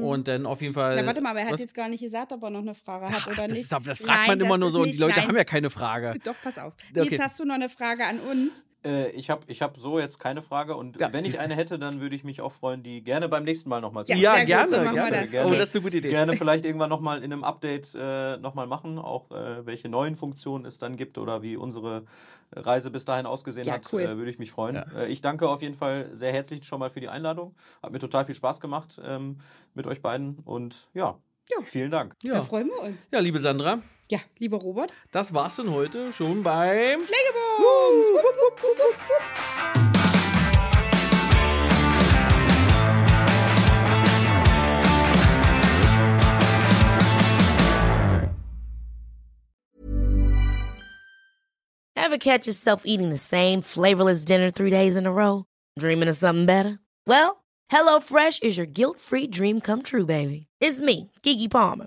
Und 0.00 0.28
dann 0.28 0.46
auf 0.46 0.62
jeden 0.62 0.74
Fall. 0.74 0.96
Na, 0.96 1.06
warte 1.06 1.20
mal, 1.20 1.30
aber 1.30 1.40
er 1.40 1.46
hat 1.46 1.52
was? 1.54 1.60
jetzt 1.60 1.74
gar 1.74 1.88
nicht 1.88 2.00
gesagt, 2.00 2.32
ob 2.32 2.42
er 2.42 2.50
noch 2.50 2.60
eine 2.60 2.74
Frage 2.74 3.06
hat 3.06 3.14
Ach, 3.18 3.26
oder 3.26 3.36
das, 3.48 3.50
nicht. 3.50 3.60
ist, 3.60 3.72
das 3.72 3.98
fragt 3.98 4.00
Nein, 4.06 4.26
man 4.38 4.40
immer 4.40 4.58
nur 4.58 4.70
so 4.70 4.78
und 4.78 4.84
die 4.86 4.90
nicht- 4.90 5.00
Leute 5.00 5.16
nein. 5.18 5.28
haben 5.28 5.36
ja 5.36 5.44
keine 5.44 5.70
Frage. 5.70 6.14
Doch, 6.24 6.34
pass 6.42 6.58
auf. 6.58 6.74
Okay. 6.96 7.08
Jetzt 7.10 7.20
hast 7.20 7.38
du 7.40 7.44
noch 7.44 7.54
eine 7.56 7.68
Frage 7.68 8.04
an 8.06 8.20
uns. 8.20 8.66
Äh, 8.84 9.10
ich 9.10 9.30
habe 9.30 9.42
ich 9.46 9.62
hab 9.62 9.76
so 9.76 9.98
jetzt 10.00 10.18
keine 10.18 10.42
Frage 10.42 10.76
und 10.76 10.98
Ja, 11.00 11.12
wenn 11.12 11.24
ich 11.24 11.38
eine 11.38 11.54
hätte, 11.54 11.78
dann 11.78 12.00
würde 12.00 12.16
ich 12.16 12.24
mich 12.24 12.40
auch 12.40 12.50
freuen, 12.50 12.82
die 12.82 13.02
gerne 13.02 13.28
beim 13.28 13.44
nächsten 13.44 13.68
Mal 13.68 13.80
nochmal 13.80 14.04
zu 14.06 14.12
Ja, 14.12 14.38
Ja, 14.38 14.44
gerne, 14.44 14.68
so 14.68 14.76
machen 14.78 14.86
wir 14.86 14.92
gerne. 14.94 15.20
das. 15.20 15.30
gerne. 15.30 15.48
Oh, 15.48 15.54
das 15.54 15.68
ist 15.68 15.74
eine 15.76 15.82
gute 15.84 15.96
Idee. 15.98 16.08
Gerne 16.08 16.34
vielleicht 16.34 16.64
irgendwann 16.64 16.90
nochmal 16.90 17.18
in 17.22 17.32
einem 17.32 17.44
Update 17.44 17.94
äh, 17.94 18.36
nochmal 18.38 18.66
machen, 18.66 18.98
auch 18.98 19.30
äh, 19.30 19.64
welche 19.66 19.88
neuen 19.88 20.16
Funktionen 20.16 20.64
es 20.64 20.78
dann 20.78 20.96
gibt 20.96 21.16
oder 21.18 21.42
wie 21.42 21.56
unsere 21.56 22.04
Reise 22.54 22.90
bis 22.90 23.04
dahin 23.04 23.26
ausgesehen 23.26 23.66
Ja, 23.66 23.74
hat, 23.74 23.88
cool. 23.92 24.00
äh, 24.02 24.16
würde 24.16 24.30
ich 24.30 24.38
mich 24.38 24.50
freuen. 24.50 24.74
Ja. 24.76 24.86
Äh, 24.96 25.08
ich 25.08 25.20
danke 25.20 25.48
auf 25.48 25.62
jeden 25.62 25.74
Fall 25.76 26.10
sehr 26.12 26.32
herzlich 26.32 26.64
schon 26.64 26.80
mal 26.80 26.90
für 26.90 27.00
die 27.00 27.08
Einladung. 27.08 27.54
Hat 27.82 27.92
mir 27.92 27.98
total 28.00 28.24
viel 28.24 28.34
Spaß 28.34 28.60
gemacht 28.60 29.00
ähm, 29.04 29.38
mit 29.74 29.86
euch 29.86 30.02
beiden 30.02 30.38
und 30.44 30.88
ja, 30.92 31.16
vielen 31.64 31.90
Dank. 31.90 32.16
Da 32.22 32.28
Ja. 32.34 32.42
freuen 32.42 32.66
wir 32.68 32.80
uns. 32.88 33.08
ja, 33.12 33.20
liebe 33.20 33.38
Sandra, 33.38 33.78
ja, 34.12 34.18
lieber 34.38 34.58
Robert. 34.58 34.92
Das 35.10 35.32
war's 35.32 35.56
denn 35.56 35.70
heute 35.70 36.12
schon 36.12 36.42
beim 36.42 37.00
Pflegebums. 37.00 38.10
Uh, 38.10 38.12
wupp, 38.12 38.62
wupp, 38.62 38.62
wupp, 38.62 38.96
Ever 51.96 52.18
catch 52.18 52.46
yourself 52.46 52.82
eating 52.84 53.08
the 53.08 53.16
same 53.16 53.62
flavorless 53.62 54.26
dinner 54.26 54.50
three 54.50 54.68
days 54.68 54.98
in 54.98 55.06
a 55.06 55.10
row? 55.10 55.46
Dreaming 55.78 56.10
of 56.10 56.16
something 56.18 56.44
better? 56.44 56.78
Well, 57.06 57.42
HelloFresh 57.72 58.42
is 58.42 58.58
your 58.58 58.66
guilt-free 58.66 59.28
dream 59.28 59.62
come 59.62 59.80
true, 59.80 60.04
baby. 60.04 60.48
It's 60.60 60.82
me, 60.82 61.10
Kiki 61.22 61.48
Palmer. 61.48 61.86